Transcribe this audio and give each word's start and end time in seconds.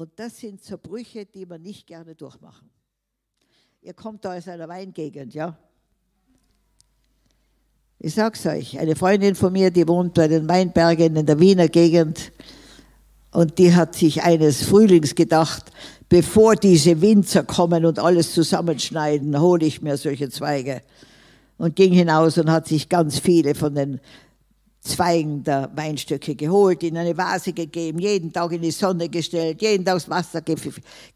Und 0.00 0.12
das 0.16 0.38
sind 0.38 0.64
Zerbrüche, 0.64 1.26
die 1.26 1.46
wir 1.46 1.58
nicht 1.58 1.86
gerne 1.86 2.14
durchmachen. 2.14 2.70
Ihr 3.82 3.92
kommt 3.92 4.24
da 4.24 4.34
aus 4.34 4.48
einer 4.48 4.66
Weingegend, 4.66 5.34
ja? 5.34 5.58
Ich 7.98 8.14
sag's 8.14 8.46
euch, 8.46 8.78
eine 8.78 8.96
Freundin 8.96 9.34
von 9.34 9.52
mir, 9.52 9.70
die 9.70 9.86
wohnt 9.86 10.14
bei 10.14 10.26
den 10.26 10.48
Weinbergen 10.48 11.16
in 11.16 11.26
der 11.26 11.38
Wiener 11.38 11.68
Gegend 11.68 12.32
und 13.30 13.58
die 13.58 13.74
hat 13.74 13.94
sich 13.94 14.22
eines 14.22 14.64
Frühlings 14.64 15.14
gedacht, 15.14 15.70
bevor 16.08 16.56
diese 16.56 17.02
Winzer 17.02 17.42
kommen 17.42 17.84
und 17.84 17.98
alles 17.98 18.32
zusammenschneiden, 18.32 19.38
hole 19.38 19.66
ich 19.66 19.82
mir 19.82 19.98
solche 19.98 20.30
Zweige. 20.30 20.80
Und 21.58 21.76
ging 21.76 21.92
hinaus 21.92 22.38
und 22.38 22.50
hat 22.50 22.66
sich 22.68 22.88
ganz 22.88 23.18
viele 23.18 23.54
von 23.54 23.74
den 23.74 24.00
Zweigen 24.80 25.44
der 25.44 25.70
Weinstöcke 25.74 26.34
geholt, 26.34 26.82
in 26.82 26.96
eine 26.96 27.16
Vase 27.16 27.52
gegeben, 27.52 27.98
jeden 27.98 28.32
Tag 28.32 28.52
in 28.52 28.62
die 28.62 28.70
Sonne 28.70 29.10
gestellt, 29.10 29.60
jeden 29.60 29.84
Tag 29.84 29.94
das 29.94 30.08
Wasser 30.08 30.40
ge 30.40 30.56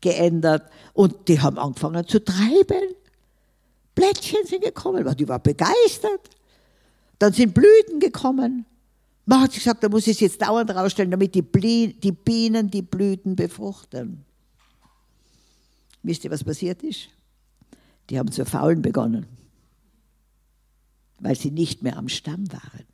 geändert. 0.00 0.70
Und 0.92 1.28
die 1.28 1.40
haben 1.40 1.58
angefangen 1.58 2.06
zu 2.06 2.22
treiben. 2.22 2.94
Blättchen 3.94 4.44
sind 4.44 4.62
gekommen, 4.62 5.16
die 5.16 5.28
war 5.28 5.38
begeistert. 5.38 6.28
Dann 7.18 7.32
sind 7.32 7.54
Blüten 7.54 8.00
gekommen. 8.00 8.66
Man 9.24 9.40
hat 9.40 9.54
gesagt, 9.54 9.82
da 9.82 9.88
muss 9.88 10.06
ich 10.06 10.16
es 10.16 10.20
jetzt 10.20 10.42
dauernd 10.42 10.70
rausstellen, 10.70 11.10
damit 11.10 11.34
die, 11.34 11.42
die 11.42 12.12
Bienen 12.12 12.70
die 12.70 12.82
Blüten 12.82 13.34
befruchten. 13.34 14.24
Wisst 16.02 16.24
ihr, 16.24 16.30
was 16.30 16.44
passiert 16.44 16.82
ist? 16.82 17.08
Die 18.10 18.18
haben 18.18 18.30
zu 18.30 18.44
faulen 18.44 18.82
begonnen, 18.82 19.24
weil 21.20 21.34
sie 21.34 21.50
nicht 21.50 21.82
mehr 21.82 21.96
am 21.96 22.10
Stamm 22.10 22.52
waren. 22.52 22.93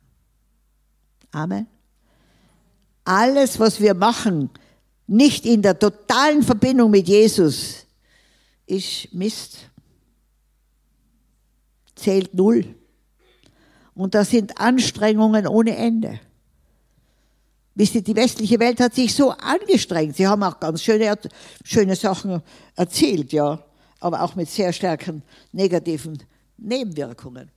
Amen. 1.31 1.67
Alles, 3.03 3.59
was 3.59 3.79
wir 3.79 3.93
machen, 3.93 4.49
nicht 5.07 5.45
in 5.45 5.61
der 5.61 5.77
totalen 5.77 6.43
Verbindung 6.43 6.91
mit 6.91 7.07
Jesus, 7.07 7.85
ist 8.65 9.13
Mist. 9.13 9.69
Zählt 11.95 12.33
null. 12.33 12.75
Und 13.93 14.15
das 14.15 14.29
sind 14.29 14.59
Anstrengungen 14.59 15.47
ohne 15.47 15.75
Ende. 15.75 16.19
Wisst 17.75 17.95
ihr, 17.95 18.03
die 18.03 18.15
westliche 18.15 18.59
Welt 18.59 18.79
hat 18.79 18.93
sich 18.93 19.13
so 19.13 19.31
angestrengt. 19.31 20.15
Sie 20.15 20.27
haben 20.27 20.43
auch 20.43 20.59
ganz 20.59 20.83
schöne, 20.83 21.17
schöne 21.63 21.95
Sachen 21.95 22.41
erzählt, 22.75 23.31
ja, 23.31 23.63
aber 23.99 24.21
auch 24.23 24.35
mit 24.35 24.49
sehr 24.49 24.73
starken 24.73 25.23
negativen 25.51 26.21
Nebenwirkungen. 26.57 27.49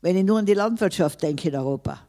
Wenn 0.00 0.16
ich 0.16 0.24
nur 0.24 0.38
an 0.38 0.46
die 0.46 0.54
Landwirtschaft 0.54 1.22
denke 1.22 1.48
in 1.48 1.56
Europa. 1.56 2.00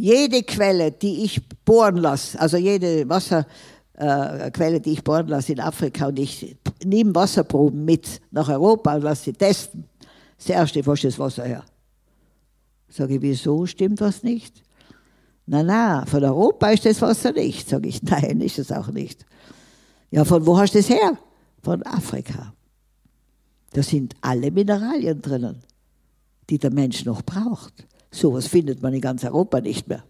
Jede 0.00 0.42
Quelle, 0.42 0.92
die 0.92 1.24
ich 1.24 1.46
bohren 1.62 1.98
lasse, 1.98 2.40
also 2.40 2.56
jede 2.56 3.06
Wasserquelle, 3.06 4.76
äh, 4.76 4.80
die 4.80 4.92
ich 4.92 5.04
bohren 5.04 5.28
lasse 5.28 5.52
in 5.52 5.60
Afrika 5.60 6.06
und 6.06 6.18
ich 6.18 6.56
nehme 6.82 7.14
Wasserproben 7.14 7.84
mit 7.84 8.18
nach 8.30 8.48
Europa 8.48 8.94
und 8.94 9.02
lasse 9.02 9.24
sie 9.24 9.32
testen, 9.34 9.84
wo 10.84 10.92
ist 10.94 11.04
das 11.04 11.18
Wasser 11.18 11.44
her? 11.44 11.64
Sage 12.88 13.16
ich, 13.16 13.20
wieso 13.20 13.66
stimmt 13.66 14.00
was 14.00 14.22
nicht? 14.22 14.62
Na, 15.44 15.62
na, 15.62 16.06
von 16.06 16.24
Europa 16.24 16.70
ist 16.70 16.86
das 16.86 17.02
Wasser 17.02 17.32
nicht. 17.32 17.68
Sage 17.68 17.90
ich, 17.90 18.02
nein, 18.04 18.40
ist 18.40 18.58
es 18.58 18.72
auch 18.72 18.88
nicht. 18.88 19.26
Ja, 20.10 20.24
von 20.24 20.46
wo 20.46 20.58
hast 20.58 20.74
du 20.74 20.78
das 20.78 20.88
her? 20.88 21.18
Von 21.62 21.82
Afrika. 21.82 22.54
Da 23.74 23.82
sind 23.82 24.14
alle 24.22 24.50
Mineralien 24.50 25.20
drinnen, 25.20 25.62
die 26.48 26.56
der 26.56 26.72
Mensch 26.72 27.04
noch 27.04 27.20
braucht. 27.20 27.86
Sowas 28.10 28.46
findet 28.46 28.82
man 28.82 28.92
in 28.92 29.00
ganz 29.00 29.24
Europa 29.24 29.60
nicht 29.60 29.88
mehr. 29.88 30.04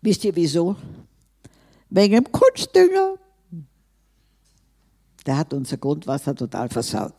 Wisst 0.00 0.24
ihr 0.24 0.34
wieso? 0.34 0.76
Wegen 1.90 2.14
dem 2.14 2.32
Kunstdünger. 2.32 3.16
Der 5.26 5.38
hat 5.38 5.52
unser 5.52 5.76
Grundwasser 5.76 6.34
total 6.34 6.68
versaut. 6.68 7.14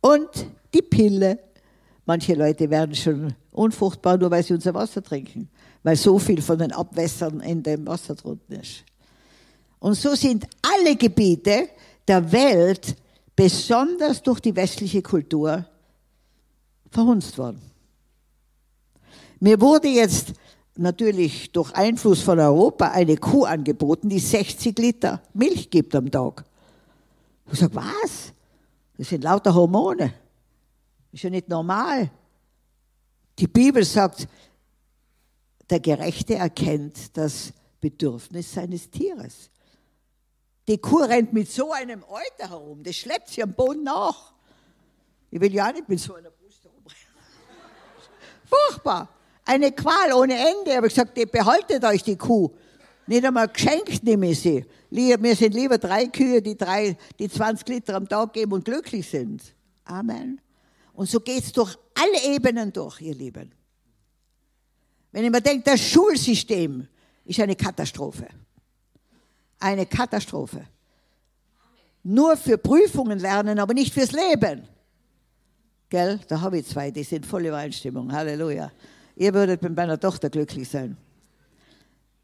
Und 0.00 0.28
die 0.72 0.82
Pille. 0.82 1.38
Manche 2.06 2.34
Leute 2.34 2.70
werden 2.70 2.94
schon 2.94 3.34
unfruchtbar, 3.50 4.16
nur 4.16 4.30
weil 4.30 4.42
sie 4.42 4.54
unser 4.54 4.72
Wasser 4.72 5.02
trinken, 5.02 5.50
weil 5.82 5.96
so 5.96 6.18
viel 6.18 6.40
von 6.40 6.58
den 6.58 6.72
Abwässern 6.72 7.40
in 7.40 7.62
dem 7.62 7.86
Wasser 7.86 8.14
drunten 8.14 8.60
ist. 8.60 8.84
Und 9.78 9.94
so 9.94 10.14
sind 10.14 10.46
alle 10.62 10.96
Gebiete 10.96 11.68
der 12.06 12.32
Welt, 12.32 12.96
besonders 13.36 14.22
durch 14.22 14.40
die 14.40 14.56
westliche 14.56 15.02
Kultur, 15.02 15.66
verhunzt 16.90 17.38
worden. 17.38 17.60
Mir 19.40 19.60
wurde 19.60 19.88
jetzt 19.88 20.32
natürlich 20.76 21.52
durch 21.52 21.72
Einfluss 21.74 22.22
von 22.22 22.38
Europa 22.38 22.90
eine 22.90 23.16
Kuh 23.16 23.44
angeboten, 23.44 24.08
die 24.08 24.18
60 24.18 24.78
Liter 24.78 25.22
Milch 25.34 25.70
gibt 25.70 25.94
am 25.94 26.10
Tag. 26.10 26.44
Ich 27.52 27.58
sage, 27.58 27.74
was? 27.74 28.32
Das 28.96 29.08
sind 29.08 29.24
lauter 29.24 29.54
Hormone. 29.54 30.12
Ist 31.12 31.22
ja 31.22 31.30
nicht 31.30 31.48
normal. 31.48 32.10
Die 33.38 33.46
Bibel 33.46 33.84
sagt, 33.84 34.28
der 35.70 35.80
Gerechte 35.80 36.34
erkennt 36.34 37.16
das 37.16 37.52
Bedürfnis 37.80 38.52
seines 38.52 38.90
Tieres. 38.90 39.50
Die 40.66 40.78
Kuh 40.78 41.02
rennt 41.04 41.32
mit 41.32 41.50
so 41.50 41.72
einem 41.72 42.02
Euter 42.04 42.50
herum, 42.50 42.82
das 42.82 42.96
schleppt 42.96 43.28
sie 43.28 43.42
am 43.42 43.52
Boden 43.52 43.84
nach. 43.84 44.32
Ich 45.30 45.40
will 45.40 45.54
ja 45.54 45.72
nicht 45.72 45.88
mit 45.88 46.00
so 46.00 46.14
einer. 46.14 46.30
Furchtbar. 48.48 49.08
Eine 49.44 49.72
Qual 49.72 50.12
ohne 50.12 50.34
Ende. 50.34 50.76
Aber 50.76 50.86
ich 50.86 50.94
gesagt, 50.94 51.14
behaltet 51.32 51.84
euch 51.84 52.02
die 52.02 52.16
Kuh. 52.16 52.50
Nicht 53.06 53.24
einmal 53.24 53.48
geschenkt 53.48 54.02
nehme 54.02 54.30
ich 54.30 54.40
sie. 54.40 54.64
Mir 54.90 55.34
sind 55.34 55.54
lieber 55.54 55.78
drei 55.78 56.06
Kühe, 56.06 56.42
die, 56.42 56.56
drei, 56.56 56.96
die 57.18 57.28
20 57.28 57.66
Liter 57.68 57.94
am 57.94 58.08
Tag 58.08 58.34
geben 58.34 58.52
und 58.52 58.64
glücklich 58.64 59.08
sind. 59.08 59.42
Amen. 59.84 60.40
Und 60.92 61.08
so 61.08 61.20
geht 61.20 61.44
es 61.44 61.52
durch 61.52 61.76
alle 61.94 62.34
Ebenen 62.34 62.72
durch, 62.72 63.00
ihr 63.00 63.14
Lieben. 63.14 63.52
Wenn 65.12 65.24
ich 65.24 65.30
mir 65.30 65.40
denke, 65.40 65.70
das 65.70 65.80
Schulsystem 65.80 66.86
ist 67.24 67.40
eine 67.40 67.56
Katastrophe. 67.56 68.28
Eine 69.58 69.86
Katastrophe. 69.86 70.66
Nur 72.02 72.36
für 72.36 72.58
Prüfungen 72.58 73.18
lernen, 73.18 73.58
aber 73.58 73.74
nicht 73.74 73.94
fürs 73.94 74.12
Leben. 74.12 74.68
Gell? 75.88 76.20
Da 76.28 76.40
habe 76.40 76.58
ich 76.58 76.66
zwei, 76.66 76.90
die 76.90 77.02
sind 77.02 77.24
voll 77.26 77.46
Übereinstimmung. 77.46 78.12
Halleluja. 78.12 78.70
Ihr 79.16 79.34
würdet 79.34 79.62
mit 79.62 79.76
meiner 79.76 79.98
Tochter 79.98 80.30
glücklich 80.30 80.68
sein 80.68 80.96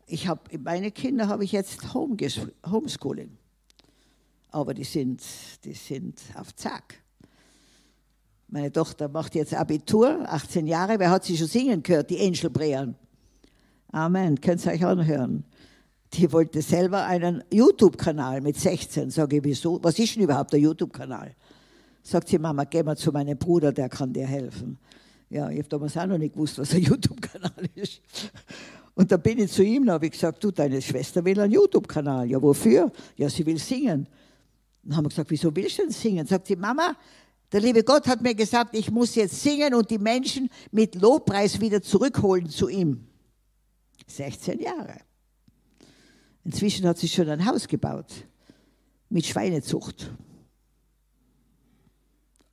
ich 0.07 0.29
habe 0.29 0.59
meine 0.59 0.91
Kinder 0.91 1.29
habe 1.29 1.45
ich 1.45 1.53
jetzt 1.53 1.95
Homeschooling. 1.95 3.37
Aber 4.51 4.75
die 4.75 4.85
sind, 4.85 5.23
die 5.65 5.73
sind 5.73 6.21
auf 6.35 6.55
Zack. 6.55 7.03
Meine 8.49 8.71
Tochter 8.71 9.09
macht 9.09 9.35
jetzt 9.35 9.55
Abitur, 9.55 10.21
18 10.29 10.67
Jahre. 10.67 10.99
Wer 10.99 11.11
hat 11.11 11.25
sie 11.25 11.37
schon 11.37 11.49
singen 11.49 11.83
gehört? 11.83 12.11
Die 12.11 12.21
Angel 12.21 12.51
Brean. 12.51 12.95
Amen. 13.91 14.41
Könnt 14.41 14.65
ihr 14.65 14.73
euch 14.73 14.85
anhören. 14.85 15.45
Die 16.13 16.31
wollte 16.31 16.63
selber 16.63 17.05
einen 17.05 17.43
YouTube-Kanal 17.51 18.41
mit 18.41 18.57
16. 18.57 19.11
Sage 19.11 19.39
ich, 19.39 19.45
wieso? 19.45 19.83
Was 19.83 19.99
ist 19.99 20.15
denn 20.15 20.23
überhaupt 20.23 20.53
der 20.53 20.61
YouTube-Kanal? 20.61 21.35
Sagt 22.07 22.29
sie, 22.29 22.39
Mama, 22.39 22.65
geh 22.65 22.83
mal 22.83 22.97
zu 22.97 23.11
meinem 23.11 23.39
Bruder, 23.39 23.73
der 23.73 23.89
kann 23.89 24.13
dir 24.13 24.27
helfen. 24.27 24.79
Ja, 25.31 25.49
ich 25.49 25.59
habe 25.59 25.69
damals 25.71 25.97
auch 25.97 26.07
noch 26.07 26.19
nicht 26.19 26.35
gewusst, 26.35 26.59
was 26.59 26.75
ein 26.75 26.83
YouTube-Kanal 26.83 27.69
ist. 27.75 28.03
Und 28.95 29.11
da 29.11 29.17
bin 29.17 29.39
ich 29.39 29.51
zu 29.51 29.65
ihm 29.65 29.85
und 29.85 29.91
habe 29.91 30.11
gesagt, 30.11 30.45
du, 30.45 30.51
deine 30.51 30.81
Schwester 30.83 31.25
will 31.25 31.41
einen 31.41 31.53
YouTube-Kanal. 31.53 32.31
Ja, 32.31 32.41
wofür? 32.41 32.93
Ja, 33.17 33.29
sie 33.31 33.45
will 33.47 33.59
singen. 33.59 34.07
Dann 34.83 34.97
haben 34.97 35.05
wir 35.07 35.09
gesagt, 35.09 35.31
wieso 35.31 35.57
willst 35.57 35.79
du 35.79 35.83
denn 35.83 35.91
singen? 35.91 36.27
Sagt 36.27 36.47
sie, 36.47 36.57
Mama, 36.57 36.95
der 37.51 37.63
liebe 37.63 37.83
Gott 37.83 38.07
hat 38.07 38.21
mir 38.21 38.35
gesagt, 38.35 38.77
ich 38.77 38.91
muss 38.91 39.15
jetzt 39.15 39.43
singen 39.43 39.73
und 39.73 39.91
die 39.91 39.99
Menschen 39.99 40.51
mit 40.71 40.97
Lobpreis 40.97 41.59
wieder 41.59 41.81
zurückholen 41.81 42.51
zu 42.51 42.69
ihm. 42.69 43.07
16 44.07 44.61
Jahre. 44.61 44.99
Inzwischen 46.45 46.87
hat 46.87 46.99
sie 46.99 47.09
schon 47.09 47.31
ein 47.31 47.47
Haus 47.47 47.67
gebaut 47.67 48.13
mit 49.09 49.25
Schweinezucht. 49.25 50.11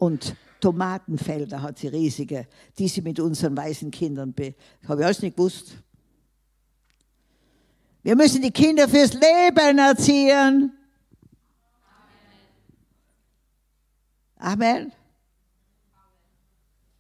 Und 0.02 0.36
Tomatenfelder 0.60 1.62
hat 1.62 1.78
sie 1.78 1.88
riesige, 1.88 2.48
die 2.80 2.88
sie 2.88 3.04
mit 3.04 3.20
unseren 3.20 3.56
weißen 3.56 3.92
Kindern, 3.92 4.34
be 4.34 4.56
habe 4.88 5.02
ich 5.02 5.06
alles 5.06 5.22
nicht 5.22 5.38
gewusst. 5.38 5.74
Wir 8.02 8.16
müssen 8.16 8.42
die 8.42 8.50
Kinder 8.50 8.90
fürs 8.90 9.14
Leben 9.14 9.78
erziehen. 9.78 10.74
Amen. 14.38 14.92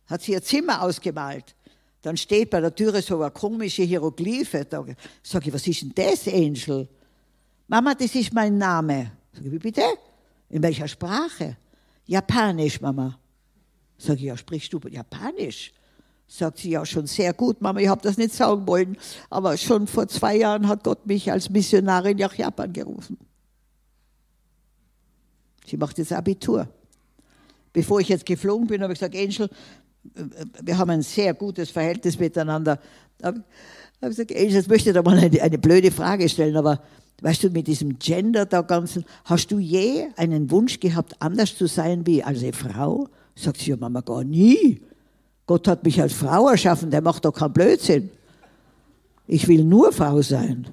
Hat 0.06 0.21
sie 0.21 0.33
ihr 0.33 0.44
Zimmer 0.44 0.83
ausgemalt. 0.83 1.56
Dann 2.04 2.18
steht 2.18 2.51
bei 2.51 2.62
der 2.62 2.75
Türe 2.75 3.01
so 3.01 3.19
eine 3.19 3.31
komische 3.31 3.81
Hieroglyphe. 3.81 4.63
Da 4.65 4.86
sage 5.24 5.47
ich, 5.47 5.54
was 5.56 5.65
ist 5.65 5.81
denn 5.81 5.94
das, 5.95 6.27
Angel? 6.27 6.88
Mama, 7.68 7.95
das 7.95 8.13
ist 8.13 8.31
mein 8.31 8.59
Name. 8.59 9.13
Sag 9.33 9.44
ich, 9.44 9.51
wie 9.51 9.57
bitte? 9.57 9.81
In 10.50 10.62
welcher 10.62 10.88
Sprache? 10.88 11.57
Japanisch, 12.06 12.81
Mama. 12.81 13.18
Sag 13.98 14.15
ich, 14.15 14.24
ja, 14.24 14.38
sprichst 14.38 14.74
du 14.74 14.80
Japanisch? 14.89 15.71
Sagt 16.27 16.59
sie, 16.59 16.71
ja, 16.71 16.86
schon 16.86 17.07
sehr 17.07 17.33
gut, 17.33 17.62
Mama, 17.62 17.80
ich 17.80 17.88
habe 17.88 18.01
das 18.01 18.18
nicht 18.18 18.33
sagen 18.33 18.65
wollen, 18.65 18.98
aber 19.30 19.57
schon 19.57 19.86
vor 19.86 20.07
zwei 20.07 20.38
Jahren 20.38 20.68
hat 20.68 20.83
Gott 20.83 21.06
mich 21.06 21.31
als 21.31 21.50
Missionarin 21.50 22.18
nach 22.18 22.33
Japan 22.33 22.71
gerufen. 22.71 23.18
Sie 25.65 25.77
macht 25.77 25.98
jetzt 25.98 26.13
Abitur. 26.13 26.68
Bevor 27.74 28.00
ich 28.00 28.09
jetzt 28.09 28.25
geflogen 28.25 28.68
bin, 28.68 28.81
habe 28.81 28.94
ich 28.94 29.00
gesagt, 29.00 29.15
Angel, 29.15 29.50
wir 30.62 30.77
haben 30.77 30.89
ein 30.89 31.01
sehr 31.01 31.33
gutes 31.33 31.69
Verhältnis 31.69 32.18
miteinander. 32.18 32.80
Habe 34.01 34.12
ich 34.12 34.18
gesagt, 34.18 34.36
Angel, 34.36 34.53
jetzt 34.53 34.68
möchte 34.68 34.89
ich 34.89 34.95
da 34.95 35.03
mal 35.03 35.18
eine, 35.18 35.42
eine 35.42 35.57
blöde 35.59 35.92
Frage 35.92 36.27
stellen, 36.27 36.57
aber 36.57 36.81
weißt 37.21 37.44
du, 37.44 37.50
mit 37.51 37.68
diesem 37.68 38.00
Gender 38.00 38.48
da 38.48 38.62
ganzen, 38.62 39.06
hast 39.25 39.51
du 39.51 39.59
je 39.59 40.07
einen 40.18 40.50
Wunsch 40.50 40.80
gehabt, 40.80 41.15
anders 41.19 41.56
zu 41.56 41.68
sein 41.68 42.06
wie 42.07 42.24
als 42.24 42.42
eine 42.42 42.53
Frau? 42.53 43.07
Sagt 43.36 43.57
sie, 43.57 43.69
ja, 43.69 43.77
Mama, 43.77 44.01
gar 44.01 44.24
nie. 44.24 44.81
Gott 45.45 45.68
hat 45.68 45.83
mich 45.83 46.01
als 46.01 46.13
Frau 46.13 46.50
erschaffen, 46.50 46.89
der 46.89 47.01
macht 47.01 47.25
doch 47.25 47.33
keinen 47.33 47.53
Blödsinn. 47.53 48.09
Ich 49.27 49.48
will 49.48 49.63
nur 49.63 49.92
Frau 49.92 50.21
sein. 50.21 50.68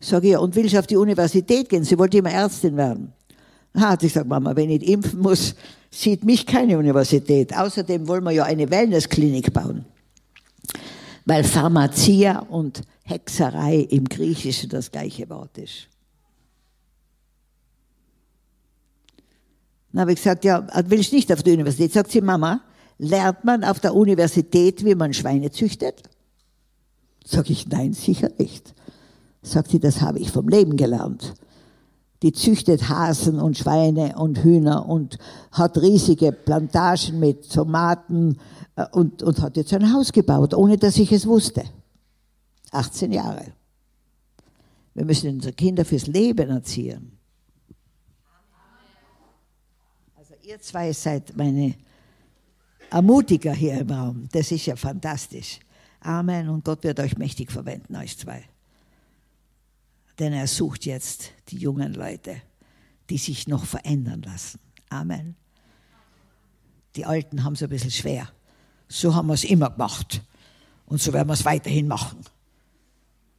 Sag 0.00 0.24
ich, 0.24 0.36
und 0.36 0.56
willst 0.56 0.74
du 0.74 0.78
auf 0.78 0.86
die 0.86 0.96
Universität 0.96 1.68
gehen? 1.68 1.84
Sie 1.84 1.98
wollte 1.98 2.18
immer 2.18 2.30
Ärztin 2.30 2.76
werden. 2.76 3.12
Hat 3.74 4.02
ich 4.02 4.12
gesagt, 4.12 4.28
Mama, 4.28 4.56
wenn 4.56 4.70
ich 4.70 4.88
impfen 4.88 5.20
muss, 5.20 5.54
sieht 5.90 6.24
mich 6.24 6.46
keine 6.46 6.78
Universität. 6.78 7.54
Außerdem 7.54 8.08
wollen 8.08 8.24
wir 8.24 8.30
ja 8.30 8.44
eine 8.44 8.70
Wellnessklinik 8.70 9.52
bauen. 9.52 9.84
Weil 11.24 11.44
Pharmacia 11.44 12.40
und 12.40 12.82
Hexerei 13.04 13.78
im 13.80 14.04
Griechischen 14.04 14.68
das 14.68 14.90
gleiche 14.90 15.28
Wort 15.30 15.56
ist. 15.58 15.88
Dann 19.92 20.02
habe 20.02 20.12
ich 20.12 20.18
gesagt, 20.18 20.44
ja, 20.44 20.66
will 20.90 21.00
ich 21.00 21.12
nicht 21.12 21.32
auf 21.32 21.42
die 21.42 21.52
Universität. 21.52 21.92
Sagt 21.92 22.10
sie, 22.10 22.20
Mama, 22.20 22.60
lernt 22.98 23.44
man 23.44 23.62
auf 23.62 23.80
der 23.80 23.94
Universität, 23.94 24.84
wie 24.84 24.94
man 24.94 25.14
Schweine 25.14 25.50
züchtet? 25.50 26.02
Sag 27.24 27.48
ich, 27.48 27.68
nein, 27.68 27.92
sicher 27.92 28.30
nicht. 28.38 28.74
Sagt 29.42 29.70
sie, 29.70 29.78
das 29.78 30.00
habe 30.00 30.18
ich 30.18 30.30
vom 30.30 30.48
Leben 30.48 30.76
gelernt. 30.76 31.34
Die 32.22 32.32
züchtet 32.32 32.88
Hasen 32.88 33.38
und 33.38 33.58
Schweine 33.58 34.16
und 34.16 34.42
Hühner 34.42 34.88
und 34.88 35.18
hat 35.52 35.78
riesige 35.78 36.32
Plantagen 36.32 37.20
mit 37.20 37.52
Tomaten 37.52 38.38
und, 38.92 39.22
und 39.22 39.40
hat 39.40 39.56
jetzt 39.56 39.72
ein 39.72 39.92
Haus 39.92 40.12
gebaut, 40.12 40.54
ohne 40.54 40.76
dass 40.76 40.96
ich 40.96 41.12
es 41.12 41.26
wusste. 41.26 41.64
18 42.72 43.12
Jahre. 43.12 43.52
Wir 44.94 45.04
müssen 45.04 45.30
unsere 45.30 45.52
Kinder 45.52 45.84
fürs 45.84 46.06
Leben 46.06 46.50
erziehen. 46.50 47.18
Also 50.16 50.34
ihr 50.42 50.60
zwei 50.60 50.92
seid 50.92 51.36
meine 51.36 51.74
Ermutiger 52.90 53.52
hier 53.52 53.80
im 53.80 53.90
Raum. 53.90 54.28
Das 54.32 54.50
ist 54.52 54.66
ja 54.66 54.76
fantastisch. 54.76 55.60
Amen. 56.00 56.48
Und 56.48 56.64
Gott 56.64 56.82
wird 56.84 57.00
euch 57.00 57.16
mächtig 57.16 57.50
verwenden, 57.50 57.96
euch 57.96 58.16
zwei. 58.18 58.44
Denn 60.18 60.32
er 60.32 60.46
sucht 60.46 60.84
jetzt 60.84 61.32
die 61.48 61.58
jungen 61.58 61.94
Leute, 61.94 62.36
die 63.10 63.18
sich 63.18 63.48
noch 63.48 63.64
verändern 63.64 64.22
lassen. 64.22 64.60
Amen. 64.90 65.34
Die 66.94 67.04
Alten 67.04 67.42
haben 67.42 67.54
es 67.54 67.62
ein 67.62 67.68
bisschen 67.68 67.90
schwer. 67.90 68.28
So 68.88 69.14
haben 69.14 69.28
wir 69.28 69.34
es 69.34 69.44
immer 69.44 69.70
gemacht. 69.70 70.22
Und 70.86 71.00
so 71.00 71.12
werden 71.12 71.28
wir 71.28 71.34
es 71.34 71.44
weiterhin 71.44 71.88
machen. 71.88 72.20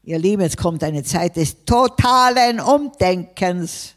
Ihr 0.03 0.19
Lieben, 0.19 0.41
jetzt 0.41 0.57
kommt 0.57 0.83
eine 0.83 1.03
Zeit 1.03 1.35
des 1.35 1.65
totalen 1.65 2.59
Umdenkens. 2.59 3.95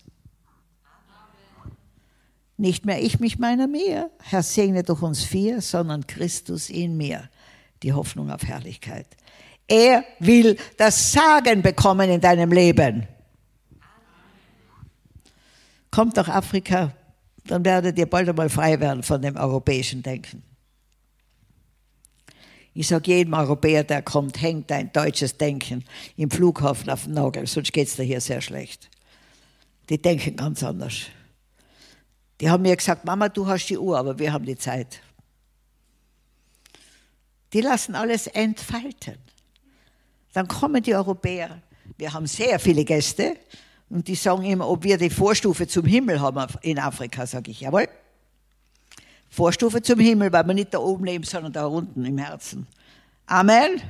Nicht 2.56 2.86
mehr 2.86 3.02
ich 3.02 3.20
mich 3.20 3.38
meiner 3.38 3.66
mir, 3.66 4.10
Herr 4.20 4.42
segne 4.42 4.82
durch 4.82 5.02
uns 5.02 5.22
vier, 5.22 5.60
sondern 5.60 6.06
Christus 6.06 6.70
in 6.70 6.96
mir, 6.96 7.28
die 7.82 7.92
Hoffnung 7.92 8.30
auf 8.30 8.42
Herrlichkeit. 8.42 9.06
Er 9.68 10.02
will 10.18 10.56
das 10.76 11.12
Sagen 11.12 11.62
bekommen 11.62 12.10
in 12.10 12.20
deinem 12.20 12.50
Leben. 12.50 13.06
Kommt 15.90 16.16
nach 16.16 16.28
Afrika, 16.28 16.92
dann 17.44 17.64
werdet 17.64 17.98
ihr 17.98 18.06
bald 18.06 18.28
einmal 18.28 18.48
frei 18.48 18.80
werden 18.80 19.02
von 19.02 19.20
dem 19.20 19.36
europäischen 19.36 20.02
Denken. 20.02 20.42
Ich 22.78 22.86
sage 22.86 23.10
jedem 23.10 23.34
Europäer, 23.34 23.82
der 23.82 24.02
kommt, 24.02 24.40
hängt 24.40 24.70
dein 24.70 24.92
deutsches 24.92 25.36
Denken 25.36 25.84
im 26.16 26.30
Flughafen 26.30 26.88
auf 26.90 27.06
den 27.06 27.14
Nagel, 27.14 27.44
sonst 27.48 27.72
geht 27.72 27.88
es 27.88 27.96
dir 27.96 28.04
hier 28.04 28.20
sehr 28.20 28.40
schlecht. 28.40 28.88
Die 29.88 30.00
denken 30.00 30.36
ganz 30.36 30.62
anders. 30.62 31.06
Die 32.40 32.48
haben 32.48 32.62
mir 32.62 32.76
gesagt, 32.76 33.04
Mama, 33.04 33.30
du 33.30 33.48
hast 33.48 33.66
die 33.66 33.78
Uhr, 33.78 33.98
aber 33.98 34.16
wir 34.20 34.32
haben 34.32 34.44
die 34.44 34.56
Zeit. 34.56 35.00
Die 37.52 37.62
lassen 37.62 37.96
alles 37.96 38.28
entfalten. 38.28 39.18
Dann 40.32 40.46
kommen 40.46 40.80
die 40.80 40.94
Europäer. 40.94 41.60
Wir 41.96 42.12
haben 42.12 42.28
sehr 42.28 42.60
viele 42.60 42.84
Gäste 42.84 43.38
und 43.88 44.06
die 44.06 44.14
sagen 44.14 44.44
immer, 44.44 44.68
ob 44.68 44.84
wir 44.84 44.98
die 44.98 45.10
Vorstufe 45.10 45.66
zum 45.66 45.84
Himmel 45.84 46.20
haben 46.20 46.46
in 46.62 46.78
Afrika. 46.78 47.26
Sage 47.26 47.50
ich, 47.50 47.60
jawohl. 47.60 47.88
Vorstufe 49.38 49.80
zum 49.80 50.00
Himmel, 50.00 50.32
weil 50.32 50.44
wir 50.48 50.54
nicht 50.54 50.74
da 50.74 50.78
oben 50.78 51.04
leben, 51.04 51.22
sondern 51.22 51.52
da 51.52 51.66
unten 51.66 52.04
im 52.04 52.18
Herzen. 52.18 52.66
Amen. 53.26 53.80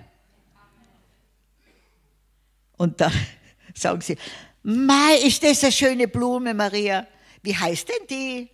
Und 2.76 3.00
da 3.00 3.10
sagen 3.74 4.02
sie, 4.02 4.18
Mai, 4.62 5.14
ist 5.24 5.42
das 5.42 5.64
eine 5.64 5.72
schöne 5.72 6.06
Blume, 6.06 6.52
Maria? 6.52 7.06
Wie 7.42 7.56
heißt 7.56 7.88
denn 7.88 8.06
die? 8.10 8.50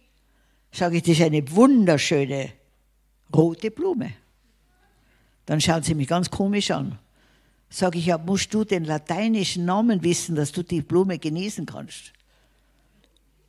Sage 0.70 0.98
ich, 0.98 1.02
das 1.02 1.18
ist 1.18 1.22
eine 1.22 1.50
wunderschöne 1.50 2.52
rote 3.34 3.72
Blume. 3.72 4.12
Dann 5.46 5.60
schauen 5.60 5.82
sie 5.82 5.96
mich 5.96 6.06
ganz 6.06 6.30
komisch 6.30 6.70
an. 6.70 6.96
Sage 7.70 7.98
ich, 7.98 8.06
ja, 8.06 8.18
musst 8.18 8.54
du 8.54 8.62
den 8.62 8.84
lateinischen 8.84 9.64
Namen 9.64 10.04
wissen, 10.04 10.36
dass 10.36 10.52
du 10.52 10.62
die 10.62 10.80
Blume 10.80 11.18
genießen 11.18 11.66
kannst? 11.66 12.12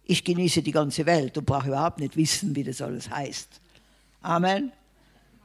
Ich 0.05 0.23
genieße 0.23 0.61
die 0.61 0.71
ganze 0.71 1.05
Welt 1.05 1.37
und 1.37 1.45
brauche 1.45 1.67
überhaupt 1.67 1.99
nicht 1.99 2.15
wissen, 2.15 2.55
wie 2.55 2.63
das 2.63 2.81
alles 2.81 3.09
heißt. 3.09 3.59
Amen. 4.21 4.71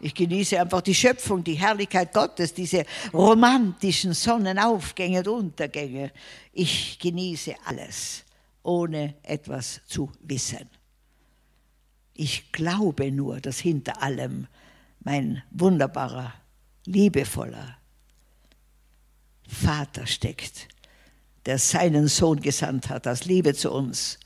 Ich 0.00 0.14
genieße 0.14 0.58
einfach 0.58 0.80
die 0.80 0.94
Schöpfung, 0.94 1.44
die 1.44 1.54
Herrlichkeit 1.54 2.12
Gottes, 2.12 2.54
diese 2.54 2.84
romantischen 3.12 4.14
Sonnenaufgänge 4.14 5.18
und 5.20 5.28
Untergänge. 5.28 6.12
Ich 6.52 6.98
genieße 6.98 7.54
alles 7.66 8.24
ohne 8.62 9.14
etwas 9.22 9.80
zu 9.86 10.10
wissen. 10.22 10.68
Ich 12.14 12.52
glaube 12.52 13.10
nur, 13.10 13.40
dass 13.40 13.58
hinter 13.58 14.02
allem 14.02 14.46
mein 15.00 15.42
wunderbarer, 15.50 16.34
liebevoller 16.84 17.78
Vater 19.46 20.06
steckt, 20.06 20.68
der 21.46 21.58
seinen 21.58 22.08
Sohn 22.08 22.40
gesandt 22.40 22.88
hat 22.88 23.06
aus 23.06 23.24
Liebe 23.24 23.54
zu 23.54 23.72
uns. 23.72 24.18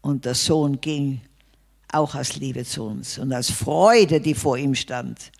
Und 0.00 0.24
der 0.24 0.34
Sohn 0.34 0.80
ging 0.80 1.20
auch 1.92 2.14
aus 2.14 2.36
Liebe 2.36 2.64
zu 2.64 2.84
uns 2.84 3.18
und 3.18 3.32
aus 3.32 3.50
Freude, 3.50 4.20
die 4.20 4.34
vor 4.34 4.56
ihm 4.56 4.74
stand, 4.74 5.32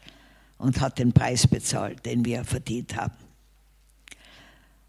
und 0.58 0.80
hat 0.80 0.98
den 0.98 1.12
Preis 1.12 1.46
bezahlt, 1.46 2.04
den 2.04 2.24
wir 2.24 2.44
verdient 2.44 2.96
haben. 2.96 3.14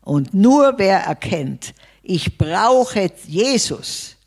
Und 0.02 0.34
nur 0.34 0.74
wer 0.78 1.00
erkennt, 1.00 1.74
ich 2.02 2.38
brauche 2.38 3.12
Jesus. 3.26 4.18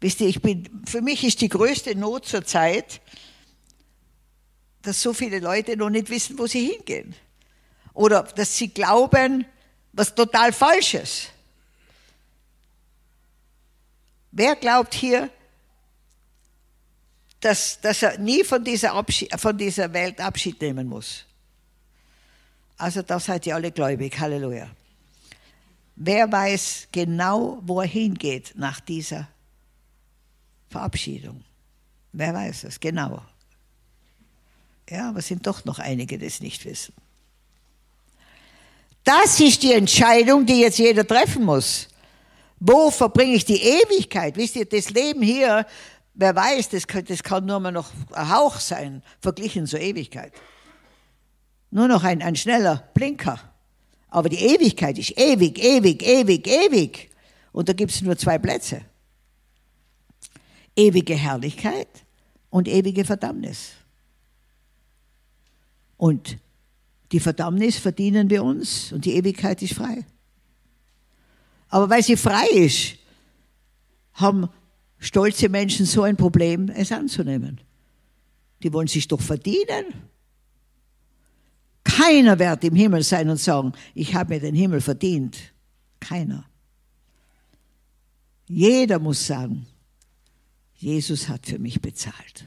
Wisst 0.00 0.20
ihr, 0.20 0.28
ich 0.28 0.40
bin, 0.42 0.82
für 0.86 1.00
mich 1.00 1.24
ist 1.24 1.40
die 1.40 1.48
größte 1.48 1.96
Not 1.96 2.26
zur 2.26 2.44
Zeit, 2.44 3.00
dass 4.82 5.00
so 5.00 5.12
viele 5.12 5.40
Leute 5.40 5.76
noch 5.76 5.90
nicht 5.90 6.10
wissen, 6.10 6.38
wo 6.38 6.46
sie 6.46 6.68
hingehen. 6.68 7.14
Oder 7.94 8.22
dass 8.22 8.56
sie 8.56 8.68
glauben, 8.68 9.44
was 9.92 10.14
total 10.14 10.52
Falsches. 10.52 11.28
Wer 14.32 14.56
glaubt 14.56 14.94
hier, 14.94 15.30
dass, 17.40 17.80
dass 17.80 18.02
er 18.02 18.18
nie 18.18 18.44
von 18.44 18.64
dieser, 18.64 18.94
Abschied, 18.94 19.38
von 19.38 19.56
dieser 19.56 19.92
Welt 19.92 20.20
Abschied 20.20 20.60
nehmen 20.60 20.88
muss? 20.88 21.26
Also 22.78 23.02
da 23.02 23.20
seid 23.20 23.46
ihr 23.46 23.54
alle 23.54 23.70
gläubig. 23.70 24.18
Halleluja. 24.18 24.68
Wer 25.96 26.32
weiß 26.32 26.88
genau, 26.90 27.58
wo 27.62 27.80
er 27.80 27.86
hingeht 27.86 28.54
nach 28.56 28.80
dieser 28.80 29.28
Verabschiedung? 30.70 31.44
Wer 32.12 32.32
weiß 32.32 32.64
es 32.64 32.80
genau? 32.80 33.22
Ja, 34.88 35.10
aber 35.10 35.18
es 35.18 35.26
sind 35.26 35.46
doch 35.46 35.64
noch 35.64 35.78
einige, 35.78 36.18
die 36.18 36.26
es 36.26 36.40
nicht 36.40 36.64
wissen. 36.64 36.94
Das 39.04 39.40
ist 39.40 39.62
die 39.62 39.72
Entscheidung, 39.72 40.46
die 40.46 40.60
jetzt 40.60 40.78
jeder 40.78 41.06
treffen 41.06 41.44
muss. 41.44 41.88
Wo 42.64 42.92
verbringe 42.92 43.34
ich 43.34 43.44
die 43.44 43.60
Ewigkeit? 43.60 44.36
Wisst 44.36 44.54
ihr, 44.54 44.64
das 44.64 44.90
Leben 44.90 45.20
hier, 45.20 45.66
wer 46.14 46.36
weiß, 46.36 46.68
das 46.68 46.86
kann, 46.86 47.04
das 47.04 47.24
kann 47.24 47.44
nur 47.44 47.58
mal 47.58 47.72
noch 47.72 47.90
ein 48.12 48.30
Hauch 48.30 48.60
sein, 48.60 49.02
verglichen 49.18 49.66
zur 49.66 49.80
Ewigkeit. 49.80 50.32
Nur 51.72 51.88
noch 51.88 52.04
ein, 52.04 52.22
ein 52.22 52.36
schneller 52.36 52.88
Blinker. 52.94 53.40
Aber 54.10 54.28
die 54.28 54.38
Ewigkeit 54.38 54.96
ist 54.96 55.18
ewig, 55.18 55.58
ewig, 55.58 56.06
ewig, 56.06 56.46
ewig. 56.46 57.10
Und 57.50 57.68
da 57.68 57.72
gibt 57.72 57.90
es 57.90 58.00
nur 58.00 58.16
zwei 58.16 58.38
Plätze. 58.38 58.82
Ewige 60.76 61.16
Herrlichkeit 61.16 61.88
und 62.48 62.68
ewige 62.68 63.04
Verdammnis. 63.04 63.72
Und 65.96 66.38
die 67.10 67.18
Verdammnis 67.18 67.76
verdienen 67.76 68.30
wir 68.30 68.44
uns 68.44 68.92
und 68.92 69.04
die 69.04 69.16
Ewigkeit 69.16 69.60
ist 69.62 69.74
frei. 69.74 70.04
Aber 71.72 71.88
weil 71.88 72.02
sie 72.02 72.18
frei 72.18 72.48
ist, 72.48 72.98
haben 74.12 74.50
stolze 74.98 75.48
Menschen 75.48 75.86
so 75.86 76.02
ein 76.02 76.18
Problem, 76.18 76.68
es 76.68 76.92
anzunehmen. 76.92 77.62
Die 78.62 78.70
wollen 78.74 78.88
sich 78.88 79.08
doch 79.08 79.22
verdienen. 79.22 79.86
Keiner 81.82 82.38
wird 82.38 82.62
im 82.64 82.74
Himmel 82.74 83.02
sein 83.02 83.30
und 83.30 83.38
sagen, 83.38 83.72
ich 83.94 84.14
habe 84.14 84.34
mir 84.34 84.40
den 84.40 84.54
Himmel 84.54 84.82
verdient. 84.82 85.38
Keiner. 85.98 86.44
Jeder 88.46 88.98
muss 88.98 89.26
sagen, 89.26 89.64
Jesus 90.74 91.30
hat 91.30 91.46
für 91.46 91.58
mich 91.58 91.80
bezahlt. 91.80 92.44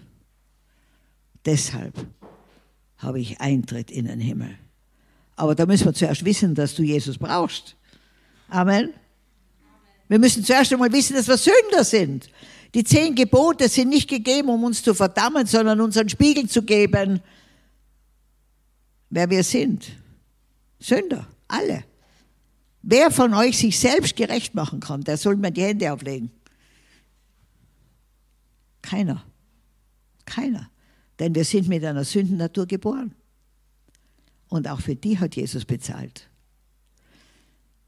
Deshalb 1.45 1.95
habe 2.97 3.19
ich 3.19 3.41
Eintritt 3.41 3.89
in 3.89 4.05
den 4.05 4.19
Himmel. 4.19 4.55
Aber 5.35 5.55
da 5.55 5.65
müssen 5.65 5.85
wir 5.85 5.93
zuerst 5.95 6.23
wissen, 6.25 6.53
dass 6.53 6.75
du 6.75 6.83
Jesus 6.83 7.17
brauchst. 7.17 7.75
Amen. 8.49 8.93
Wir 10.07 10.19
müssen 10.19 10.43
zuerst 10.43 10.71
einmal 10.71 10.91
wissen, 10.91 11.15
dass 11.15 11.27
wir 11.27 11.37
Sünder 11.37 11.83
sind. 11.83 12.29
Die 12.73 12.83
zehn 12.83 13.15
Gebote 13.15 13.69
sind 13.69 13.89
nicht 13.89 14.09
gegeben, 14.09 14.49
um 14.49 14.63
uns 14.63 14.83
zu 14.83 14.93
verdammen, 14.93 15.45
sondern 15.47 15.81
uns 15.81 15.97
einen 15.97 16.09
Spiegel 16.09 16.47
zu 16.49 16.61
geben, 16.61 17.21
wer 19.09 19.29
wir 19.29 19.43
sind. 19.43 19.87
Sünder, 20.79 21.27
alle. 21.47 21.85
Wer 22.81 23.09
von 23.09 23.33
euch 23.33 23.57
sich 23.57 23.79
selbst 23.79 24.15
gerecht 24.15 24.53
machen 24.53 24.79
kann, 24.79 25.03
der 25.03 25.17
soll 25.17 25.37
mir 25.37 25.51
die 25.51 25.63
Hände 25.63 25.91
auflegen. 25.91 26.29
Keiner. 28.81 29.23
Keiner. 30.25 30.69
Denn 31.17 31.33
wir 31.33 31.45
sind 31.45 31.67
mit 31.67 31.83
einer 31.83 32.03
Sündennatur 32.03 32.67
geboren. 32.67 33.15
Und 34.49 34.67
auch 34.67 34.81
für 34.81 34.95
die 34.95 35.17
hat 35.17 35.35
Jesus 35.35 35.65
bezahlt. 35.65 36.29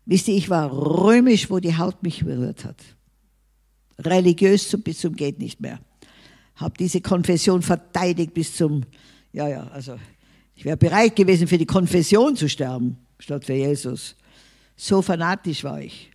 Wisst 0.07 0.29
ihr, 0.29 0.35
ich 0.35 0.49
war 0.49 0.71
römisch, 0.71 1.49
wo 1.49 1.59
die 1.59 1.77
Haut 1.77 2.01
mich 2.01 2.23
berührt 2.23 2.63
hat. 2.63 2.81
Religiös 3.99 4.73
bis 4.81 4.99
zum 4.99 5.17
geht 5.17 5.37
nicht 5.37 5.59
mehr. 5.59 5.79
Habe 6.55 6.75
diese 6.79 7.01
Konfession 7.01 7.61
verteidigt 7.61 8.33
bis 8.33 8.55
zum, 8.55 8.85
ja, 9.33 9.49
ja, 9.49 9.67
also 9.67 9.99
ich 10.55 10.63
wäre 10.63 10.77
bereit 10.77 11.17
gewesen, 11.17 11.49
für 11.49 11.57
die 11.57 11.65
Konfession 11.65 12.37
zu 12.37 12.47
sterben, 12.47 12.97
statt 13.19 13.43
für 13.43 13.53
Jesus. 13.53 14.15
So 14.77 15.01
fanatisch 15.01 15.65
war 15.65 15.81
ich. 15.81 16.09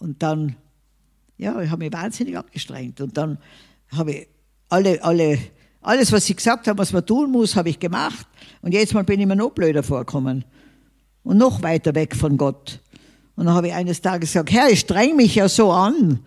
Und 0.00 0.24
dann, 0.24 0.56
ja, 1.38 1.60
ich 1.62 1.70
habe 1.70 1.84
mich 1.84 1.92
wahnsinnig 1.92 2.36
angestrengt. 2.36 3.00
Und 3.00 3.16
dann 3.16 3.38
habe 3.92 4.12
ich 4.12 4.28
alle, 4.68 5.00
alle, 5.04 5.38
alles, 5.82 6.10
was 6.10 6.26
sie 6.26 6.34
gesagt 6.34 6.66
haben, 6.66 6.78
was 6.78 6.92
man 6.92 7.06
tun 7.06 7.30
muss, 7.30 7.54
habe 7.54 7.68
ich 7.68 7.78
gemacht. 7.78 8.26
Und 8.60 8.74
jetzt 8.74 8.92
mal 8.92 9.04
bin 9.04 9.20
ich 9.20 9.26
mir 9.26 9.36
noch 9.36 9.50
blöder 9.50 9.84
vorgekommen. 9.84 10.44
Und 11.26 11.38
noch 11.38 11.64
weiter 11.64 11.96
weg 11.96 12.14
von 12.14 12.36
Gott. 12.36 12.78
Und 13.34 13.46
dann 13.46 13.54
habe 13.56 13.66
ich 13.66 13.74
eines 13.74 14.00
Tages 14.00 14.30
gesagt, 14.30 14.52
Herr, 14.52 14.70
ich 14.70 14.78
streng 14.78 15.16
mich 15.16 15.34
ja 15.34 15.48
so 15.48 15.72
an. 15.72 16.20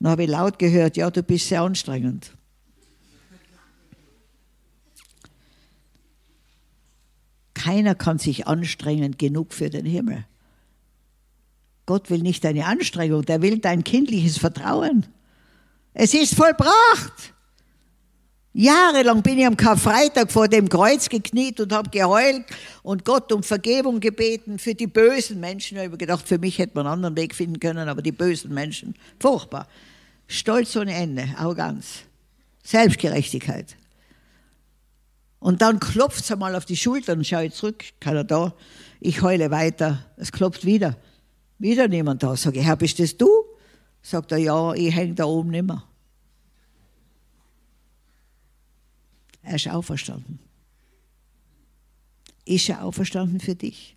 Dann 0.00 0.10
habe 0.10 0.24
ich 0.24 0.28
laut 0.28 0.58
gehört, 0.58 0.96
ja, 0.96 1.08
du 1.08 1.22
bist 1.22 1.46
sehr 1.46 1.62
anstrengend. 1.62 2.32
Keiner 7.54 7.94
kann 7.94 8.18
sich 8.18 8.48
anstrengen 8.48 9.16
genug 9.16 9.52
für 9.52 9.70
den 9.70 9.86
Himmel. 9.86 10.24
Gott 11.86 12.10
will 12.10 12.22
nicht 12.22 12.42
deine 12.42 12.66
Anstrengung, 12.66 13.22
der 13.22 13.40
will 13.40 13.60
dein 13.60 13.84
kindliches 13.84 14.36
Vertrauen. 14.36 15.06
Es 15.94 16.12
ist 16.12 16.34
vollbracht. 16.34 17.34
Jahrelang 18.60 19.22
bin 19.22 19.38
ich 19.38 19.46
am 19.46 19.56
Karfreitag 19.56 20.32
vor 20.32 20.48
dem 20.48 20.68
Kreuz 20.68 21.08
gekniet 21.08 21.60
und 21.60 21.72
habe 21.72 21.90
geheult 21.90 22.44
und 22.82 23.04
Gott 23.04 23.32
um 23.32 23.44
Vergebung 23.44 24.00
gebeten 24.00 24.58
für 24.58 24.74
die 24.74 24.88
bösen 24.88 25.38
Menschen. 25.38 25.78
Ich 25.78 25.84
habe 25.84 25.96
gedacht, 25.96 26.26
für 26.26 26.38
mich 26.38 26.58
hätte 26.58 26.72
man 26.74 26.84
einen 26.84 26.94
anderen 26.94 27.16
Weg 27.16 27.36
finden 27.36 27.60
können, 27.60 27.88
aber 27.88 28.02
die 28.02 28.10
bösen 28.10 28.52
Menschen, 28.52 28.96
furchtbar. 29.20 29.68
Stolz 30.26 30.74
ohne 30.74 30.92
Ende, 30.92 31.28
Arroganz, 31.36 32.00
Selbstgerechtigkeit. 32.64 33.76
Und 35.38 35.62
dann 35.62 35.78
klopft 35.78 36.24
es 36.24 36.32
einmal 36.32 36.56
auf 36.56 36.64
die 36.64 36.76
Schulter 36.76 37.12
und 37.12 37.24
schaue 37.24 37.44
ich 37.44 37.54
zurück, 37.54 37.84
keiner 38.00 38.24
da. 38.24 38.54
Ich 38.98 39.22
heule 39.22 39.52
weiter, 39.52 40.04
es 40.16 40.32
klopft 40.32 40.64
wieder. 40.64 40.96
Wieder 41.60 41.86
niemand 41.86 42.24
da. 42.24 42.34
Sage 42.34 42.58
ich, 42.58 42.66
Herr, 42.66 42.74
bist 42.74 42.98
das 42.98 43.16
du? 43.16 43.28
Sagt 44.02 44.32
er, 44.32 44.38
ja, 44.38 44.74
ich 44.74 44.92
hänge 44.92 45.14
da 45.14 45.26
oben 45.26 45.50
nimmer. 45.50 45.88
Er 49.42 49.54
ist 49.54 49.68
auferstanden. 49.68 50.38
Ist 52.44 52.68
er 52.68 52.84
auferstanden 52.84 53.40
für 53.40 53.54
dich? 53.54 53.96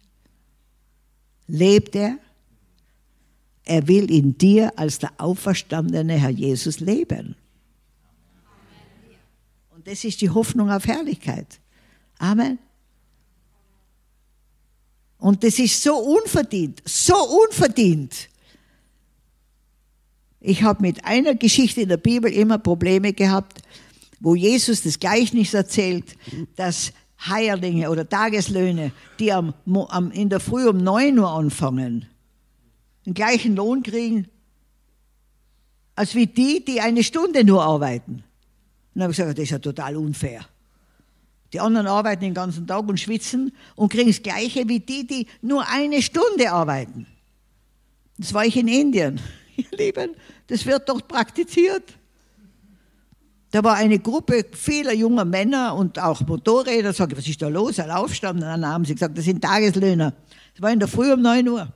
Lebt 1.47 1.95
er? 1.95 2.17
Er 3.63 3.87
will 3.87 4.09
in 4.11 4.37
dir 4.37 4.77
als 4.77 4.99
der 4.99 5.11
auferstandene 5.17 6.13
Herr 6.13 6.29
Jesus 6.29 6.79
leben. 6.79 7.35
Und 9.69 9.87
das 9.87 10.03
ist 10.03 10.21
die 10.21 10.29
Hoffnung 10.29 10.69
auf 10.69 10.85
Herrlichkeit. 10.85 11.59
Amen. 12.17 12.59
Und 15.17 15.43
das 15.43 15.59
ist 15.59 15.81
so 15.81 15.95
unverdient, 15.95 16.81
so 16.85 17.15
unverdient. 17.15 18.29
Ich 20.39 20.63
habe 20.63 20.81
mit 20.81 21.05
einer 21.05 21.35
Geschichte 21.35 21.81
in 21.81 21.89
der 21.89 21.97
Bibel 21.97 22.31
immer 22.31 22.57
Probleme 22.57 23.13
gehabt, 23.13 23.61
wo 24.21 24.35
Jesus 24.35 24.83
das 24.83 24.99
Gleichnis 24.99 25.53
erzählt, 25.53 26.15
dass 26.55 26.93
Heierlinge 27.19 27.89
oder 27.89 28.07
Tageslöhne, 28.07 28.91
die 29.19 29.33
am, 29.33 29.53
am, 29.89 30.11
in 30.11 30.29
der 30.29 30.39
Früh 30.39 30.67
um 30.67 30.77
9 30.77 31.17
Uhr 31.19 31.29
anfangen, 31.29 32.05
den 33.05 33.13
gleichen 33.13 33.55
Lohn 33.55 33.83
kriegen, 33.83 34.27
als 35.95 36.15
wie 36.15 36.27
die, 36.27 36.63
die 36.63 36.81
eine 36.81 37.03
Stunde 37.03 37.43
nur 37.43 37.63
arbeiten. 37.63 38.13
Und 38.13 38.23
dann 38.93 39.03
habe 39.03 39.11
ich 39.11 39.17
gesagt, 39.17 39.37
das 39.37 39.43
ist 39.43 39.51
ja 39.51 39.59
total 39.59 39.97
unfair. 39.97 40.45
Die 41.53 41.59
anderen 41.59 41.87
arbeiten 41.87 42.21
den 42.21 42.33
ganzen 42.33 42.65
Tag 42.65 42.87
und 42.87 42.99
schwitzen 42.99 43.51
und 43.75 43.91
kriegen 43.91 44.09
das 44.09 44.23
Gleiche 44.23 44.69
wie 44.69 44.79
die, 44.79 45.05
die 45.05 45.27
nur 45.41 45.67
eine 45.67 46.01
Stunde 46.01 46.51
arbeiten. 46.51 47.07
Das 48.17 48.33
war 48.33 48.45
ich 48.45 48.55
in 48.55 48.67
Indien. 48.67 49.19
Ihr 49.57 49.77
Lieben, 49.77 50.11
das 50.47 50.65
wird 50.65 50.87
dort 50.87 51.07
praktiziert. 51.07 51.97
Da 53.51 53.61
war 53.65 53.75
eine 53.75 53.99
Gruppe 53.99 54.45
vieler 54.53 54.93
junger 54.93 55.25
Männer 55.25 55.75
und 55.75 55.99
auch 55.99 56.21
Motorräder. 56.21 56.93
Sag 56.93 57.11
ich, 57.11 57.17
was 57.17 57.27
ist 57.27 57.41
da 57.41 57.49
los? 57.49 57.79
Ein 57.79 57.91
Aufstand. 57.91 58.41
dann 58.41 58.65
haben 58.65 58.85
sie 58.85 58.93
gesagt, 58.93 59.17
das 59.17 59.25
sind 59.25 59.41
Tageslöhner. 59.41 60.13
Das 60.53 60.61
war 60.61 60.71
in 60.71 60.79
der 60.79 60.87
Früh 60.87 61.11
um 61.11 61.21
9 61.21 61.47
Uhr. 61.49 61.73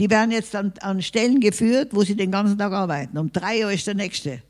Die 0.00 0.10
werden 0.10 0.32
jetzt 0.32 0.54
an, 0.56 0.72
an 0.80 1.00
Stellen 1.00 1.40
geführt, 1.40 1.90
wo 1.92 2.02
sie 2.02 2.16
den 2.16 2.32
ganzen 2.32 2.58
Tag 2.58 2.72
arbeiten. 2.72 3.16
Um 3.16 3.32
3 3.32 3.64
Uhr 3.64 3.72
ist 3.72 3.86
der 3.86 3.94
nächste 3.94 4.42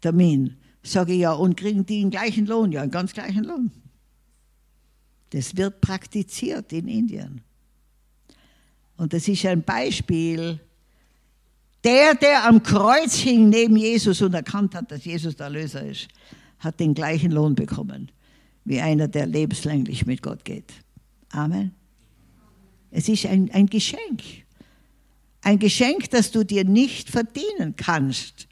Termin. 0.00 0.56
Sage 0.82 1.12
ich 1.12 1.20
ja, 1.20 1.32
und 1.32 1.56
kriegen 1.56 1.86
die 1.86 2.00
den 2.00 2.10
gleichen 2.10 2.46
Lohn? 2.46 2.72
Ja, 2.72 2.82
einen 2.82 2.90
ganz 2.90 3.12
gleichen 3.12 3.44
Lohn. 3.44 3.70
Das 5.30 5.56
wird 5.56 5.80
praktiziert 5.80 6.72
in 6.72 6.88
Indien. 6.88 7.40
Und 8.96 9.12
das 9.12 9.26
ist 9.26 9.46
ein 9.46 9.62
Beispiel 9.62 10.60
der, 11.84 12.14
der 12.14 12.44
am 12.48 12.62
Kreuz 12.62 13.14
hing 13.14 13.50
neben 13.50 13.76
Jesus 13.76 14.22
und 14.22 14.34
erkannt 14.34 14.74
hat, 14.74 14.90
dass 14.90 15.04
Jesus 15.04 15.36
der 15.36 15.46
Erlöser 15.46 15.84
ist, 15.84 16.08
hat 16.58 16.80
den 16.80 16.94
gleichen 16.94 17.30
Lohn 17.30 17.54
bekommen 17.54 18.10
wie 18.64 18.80
einer, 18.80 19.08
der 19.08 19.26
lebenslänglich 19.26 20.06
mit 20.06 20.22
Gott 20.22 20.44
geht. 20.44 20.72
Amen. 21.30 21.72
Es 22.90 23.08
ist 23.08 23.26
ein, 23.26 23.50
ein 23.52 23.66
Geschenk. 23.66 24.22
Ein 25.42 25.58
Geschenk, 25.58 26.10
das 26.10 26.30
du 26.30 26.44
dir 26.44 26.64
nicht 26.64 27.10
verdienen 27.10 27.76
kannst, 27.76 28.48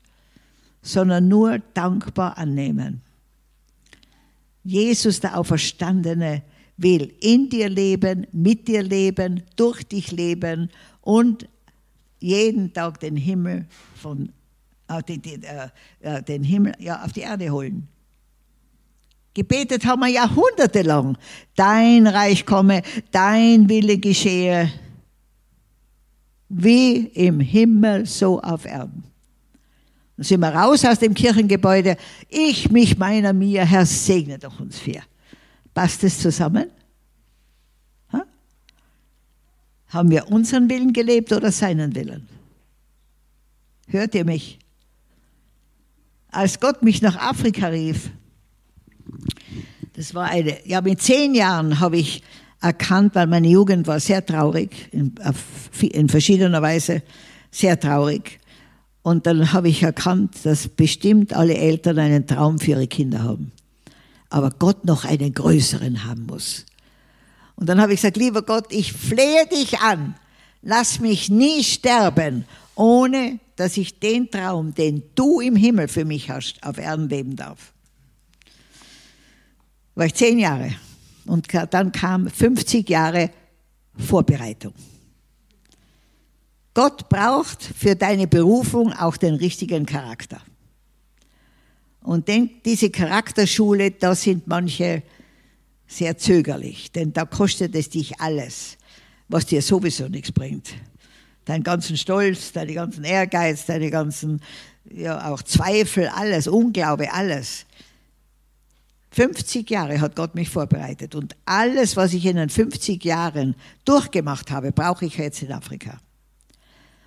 sondern 0.83 1.29
nur 1.29 1.61
dankbar 1.75 2.37
annehmen. 2.37 3.01
Jesus, 4.65 5.21
der 5.21 5.39
Auferstandene, 5.39 6.43
will 6.77 7.15
in 7.21 7.49
dir 7.49 7.69
leben, 7.69 8.27
mit 8.33 8.67
dir 8.69 8.83
leben, 8.83 9.43
durch 9.57 9.85
dich 9.85 10.11
leben 10.11 10.71
und 11.01 11.49
jeden 12.23 12.73
Tag 12.73 13.01
den 13.01 13.17
Himmel 13.17 13.67
von, 13.95 14.33
äh, 14.89 15.03
den, 15.03 15.23
den, 15.23 15.43
äh, 15.43 16.23
den 16.23 16.45
Himmel 16.45 16.75
ja, 16.79 17.03
auf 17.03 17.13
die 17.13 17.21
Erde 17.21 17.51
holen. 17.51 17.89
Gebetet 19.35 19.87
haben 19.87 20.01
wir 20.01 20.09
jahrhundertelang. 20.09 21.17
Dein 21.57 22.07
Reich 22.07 22.45
komme, 22.45 22.83
dein 23.11 23.69
Wille 23.69 23.99
geschehe, 23.99 24.71
wie 26.49 27.07
im 27.07 27.41
Himmel, 27.41 28.05
so 28.05 28.41
auf 28.41 28.67
Erden. 28.67 29.05
Dann 30.17 30.25
sind 30.25 30.41
wir 30.41 30.55
raus 30.55 30.85
aus 30.85 30.99
dem 30.99 31.15
Kirchengebäude. 31.15 31.97
Ich, 32.29 32.71
mich, 32.71 32.99
meiner, 32.99 33.33
mir, 33.33 33.65
Herr, 33.65 33.87
segne 33.87 34.39
doch 34.39 34.61
uns 34.61 34.79
vier. 34.79 35.03
Passt 35.73 36.05
es 36.05 36.19
zusammen? 36.19 36.67
Haben 39.93 40.11
wir 40.11 40.29
unseren 40.31 40.71
Willen 40.71 40.93
gelebt 40.93 41.33
oder 41.33 41.53
seinen 41.53 41.95
Willen? 41.95 42.27
Hört 43.89 44.15
ihr 44.15 44.25
mich? 44.25 44.59
Als 46.31 46.61
Gott 46.61 46.83
mich 46.83 47.03
nach 47.03 47.17
Afrika 47.17 47.67
rief, 47.67 48.11
Das 49.95 50.15
war 50.15 50.31
eine, 50.31 50.67
ja, 50.67 50.81
mit 50.81 51.03
zehn 51.03 51.35
Jahren 51.35 51.79
habe 51.79 51.99
ich 51.99 52.23
erkannt, 52.63 53.15
weil 53.15 53.27
meine 53.27 53.49
Jugend 53.49 53.87
war 53.87 54.01
sehr 54.01 54.25
traurig, 54.25 54.89
in, 54.93 55.15
in 55.83 56.09
verschiedener 56.09 56.63
Weise 56.63 57.03
sehr 57.51 57.79
traurig. 57.79 58.41
Und 59.03 59.27
dann 59.27 59.53
habe 59.53 59.69
ich 59.69 59.83
erkannt, 59.83 60.37
dass 60.45 60.69
bestimmt 60.69 61.35
alle 61.35 61.57
Eltern 61.57 61.99
einen 61.99 62.27
Traum 62.27 62.59
für 62.59 62.71
ihre 62.71 62.87
Kinder 62.87 63.23
haben. 63.23 63.53
Aber 64.31 64.51
Gott 64.51 64.87
noch 64.87 65.05
einen 65.05 65.35
größeren 65.35 66.05
haben 66.05 66.25
muss. 66.27 66.65
Und 67.57 67.69
dann 67.69 67.81
habe 67.81 67.93
ich 67.93 68.01
gesagt, 68.01 68.17
lieber 68.17 68.43
Gott, 68.43 68.73
ich 68.73 68.93
flehe 68.93 69.47
dich 69.47 69.81
an, 69.81 70.15
lass 70.63 71.01
mich 71.01 71.29
nie 71.29 71.63
sterben, 71.63 72.45
ohne 72.75 73.39
dass 73.57 73.77
ich 73.77 74.01
den 74.01 74.31
Traum, 74.31 74.75
den 74.75 75.03
du 75.15 75.41
im 75.41 75.57
Himmel 75.57 75.89
für 75.89 76.05
mich 76.05 76.31
hast, 76.31 76.63
auf 76.65 76.79
Erden 76.79 77.09
leben 77.09 77.37
darf. 77.37 77.73
War 79.95 80.07
ich 80.07 80.15
zehn 80.15 80.39
Jahre. 80.39 80.75
Und 81.27 81.49
dann 81.71 81.93
kam 81.93 82.29
50 82.29 82.89
Jahre 82.89 83.31
Vorbereitung. 83.97 84.73
Gott 86.75 87.09
braucht 87.09 87.63
für 87.63 87.95
deine 87.95 88.27
Berufung 88.27 88.93
auch 88.95 89.17
den 89.17 89.35
richtigen 89.35 89.85
Charakter. 89.85 90.41
Und 92.01 92.29
denn 92.29 92.51
diese 92.65 92.91
Charakterschule, 92.91 93.91
da 93.93 94.15
sind 94.15 94.47
manche 94.47 95.03
sehr 95.97 96.19
zögerlich, 96.19 96.93
denn 96.93 97.13
da 97.13 97.25
kostet 97.25 97.75
es 97.75 97.89
dich 97.89 98.21
alles, 98.21 98.79
was 99.29 99.47
dir 99.47 99.63
sowieso 99.63 100.09
nichts 100.09 100.33
bringt. 100.33 100.71
Deinen 101.45 101.63
ganzen 101.63 101.97
Stolz, 101.97 102.53
deine 102.53 102.75
ganzen 102.75 103.05
Ehrgeiz, 103.05 103.67
deine 103.67 103.91
ganzen, 103.91 104.41
ja, 104.91 105.31
auch 105.31 105.43
Zweifel, 105.43 106.09
alles, 106.09 106.47
Unglaube, 106.47 107.13
alles. 107.13 107.67
50 109.11 109.69
Jahre 109.69 110.01
hat 110.01 110.17
Gott 110.17 110.35
mich 110.35 110.49
vorbereitet 110.49 111.15
und 111.15 111.37
alles, 111.45 111.97
was 111.97 112.15
ich 112.15 112.25
in 112.25 112.37
den 112.37 112.49
50 112.49 113.05
Jahren 113.05 113.55
durchgemacht 113.85 114.51
habe, 114.51 114.73
brauche 114.73 115.05
ich 115.05 115.19
jetzt 115.19 115.43
in 115.43 115.53
Afrika. 115.53 115.99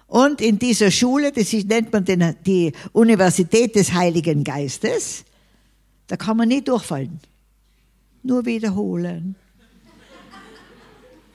Und 0.07 0.39
in 0.39 0.59
dieser 0.59 0.91
Schule, 0.91 1.31
das 1.31 1.51
nennt 1.51 1.91
man 1.91 2.05
den, 2.05 2.35
die 2.45 2.73
Universität 2.93 3.75
des 3.75 3.93
Heiligen 3.93 4.43
Geistes, 4.43 5.25
da 6.07 6.15
kann 6.15 6.37
man 6.37 6.47
nie 6.47 6.61
durchfallen. 6.61 7.19
Nur 8.25 8.43
wiederholen. 8.47 9.35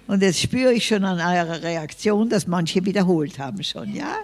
Und 0.09 0.23
jetzt 0.23 0.41
spüre 0.41 0.73
ich 0.73 0.89
schon 0.89 1.05
an 1.05 1.21
eurer 1.21 1.63
Reaktion, 1.63 2.29
dass 2.29 2.49
manche 2.49 2.85
wiederholt 2.85 3.39
haben 3.39 3.63
schon, 3.63 3.95
ja? 3.95 4.17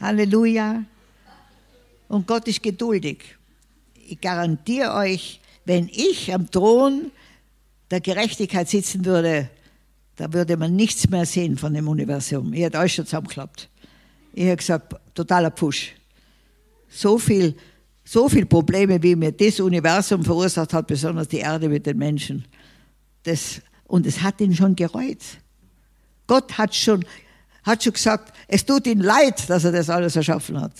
Halleluja. 0.00 0.84
Und 2.08 2.26
Gott 2.26 2.48
ist 2.48 2.62
geduldig. 2.62 3.36
Ich 4.08 4.18
garantiere 4.22 4.94
euch, 4.94 5.38
wenn 5.66 5.86
ich 5.92 6.32
am 6.32 6.50
Thron 6.50 7.12
der 7.90 8.00
Gerechtigkeit 8.00 8.70
sitzen 8.70 9.04
würde, 9.04 9.50
da 10.16 10.32
würde 10.32 10.56
man 10.56 10.74
nichts 10.74 11.10
mehr 11.10 11.26
sehen 11.26 11.58
von 11.58 11.74
dem 11.74 11.88
Universum. 11.88 12.54
Ich 12.54 12.62
hätte 12.62 12.78
euch 12.78 12.94
schon 12.94 13.04
zusammengeklappt. 13.04 13.68
Ich 14.32 14.44
hätte 14.44 14.56
gesagt, 14.56 14.96
totaler 15.12 15.50
Push. 15.50 15.92
So 16.88 17.18
viel, 17.18 17.54
so 18.04 18.28
viel 18.28 18.46
Probleme, 18.46 19.02
wie 19.02 19.16
mir 19.16 19.32
das 19.32 19.60
Universum 19.60 20.24
verursacht 20.24 20.72
hat, 20.72 20.86
besonders 20.86 21.28
die 21.28 21.38
Erde 21.38 21.68
mit 21.68 21.86
den 21.86 21.98
Menschen. 21.98 22.44
Das, 23.22 23.60
und 23.84 24.06
es 24.06 24.22
hat 24.22 24.40
ihn 24.40 24.54
schon 24.54 24.74
gereut. 24.74 25.22
Gott 26.26 26.58
hat 26.58 26.74
schon, 26.74 27.04
hat 27.62 27.82
schon 27.82 27.92
gesagt, 27.92 28.34
es 28.48 28.64
tut 28.64 28.86
ihm 28.86 29.00
leid, 29.00 29.48
dass 29.48 29.64
er 29.64 29.72
das 29.72 29.88
alles 29.88 30.16
erschaffen 30.16 30.60
hat. 30.60 30.72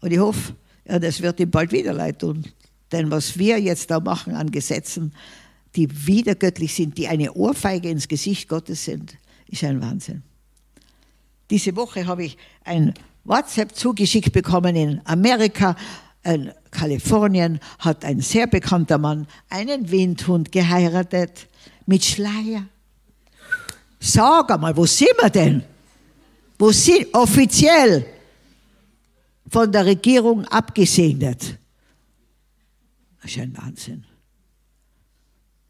Und 0.00 0.12
ich 0.12 0.18
hoffe, 0.18 0.54
das 0.84 1.20
wird 1.20 1.40
ihm 1.40 1.50
bald 1.50 1.72
wieder 1.72 1.92
leid 1.92 2.20
tun. 2.20 2.44
Denn 2.92 3.10
was 3.10 3.38
wir 3.38 3.58
jetzt 3.60 3.90
da 3.90 4.00
machen 4.00 4.34
an 4.34 4.50
Gesetzen, 4.50 5.14
die 5.76 6.06
wieder 6.06 6.34
göttlich 6.34 6.74
sind, 6.74 6.98
die 6.98 7.08
eine 7.08 7.32
Ohrfeige 7.32 7.88
ins 7.90 8.08
Gesicht 8.08 8.48
Gottes 8.48 8.84
sind, 8.84 9.16
ist 9.46 9.62
ein 9.64 9.80
Wahnsinn. 9.80 10.22
Diese 11.50 11.74
Woche 11.76 12.06
habe 12.06 12.24
ich 12.24 12.36
ein 12.64 12.94
WhatsApp 13.30 13.76
zugeschickt 13.76 14.32
bekommen 14.32 14.74
in 14.74 15.00
Amerika. 15.04 15.76
In 16.24 16.52
Kalifornien 16.70 17.60
hat 17.78 18.04
ein 18.04 18.20
sehr 18.20 18.46
bekannter 18.48 18.98
Mann 18.98 19.26
einen 19.48 19.90
Windhund 19.90 20.52
geheiratet 20.52 21.46
mit 21.86 22.04
Schleier. 22.04 22.66
Sag 24.00 24.50
einmal, 24.50 24.76
wo 24.76 24.84
sind 24.84 25.12
wir 25.20 25.30
denn? 25.30 25.62
Wo 26.58 26.72
sind 26.72 27.06
offiziell 27.14 28.04
von 29.48 29.70
der 29.70 29.86
Regierung 29.86 30.44
abgesegnet? 30.46 31.56
Das 33.22 33.30
ist 33.30 33.38
ein 33.38 33.56
Wahnsinn. 33.56 34.04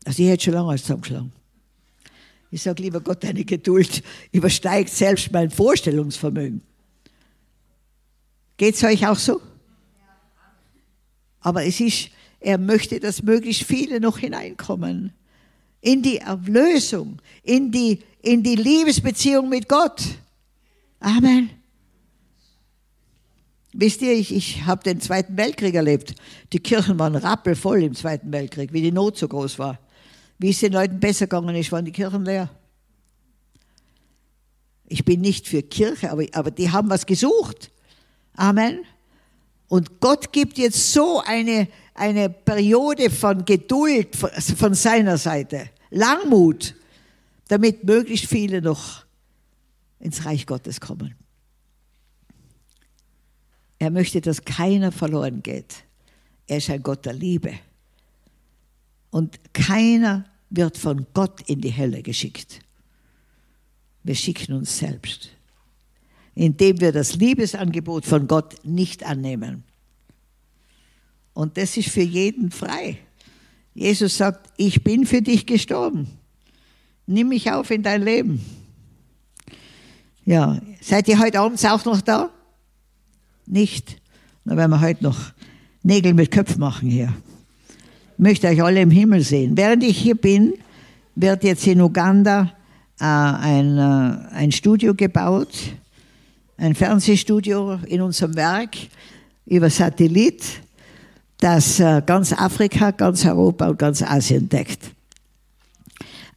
Also 0.05 0.23
ich 0.23 0.31
hätte 0.31 0.45
schon 0.45 0.55
lange 0.55 0.71
alles 0.71 0.83
zusammengeschlagen. 0.83 1.33
Ich 2.51 2.63
sage, 2.63 2.83
lieber 2.83 3.01
Gott, 3.01 3.23
deine 3.23 3.45
Geduld 3.45 4.03
übersteigt 4.33 4.91
selbst 4.91 5.31
mein 5.31 5.51
Vorstellungsvermögen. 5.51 6.63
Geht 8.61 8.75
es 8.75 8.85
euch 8.85 9.07
auch 9.07 9.17
so? 9.17 9.41
Aber 11.41 11.65
es 11.65 11.81
ist, 11.81 12.11
er 12.41 12.59
möchte, 12.59 13.01
dass 13.01 13.23
möglichst 13.23 13.63
viele 13.63 14.01
noch 14.01 14.19
hineinkommen. 14.19 15.15
In 15.81 16.03
die 16.03 16.19
Erlösung, 16.19 17.23
in 17.43 17.73
die, 17.73 18.01
in 18.21 18.43
die 18.43 18.57
Liebesbeziehung 18.57 19.49
mit 19.49 19.67
Gott. 19.67 20.03
Amen. 20.99 21.49
Wisst 23.73 24.03
ihr, 24.03 24.13
ich, 24.13 24.31
ich 24.31 24.67
habe 24.67 24.83
den 24.83 25.01
Zweiten 25.01 25.39
Weltkrieg 25.39 25.75
erlebt. 25.75 26.15
Die 26.53 26.61
Kirchen 26.61 26.99
waren 26.99 27.17
rappelvoll 27.17 27.83
im 27.83 27.95
Zweiten 27.95 28.31
Weltkrieg, 28.31 28.75
wie 28.75 28.83
die 28.83 28.93
Not 28.93 29.17
so 29.17 29.27
groß 29.27 29.59
war. 29.59 29.79
Wie 30.39 30.51
es 30.51 30.59
den 30.59 30.75
Leuten 30.75 31.01
besser 31.01 31.29
gegangen 31.29 31.57
ist, 31.57 31.73
waren 31.73 31.87
die 31.87 31.93
Kirchen 31.93 32.27
leer. 32.27 32.51
Ich 34.87 35.07
bin 35.07 35.23
nicht 35.23 35.49
für 35.49 35.63
Kirche, 35.63 36.11
aber, 36.11 36.27
aber 36.35 36.51
die 36.51 36.71
haben 36.71 36.91
was 36.91 37.07
gesucht. 37.07 37.71
Amen. 38.41 38.87
Und 39.69 40.01
Gott 40.01 40.33
gibt 40.33 40.57
jetzt 40.57 40.95
so 40.95 41.21
eine, 41.21 41.69
eine 41.93 42.31
Periode 42.31 43.11
von 43.11 43.45
Geduld 43.45 44.17
von, 44.17 44.31
von 44.31 44.73
seiner 44.75 45.19
Seite, 45.19 45.69
Langmut, 45.91 46.75
damit 47.49 47.85
möglichst 47.85 48.27
viele 48.27 48.63
noch 48.63 49.05
ins 49.99 50.25
Reich 50.25 50.47
Gottes 50.47 50.81
kommen. 50.81 51.15
Er 53.79 53.91
möchte, 53.91 54.23
dass 54.23 54.43
keiner 54.43 54.91
verloren 54.91 55.43
geht. 55.43 55.85
Er 56.47 56.57
ist 56.57 56.71
ein 56.71 56.83
Gott 56.83 57.05
der 57.05 57.13
Liebe. 57.13 57.53
Und 59.11 59.39
keiner 59.53 60.25
wird 60.49 60.79
von 60.79 61.07
Gott 61.13 61.43
in 61.43 61.61
die 61.61 61.77
Hölle 61.77 62.03
geschickt. 62.03 62.61
Wir 64.03 64.15
schicken 64.15 64.55
uns 64.55 64.79
selbst, 64.79 65.29
indem 66.41 66.81
wir 66.81 66.91
das 66.91 67.17
Liebesangebot 67.17 68.07
von 68.07 68.27
Gott 68.27 68.55
nicht 68.65 69.05
annehmen. 69.05 69.63
Und 71.35 71.59
das 71.59 71.77
ist 71.77 71.91
für 71.91 72.01
jeden 72.01 72.51
frei. 72.51 72.97
Jesus 73.75 74.17
sagt, 74.17 74.51
ich 74.57 74.83
bin 74.83 75.05
für 75.05 75.21
dich 75.21 75.45
gestorben. 75.45 76.09
Nimm 77.07 77.29
mich 77.29 77.53
auf 77.53 77.71
in 77.71 77.83
dein 77.83 78.03
Leben. 78.03 78.41
Ja, 80.25 80.61
seid 80.81 81.09
ihr 81.09 81.19
heute 81.19 81.41
Abend 81.41 81.65
auch 81.67 81.85
noch 81.85 82.01
da? 82.01 82.31
nicht, 83.51 84.01
dann 84.45 84.57
werden 84.57 84.71
wir 84.71 84.81
heute 84.81 85.05
noch 85.05 85.19
Nägel 85.83 86.15
mit 86.15 86.31
Köpfen 86.31 86.61
machen 86.61 86.89
hier. 86.89 87.13
Ich 88.15 88.19
möchte 88.19 88.49
euch 88.49 88.63
alle 88.63 88.81
im 88.81 88.91
Himmel 88.91 89.23
sehen. 89.23 89.57
Während 89.57 89.83
ich 89.83 89.99
hier 89.99 90.15
bin, 90.15 90.55
wird 91.17 91.43
jetzt 91.45 91.67
in 91.67 91.81
Uganda 91.81 92.53
äh, 92.99 93.05
ein, 93.05 93.77
äh, 93.77 94.35
ein 94.35 94.53
Studio 94.53 94.95
gebaut, 94.95 95.75
ein 96.61 96.75
Fernsehstudio 96.75 97.81
in 97.87 98.03
unserem 98.03 98.37
Werk 98.37 98.77
über 99.47 99.71
Satellit, 99.71 100.45
das 101.39 101.81
äh, 101.81 102.03
ganz 102.05 102.35
Afrika, 102.35 102.91
ganz 102.91 103.25
Europa 103.25 103.69
und 103.69 103.79
ganz 103.79 104.03
Asien 104.03 104.49
deckt. 104.49 104.91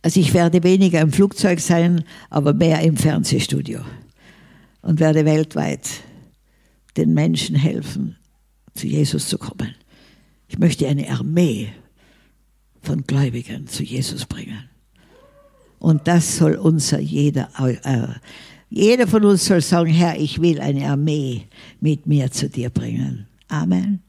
Also 0.02 0.22
ich 0.22 0.34
werde 0.34 0.64
weniger 0.64 1.02
im 1.02 1.12
Flugzeug 1.12 1.60
sein, 1.60 2.06
aber 2.30 2.54
mehr 2.54 2.82
im 2.82 2.96
Fernsehstudio 2.96 3.82
und 4.82 5.02
werde 5.02 5.26
weltweit 5.26 5.90
den 6.96 7.14
Menschen 7.14 7.56
helfen, 7.56 8.16
zu 8.76 8.88
Jesus 8.88 9.28
zu 9.28 9.38
kommen. 9.38 9.76
Ich 10.48 10.58
möchte 10.58 10.88
eine 10.88 11.10
Armee 11.10 11.70
von 12.82 13.04
Gläubigen 13.04 13.68
zu 13.68 13.84
Jesus 13.84 14.26
bringen. 14.26 14.70
Und 15.80 16.08
das 16.08 16.38
soll 16.38 16.56
unser 16.56 17.00
jeder, 17.00 17.50
äh, 17.60 18.08
jeder 18.76 19.08
von 19.08 19.24
uns 19.24 19.46
soll 19.46 19.62
sagen, 19.62 19.92
Herr, 19.92 20.20
ich 20.20 20.42
will 20.42 20.60
eine 20.60 20.90
Armee 20.90 21.44
mit 21.80 22.08
mir 22.08 22.32
zu 22.32 22.50
dir 22.50 22.70
bringen. 22.70 23.28
Amen. 23.48 24.02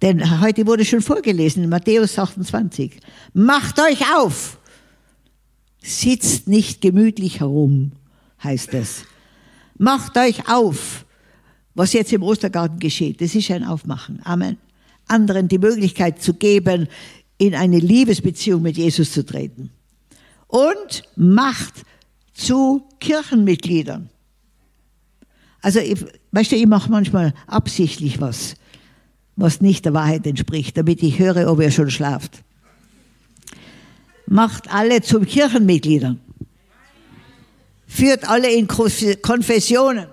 Denn 0.00 0.40
heute 0.40 0.66
wurde 0.66 0.84
schon 0.84 1.02
vorgelesen 1.02 1.64
in 1.64 1.68
Matthäus 1.68 2.18
28. 2.18 2.98
Macht 3.34 3.78
euch 3.78 4.00
auf! 4.16 4.58
Sitzt 5.82 6.48
nicht 6.48 6.80
gemütlich 6.80 7.40
herum, 7.40 7.92
heißt 8.42 8.74
es. 8.74 9.04
Macht 9.76 10.16
euch 10.16 10.48
auf! 10.48 11.04
was 11.74 11.92
jetzt 11.92 12.12
im 12.12 12.22
Ostergarten 12.22 12.78
geschieht. 12.78 13.20
Das 13.20 13.34
ist 13.34 13.50
ein 13.50 13.64
Aufmachen. 13.64 14.20
Amen. 14.24 14.58
anderen 15.08 15.48
die 15.48 15.58
Möglichkeit 15.58 16.22
zu 16.22 16.34
geben, 16.34 16.88
in 17.38 17.54
eine 17.54 17.78
Liebesbeziehung 17.78 18.62
mit 18.62 18.76
Jesus 18.76 19.12
zu 19.12 19.24
treten. 19.24 19.70
Und 20.46 21.02
macht 21.16 21.84
zu 22.32 22.86
Kirchenmitgliedern. 23.00 24.08
Also, 25.60 25.78
ich, 25.78 26.04
weißt 26.32 26.52
du, 26.52 26.56
ich 26.56 26.66
mache 26.66 26.90
manchmal 26.90 27.34
absichtlich 27.46 28.20
was, 28.20 28.54
was 29.36 29.60
nicht 29.60 29.84
der 29.84 29.94
Wahrheit 29.94 30.26
entspricht, 30.26 30.76
damit 30.76 31.02
ich 31.02 31.18
höre, 31.18 31.50
ob 31.50 31.60
er 31.60 31.70
schon 31.70 31.90
schlaft. 31.90 32.42
Macht 34.26 34.72
alle 34.72 35.02
zu 35.02 35.20
Kirchenmitgliedern. 35.20 36.20
Führt 37.86 38.28
alle 38.28 38.50
in 38.50 38.66
Konfessionen. 38.66 40.06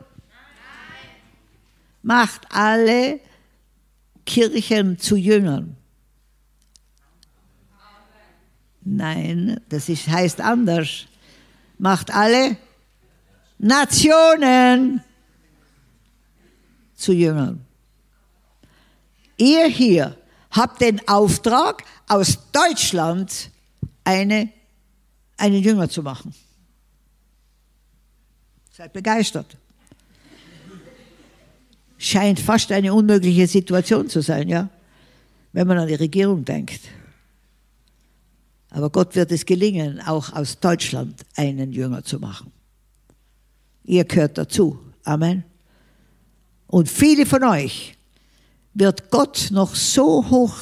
Macht 2.01 2.41
alle 2.49 3.19
Kirchen 4.25 4.99
zu 4.99 5.15
Jüngern. 5.15 5.75
Nein, 8.81 9.59
das 9.69 9.89
ist, 9.89 10.07
heißt 10.07 10.41
anders. 10.41 11.05
Macht 11.79 12.13
alle 12.13 12.57
Nationen 13.57 15.03
zu 16.95 17.13
Jüngern. 17.13 17.65
Ihr 19.37 19.65
hier 19.67 20.17
habt 20.51 20.81
den 20.81 21.07
Auftrag, 21.07 21.83
aus 22.07 22.39
Deutschland 22.51 23.51
eine, 24.03 24.49
einen 25.37 25.63
Jünger 25.63 25.89
zu 25.89 26.03
machen. 26.03 26.33
Seid 28.71 28.91
begeistert. 28.91 29.55
Scheint 31.97 32.39
fast 32.39 32.71
eine 32.71 32.93
unmögliche 32.93 33.47
Situation 33.47 34.09
zu 34.09 34.21
sein, 34.21 34.49
ja, 34.49 34.69
wenn 35.53 35.67
man 35.67 35.77
an 35.77 35.87
die 35.87 35.95
Regierung 35.95 36.43
denkt. 36.43 36.81
Aber 38.79 38.91
Gott 38.91 39.13
wird 39.13 39.29
es 39.33 39.45
gelingen, 39.45 39.99
auch 39.99 40.31
aus 40.31 40.57
Deutschland 40.57 41.25
einen 41.35 41.73
Jünger 41.73 42.01
zu 42.01 42.17
machen. 42.17 42.49
Ihr 43.83 44.05
gehört 44.05 44.37
dazu. 44.37 44.79
Amen. 45.03 45.43
Und 46.67 46.87
viele 46.87 47.25
von 47.25 47.43
euch 47.43 47.97
wird 48.73 49.11
Gott 49.11 49.49
noch 49.51 49.75
so 49.75 50.29
hoch 50.29 50.55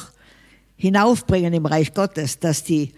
hinaufbringen 0.74 1.54
im 1.54 1.64
Reich 1.64 1.94
Gottes, 1.94 2.40
dass 2.40 2.64
die 2.64 2.92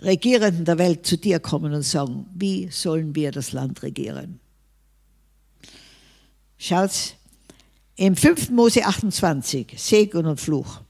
Regierenden 0.00 0.64
der 0.64 0.78
Welt 0.78 1.06
zu 1.06 1.16
dir 1.16 1.38
kommen 1.38 1.72
und 1.72 1.82
sagen, 1.82 2.26
wie 2.34 2.68
sollen 2.68 3.14
wir 3.14 3.30
das 3.30 3.52
Land 3.52 3.84
regieren? 3.84 4.40
Schaut, 6.58 7.14
im 7.94 8.16
5. 8.16 8.50
Mose 8.50 8.84
28, 8.84 9.74
Segen 9.76 10.26
und 10.26 10.40
Fluch. 10.40 10.80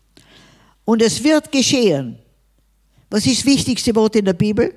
Und 0.86 1.02
es 1.02 1.22
wird 1.22 1.52
geschehen. 1.52 2.16
Was 3.12 3.26
ist 3.26 3.40
das 3.40 3.44
wichtigste 3.44 3.94
Wort 3.94 4.16
in 4.16 4.24
der 4.24 4.32
Bibel? 4.32 4.72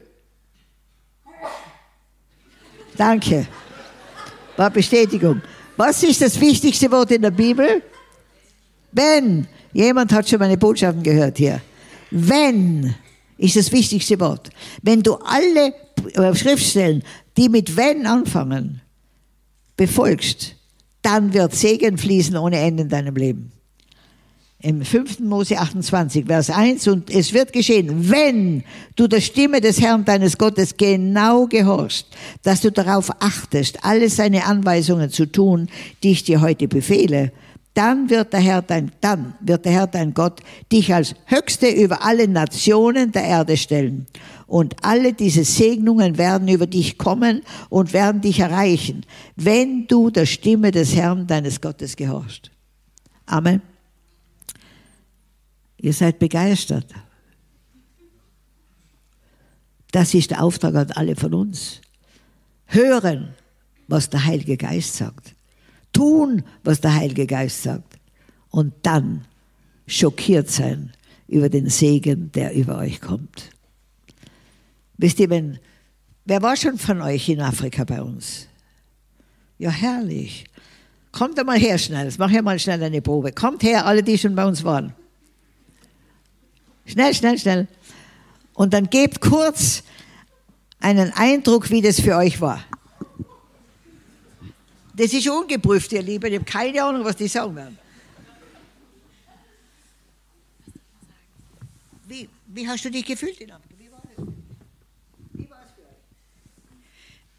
Danke. 2.98 3.48
War 4.58 4.70
Bestätigung. 4.70 5.42
Was 5.78 6.04
ist 6.04 6.22
das 6.22 6.38
wichtigste 6.42 6.92
Wort 6.92 7.12
in 7.12 7.22
der 7.22 7.32
Bibel? 7.32 7.82
Wenn. 8.92 9.48
Jemand 9.72 10.12
hat 10.12 10.28
schon 10.28 10.40
meine 10.40 10.58
Botschaften 10.58 11.02
gehört 11.02 11.38
hier. 11.38 11.62
Wenn 12.12 12.94
ist 13.38 13.56
das 13.56 13.72
wichtigste 13.72 14.20
Wort. 14.20 14.50
Wenn 14.82 15.02
du 15.02 15.16
alle 15.16 15.74
äh, 16.14 16.36
Schriftstellen, 16.36 17.04
die 17.38 17.48
mit 17.48 17.78
wenn 17.78 18.06
anfangen, 18.06 18.82
befolgst, 19.78 20.56
dann 21.02 21.34
wird 21.34 21.56
Segen 21.56 21.98
fließen 21.98 22.36
ohne 22.36 22.60
Ende 22.60 22.84
in 22.84 22.90
deinem 22.90 23.16
Leben. 23.16 23.55
Im 24.66 24.82
5. 24.82 25.20
Mose 25.20 25.60
28, 25.60 26.26
Vers 26.26 26.50
1, 26.50 26.88
und 26.88 27.12
es 27.12 27.34
wird 27.34 27.54
geschehen, 27.54 28.10
wenn 28.10 28.64
du 28.96 29.08
der 29.08 29.22
Stimme 29.22 29.62
des 29.62 29.80
Herrn 29.80 30.06
deines 30.06 30.40
Gottes 30.40 30.76
genau 30.76 31.46
gehorchst, 31.46 32.08
dass 32.42 32.62
du 32.62 32.72
darauf 32.72 33.12
achtest, 33.20 33.86
alle 33.86 34.10
seine 34.10 34.46
Anweisungen 34.46 35.12
zu 35.12 35.28
tun, 35.28 35.70
die 36.02 36.14
ich 36.14 36.24
dir 36.24 36.42
heute 36.42 36.68
befehle, 36.68 37.32
dann 37.76 38.10
wird 38.10 38.34
der 38.34 38.40
Herr 38.40 38.64
dein, 38.64 38.92
dann 39.02 39.36
wird 39.40 39.66
der 39.66 39.72
Herr 39.72 39.86
dein 39.86 40.16
Gott 40.16 40.42
dich 40.72 40.92
als 40.92 41.14
Höchste 41.28 41.68
über 41.68 42.04
alle 42.04 42.28
Nationen 42.28 43.12
der 43.12 43.26
Erde 43.26 43.58
stellen. 43.58 44.08
Und 44.48 44.84
alle 44.84 45.14
diese 45.14 45.44
Segnungen 45.44 46.18
werden 46.18 46.48
über 46.48 46.66
dich 46.66 46.98
kommen 46.98 47.44
und 47.70 47.94
werden 47.94 48.22
dich 48.22 48.40
erreichen, 48.40 49.06
wenn 49.36 49.86
du 49.86 50.10
der 50.10 50.26
Stimme 50.26 50.72
des 50.72 50.96
Herrn 50.96 51.28
deines 51.28 51.62
Gottes 51.62 51.96
gehorchst. 51.96 52.50
Amen. 53.28 53.75
Ihr 55.86 55.94
seid 55.94 56.18
begeistert. 56.18 56.88
Das 59.92 60.16
ist 60.16 60.32
der 60.32 60.42
Auftrag 60.42 60.74
an 60.74 60.90
alle 60.94 61.16
von 61.16 61.36
uns. 61.36 61.80
Hören, 62.66 63.36
was 63.88 64.10
der 64.10 64.26
Heilige 64.26 64.58
Geist 64.58 64.96
sagt. 64.96 65.36
Tun, 65.94 66.42
was 66.64 66.82
der 66.82 66.96
Heilige 66.96 67.28
Geist 67.28 67.62
sagt. 67.62 68.00
Und 68.50 68.74
dann 68.82 69.26
schockiert 69.86 70.50
sein 70.50 70.92
über 71.28 71.50
den 71.50 71.70
Segen, 71.70 72.32
der 72.32 72.56
über 72.56 72.80
euch 72.80 73.00
kommt. 73.00 73.52
Wisst 74.98 75.20
ihr, 75.20 75.30
wenn, 75.30 75.60
wer 76.26 76.42
war 76.42 76.58
schon 76.58 76.80
von 76.80 77.00
euch 77.04 77.30
in 77.30 77.42
Afrika 77.42 77.84
bei 77.84 78.02
uns? 78.02 78.48
Ja, 79.60 79.70
herrlich. 79.70 80.46
Kommt 81.12 81.38
einmal 81.38 81.60
her 81.60 81.78
schnell, 81.78 82.06
jetzt 82.06 82.18
mache 82.18 82.38
ich 82.38 82.42
mal 82.42 82.58
schnell 82.58 82.82
eine 82.82 83.04
Probe. 83.04 83.32
Kommt 83.34 83.62
her, 83.62 83.86
alle, 83.86 84.02
die 84.02 84.18
schon 84.18 84.34
bei 84.34 84.46
uns 84.48 84.64
waren. 84.64 84.96
Schnell, 86.86 87.14
schnell, 87.14 87.38
schnell. 87.38 87.68
Und 88.54 88.74
dann 88.74 88.90
gebt 88.90 89.20
kurz 89.22 89.84
einen 90.80 91.12
Eindruck, 91.14 91.70
wie 91.72 91.82
das 91.82 92.00
für 92.00 92.16
euch 92.16 92.40
war. 92.40 92.64
Das 94.94 95.12
ist 95.12 95.28
ungeprüft, 95.28 95.92
ihr 95.92 96.02
Lieben. 96.02 96.32
Ich 96.32 96.36
habe 96.36 96.46
keine 96.46 96.84
Ahnung, 96.84 97.04
was 97.04 97.18
die 97.18 97.28
sagen 97.28 97.56
werden. 97.56 97.78
Wie, 102.08 102.30
wie 102.48 102.68
hast 102.68 102.86
du 102.86 102.92
dich 102.92 103.04
gefühlt 103.04 103.42
in 103.42 103.52
Afrika? 103.52 103.76
Wie 103.78 103.92
war 103.92 104.02
das? 104.16 104.26
Wie 105.34 105.50
war 105.50 105.58
es 105.66 105.72
für 105.72 105.82
euch? 105.82 105.96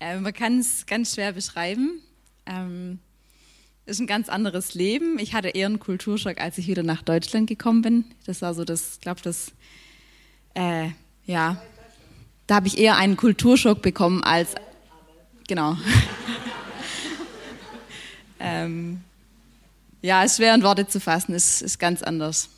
Äh, 0.00 0.20
man 0.20 0.34
kann 0.34 0.58
es 0.58 0.84
ganz 0.84 1.14
schwer 1.14 1.32
beschreiben. 1.32 2.02
Ähm, 2.44 2.98
ist 3.86 4.00
ein 4.00 4.06
ganz 4.06 4.28
anderes 4.28 4.74
Leben. 4.74 5.18
Ich 5.18 5.32
hatte 5.32 5.48
eher 5.48 5.66
einen 5.66 5.78
Kulturschock, 5.78 6.40
als 6.40 6.58
ich 6.58 6.66
wieder 6.66 6.82
nach 6.82 7.02
Deutschland 7.02 7.48
gekommen 7.48 7.82
bin. 7.82 8.04
Das 8.26 8.42
war 8.42 8.52
so 8.52 8.64
das, 8.64 8.98
glaube 9.00 9.20
das, 9.22 9.52
äh, 10.54 10.90
ja, 11.24 11.62
da 12.46 12.56
habe 12.56 12.66
ich 12.66 12.78
eher 12.78 12.96
einen 12.96 13.16
Kulturschock 13.16 13.82
bekommen 13.82 14.22
als, 14.24 14.54
genau. 15.46 15.76
ähm, 18.40 19.00
ja, 20.02 20.24
es 20.24 20.32
ist 20.32 20.36
schwer 20.38 20.54
in 20.54 20.62
Worte 20.62 20.86
zu 20.86 21.00
fassen, 21.00 21.34
es 21.34 21.62
ist 21.62 21.78
ganz 21.78 22.02
anders. 22.02 22.48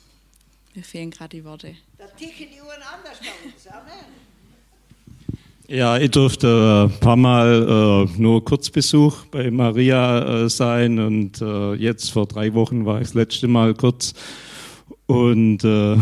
Mir 0.75 0.83
fehlen 0.83 1.11
gerade 1.11 1.37
die 1.37 1.45
Worte. 1.45 1.75
Da 1.97 2.07
ticken 2.07 2.47
die 2.51 2.61
Uhren 2.61 2.81
anders 2.81 3.19
bei 3.19 3.47
uns, 3.47 3.67
Amen. 3.67 4.18
Ja, 5.71 5.99
ich 5.99 6.09
durfte 6.09 6.89
ein 6.89 6.99
paar 6.99 7.15
Mal 7.15 8.07
äh, 8.09 8.19
nur 8.19 8.43
Kurzbesuch 8.43 9.25
bei 9.25 9.51
Maria 9.51 10.45
äh, 10.45 10.49
sein 10.49 10.97
und 10.97 11.39
äh, 11.43 11.75
jetzt 11.75 12.09
vor 12.11 12.25
drei 12.25 12.55
Wochen 12.55 12.87
war 12.87 13.01
ich 13.01 13.09
das 13.09 13.13
letzte 13.13 13.47
Mal 13.47 13.75
kurz 13.75 14.15
und 15.05 15.63
äh, 15.63 15.95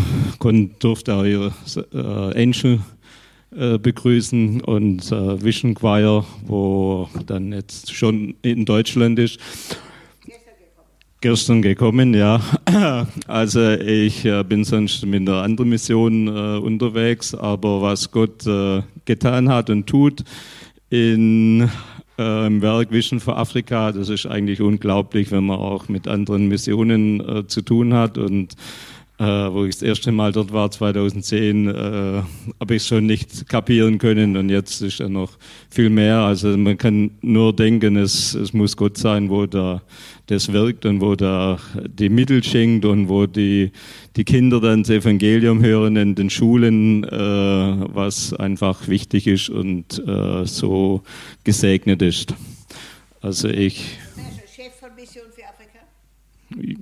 durfte 0.80 1.14
auch 1.14 1.26
ihre 1.26 1.52
äh, 1.94 2.42
Angel 2.42 2.80
äh, 3.58 3.78
begrüßen 3.78 4.62
und 4.62 5.12
äh, 5.12 5.44
Vision 5.44 5.74
Choir, 5.74 6.24
wo 6.46 7.10
dann 7.26 7.52
jetzt 7.52 7.94
schon 7.94 8.36
in 8.44 8.64
Deutschland 8.64 9.20
ist. 9.20 9.38
Gestern 11.20 11.64
gekommen, 11.64 12.14
ja. 12.14 12.40
Also 13.28 13.72
ich 13.72 14.24
äh, 14.24 14.44
bin 14.44 14.64
sonst 14.64 15.04
mit 15.04 15.28
einer 15.28 15.42
anderen 15.42 15.70
Mission 15.70 16.28
äh, 16.28 16.60
unterwegs, 16.60 17.34
aber 17.34 17.82
was 17.82 18.12
Gott 18.12 18.46
äh, 18.46 18.84
getan 19.06 19.50
hat 19.50 19.72
und 19.72 19.88
tut 19.88 20.24
in, 20.92 21.70
äh, 22.20 22.46
im 22.46 22.62
Werk 22.62 22.92
Vision 22.92 23.20
für 23.20 23.36
Afrika, 23.36 23.92
das 23.92 24.10
ist 24.10 24.28
eigentlich 24.28 24.62
unglaublich, 24.62 25.32
wenn 25.32 25.48
man 25.48 25.58
auch 25.58 25.90
mit 25.90 26.08
anderen 26.08 26.50
Missionen 26.50 27.20
äh, 27.28 27.48
zu 27.48 27.64
tun 27.64 27.96
hat 27.96 28.20
und 28.20 28.56
äh, 29.20 29.24
wo 29.24 29.66
ich 29.66 29.76
das 29.76 29.82
erste 29.82 30.12
Mal 30.12 30.32
dort 30.32 30.54
war, 30.54 30.70
2010, 30.70 31.68
äh, 31.68 31.72
habe 32.60 32.76
ich 32.76 32.84
schon 32.84 33.08
nicht 33.08 33.50
kapieren 33.50 33.98
können 33.98 34.38
und 34.38 34.50
jetzt 34.50 34.82
ist 34.82 35.00
ja 35.00 35.10
noch 35.10 35.32
viel 35.70 35.90
mehr. 35.90 36.20
Also 36.20 36.56
man 36.56 36.78
kann 36.78 37.12
nur 37.22 37.56
denken, 37.56 37.96
es, 37.96 38.36
es 38.36 38.54
muss 38.54 38.78
Gott 38.78 38.98
sein, 38.98 39.30
wo 39.30 39.48
da 39.48 39.82
das 40.28 40.52
wirkt 40.52 40.86
und 40.86 41.02
wo 41.02 41.16
da 41.16 41.58
die 41.88 42.10
Mittel 42.10 42.44
schenkt 42.44 42.86
und 42.86 43.10
wo 43.10 43.26
die, 43.26 43.72
die 44.18 44.24
Kinder 44.24 44.60
dann 44.60 44.84
das 44.84 44.92
Evangelium 44.92 45.64
hören 45.64 45.96
in 45.96 46.16
den 46.16 46.30
Schulen, 46.30 47.04
äh, 47.04 47.10
was 47.10 48.34
einfach 48.34 48.88
wichtig 48.88 49.26
ist 49.26 49.50
und 49.50 50.00
äh, 50.06 50.46
so 50.46 51.02
gesegnet 51.44 52.02
ist. 52.02 52.36
Also 53.22 53.48
ich. 53.48 53.98
Chef 54.56 54.74
von 54.80 54.94
Mission 54.96 55.26
für 55.34 55.44
Afrika? 55.48 55.80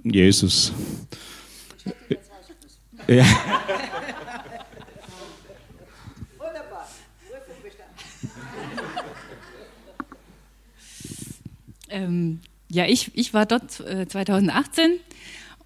Jesus. 0.03 0.73
Ja. 3.07 3.25
Wunderbar. 6.37 6.87
Ähm, 11.87 12.39
ja, 12.69 12.85
ich, 12.87 13.11
ich 13.13 13.33
war 13.33 13.45
dort 13.45 13.79
äh, 13.79 14.05
2018 14.07 14.99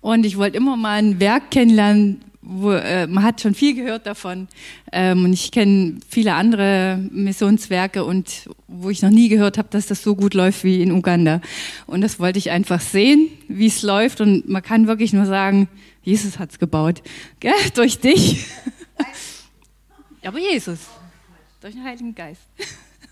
und 0.02 0.26
ich 0.26 0.38
wollte 0.38 0.58
immer 0.58 0.78
mal 0.78 1.00
ein 1.00 1.20
Werk 1.20 1.50
kennenlernen, 1.50 2.22
wo, 2.42 2.72
äh, 2.72 3.08
man 3.08 3.24
hat 3.24 3.42
schon 3.42 3.56
viel 3.56 3.74
gehört 3.74 4.06
davon 4.06 4.48
ähm, 4.92 5.26
und 5.26 5.34
ich 5.34 5.52
kenne 5.52 6.00
viele 6.08 6.34
andere 6.34 7.00
Missionswerke 7.12 8.04
und 8.04 8.50
wo 8.68 8.90
ich 8.90 9.02
noch 9.02 9.10
nie 9.10 9.30
gehört 9.30 9.58
habe, 9.58 9.70
dass 9.72 9.88
das 9.88 10.04
so 10.04 10.16
gut 10.16 10.34
läuft 10.34 10.64
wie 10.64 10.82
in 10.82 10.92
Uganda. 10.92 11.42
Und 11.88 12.02
das 12.02 12.20
wollte 12.20 12.38
ich 12.38 12.52
einfach 12.52 12.82
sehen, 12.82 13.30
wie 13.48 13.68
es 13.68 13.82
läuft 13.82 14.22
und 14.22 14.48
man 14.48 14.62
kann 14.62 14.88
wirklich 14.88 15.14
nur 15.14 15.26
sagen, 15.26 15.68
Jesus 16.04 16.40
hat 16.40 16.52
es 16.52 16.60
gebaut, 16.60 17.02
gell? 17.40 17.54
durch 17.76 18.00
dich. 18.00 18.48
Aber 20.24 20.40
Jesus, 20.40 20.80
durch 21.62 21.74
den 21.74 21.84
Heiligen 21.84 22.16
Geist. 22.16 22.42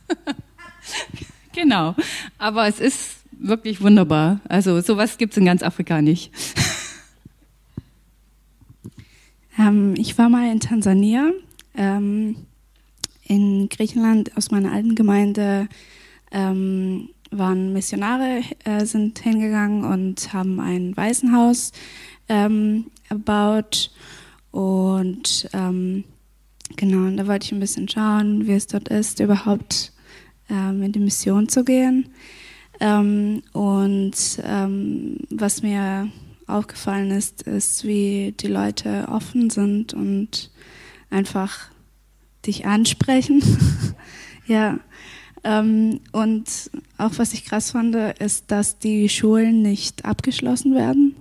genau, 1.54 1.96
aber 2.38 2.68
es 2.68 2.80
ist 2.80 3.18
wirklich 3.32 3.82
wunderbar. 3.82 4.40
Also 4.48 4.82
sowas 4.82 5.18
gibt 5.18 5.34
es 5.34 5.38
in 5.38 5.46
ganz 5.46 5.64
Afrika 5.64 6.02
nicht. 6.02 6.32
Ähm, 9.60 9.96
ich 9.98 10.18
war 10.18 10.30
mal 10.30 10.52
in 10.52 10.60
Tansania, 10.60 11.32
ähm, 11.76 12.36
in 13.24 13.70
Griechenland 13.70 14.38
aus 14.38 14.52
meiner 14.52 14.72
alten 14.72 14.94
Gemeinde 14.94 15.68
ähm, 16.32 17.10
waren 17.32 17.74
Missionare, 17.74 18.42
äh, 18.64 18.86
sind 18.86 19.20
hingegangen 19.20 19.84
und 19.84 20.32
haben 20.32 20.60
ein 20.60 20.96
Waisenhaus 20.96 21.72
ähm, 22.30 22.86
erbaut 23.10 23.92
und 24.52 25.50
ähm, 25.54 26.04
genau, 26.76 27.16
da 27.16 27.28
wollte 27.28 27.46
ich 27.46 27.52
ein 27.52 27.60
bisschen 27.60 27.88
schauen, 27.88 28.48
wie 28.48 28.54
es 28.54 28.68
dort 28.68 28.90
ist, 28.90 29.20
überhaupt 29.20 29.94
ähm, 30.50 30.84
in 30.84 30.92
die 30.92 31.00
Mission 31.00 31.50
zu 31.50 31.64
gehen. 31.64 32.10
und 32.80 34.14
was 35.32 35.64
mir 35.64 36.12
aufgefallen 36.48 37.12
ist, 37.12 37.42
ist, 37.44 37.86
wie 37.86 38.34
die 38.40 38.48
Leute 38.48 39.08
offen 39.10 39.50
sind 39.50 39.94
und 39.94 40.50
einfach 41.10 41.70
dich 42.46 42.66
ansprechen. 42.66 43.44
ja. 44.48 44.80
Ähm, 45.44 46.00
und 46.14 46.72
auch 46.98 47.12
was 47.18 47.34
ich 47.34 47.46
krass 47.46 47.72
fand, 47.72 47.96
ist, 47.96 48.50
dass 48.50 48.80
die 48.80 49.08
Schulen 49.10 49.62
nicht 49.62 50.06
abgeschlossen 50.06 50.74
werden, 50.74 51.16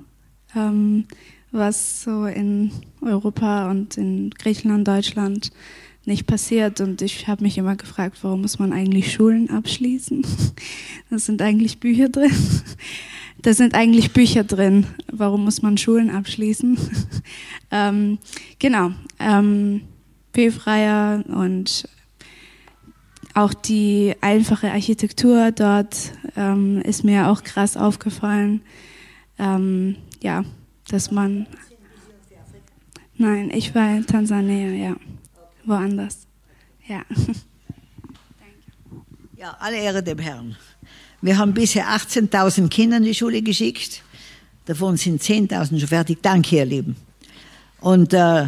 ähm, 0.56 1.04
was 1.52 2.02
so 2.02 2.26
in 2.26 2.72
Europa 3.00 3.70
und 3.70 3.96
in 3.96 4.30
Griechenland, 4.30 4.88
Deutschland 4.88 5.52
nicht 6.06 6.26
passiert. 6.26 6.80
Und 6.80 7.02
ich 7.02 7.28
habe 7.28 7.42
mich 7.42 7.58
immer 7.58 7.76
gefragt, 7.76 8.18
warum 8.22 8.42
muss 8.42 8.58
man 8.58 8.72
eigentlich 8.72 9.12
Schulen 9.12 9.50
abschließen? 9.50 10.24
Da 11.08 11.20
sind 11.20 11.40
eigentlich 11.40 11.78
Bücher 11.78 12.08
drin. 12.08 12.32
Da 13.42 13.52
sind 13.52 13.74
eigentlich 13.74 14.12
Bücher 14.12 14.42
drin. 14.44 14.86
Warum 15.12 15.44
muss 15.44 15.62
man 15.62 15.76
Schulen 15.76 16.10
abschließen? 16.10 16.78
ähm, 17.70 18.18
genau. 18.58 18.92
Ähm, 19.20 19.82
P-Freier 20.32 21.22
und 21.28 21.88
auch 23.34 23.52
die 23.54 24.14
einfache 24.22 24.72
Architektur 24.72 25.52
dort 25.52 26.12
ähm, 26.34 26.80
ist 26.80 27.04
mir 27.04 27.28
auch 27.28 27.44
krass 27.44 27.76
aufgefallen. 27.76 28.62
Ähm, 29.38 29.96
ja, 30.26 30.44
dass 30.88 31.10
man. 31.10 31.46
Nein, 33.16 33.50
ich 33.50 33.74
war 33.74 33.96
in 33.96 34.06
Tansania, 34.06 34.70
ja. 34.70 34.96
Woanders. 35.64 36.26
Ja. 36.86 37.02
Ja, 39.38 39.54
alle 39.60 39.76
Ehre 39.76 40.02
dem 40.02 40.18
Herrn. 40.18 40.56
Wir 41.20 41.36
haben 41.36 41.52
bisher 41.52 41.88
18.000 41.88 42.68
Kinder 42.70 42.96
in 42.96 43.02
die 43.02 43.14
Schule 43.14 43.42
geschickt. 43.42 44.02
Davon 44.64 44.96
sind 44.96 45.22
10.000 45.22 45.78
schon 45.78 45.88
fertig. 45.88 46.18
Danke, 46.22 46.56
ihr 46.56 46.64
Lieben. 46.64 46.96
Und 47.80 48.14
äh, 48.14 48.46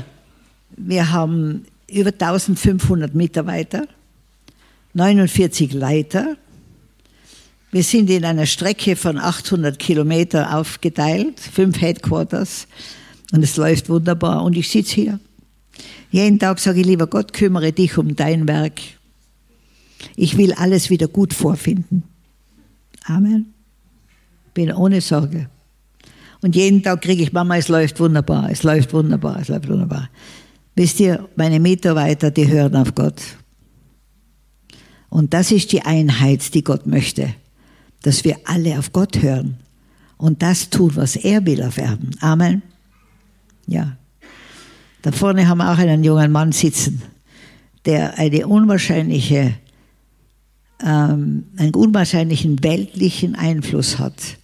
wir 0.77 1.11
haben 1.13 1.67
über 1.91 2.09
1500 2.09 3.15
Mitarbeiter, 3.15 3.87
49 4.95 5.75
Leiter. 5.75 6.39
Wir 7.71 7.83
sind 7.83 8.09
in 8.09 8.25
einer 8.25 8.47
Strecke 8.47 8.97
von 8.97 9.19
800 9.19 9.79
Kilometer 9.79 10.57
aufgeteilt, 10.57 11.39
fünf 11.39 11.81
Headquarters. 11.81 12.67
Und 13.33 13.43
es 13.43 13.57
läuft 13.57 13.91
wunderbar. 13.91 14.43
Und 14.43 14.57
ich 14.57 14.71
sitze 14.71 14.95
hier. 14.95 15.21
Jeden 16.11 16.39
Tag 16.39 16.59
sage 16.61 16.81
ich, 16.81 16.87
lieber 16.87 17.07
Gott, 17.07 17.35
kümmere 17.35 17.73
dich 17.73 17.99
um 17.99 18.17
dein 18.17 18.49
Werk. 18.49 18.81
Ich 20.17 20.39
will 20.39 20.55
alles 20.55 20.89
wieder 20.89 21.09
gut 21.09 21.35
vorfinden. 21.35 22.05
Amen. 23.05 23.53
Bin 24.55 24.73
ohne 24.73 25.03
Sorge. 25.03 25.51
Und 26.41 26.57
jeden 26.57 26.83
Tag 26.83 27.03
kriege 27.03 27.23
ich, 27.23 27.33
Mama, 27.33 27.57
es 27.57 27.69
läuft 27.69 28.01
wunderbar, 28.01 28.49
es 28.51 28.63
läuft 28.63 28.93
wunderbar, 28.93 29.41
es 29.41 29.49
läuft 29.49 29.69
wunderbar. 29.69 30.09
Wisst 30.75 31.01
ihr, 31.01 31.29
meine 31.37 31.59
Mitarbeiter, 31.59 32.31
die 32.31 32.49
hören 32.49 32.77
auf 32.77 32.95
Gott. 32.95 33.21
Und 35.11 35.35
das 35.35 35.51
ist 35.51 35.73
die 35.73 35.83
Einheit, 35.83 36.55
die 36.55 36.63
Gott 36.63 36.87
möchte. 36.87 37.35
Dass 38.03 38.25
wir 38.25 38.37
alle 38.45 38.79
auf 38.79 38.93
Gott 38.93 39.23
hören 39.23 39.59
und 40.17 40.43
das 40.43 40.71
tun, 40.71 40.95
was 40.95 41.17
er 41.17 41.45
will 41.47 41.63
auf 41.63 41.79
Erden. 41.79 42.11
Amen. 42.21 42.63
Ja. 43.67 43.97
Da 45.03 45.13
vorne 45.13 45.49
haben 45.49 45.59
wir 45.59 45.73
auch 45.73 45.79
einen 45.79 46.05
jungen 46.05 46.33
Mann 46.33 46.53
sitzen, 46.53 47.03
der 47.85 48.19
eine 48.19 48.47
unwahrscheinliche 48.47 49.55
ähm, 50.81 51.47
einen 51.57 51.75
unwahrscheinlichen 51.75 52.63
weltlichen 52.63 53.35
Einfluss 53.35 53.99
hat 53.99 54.39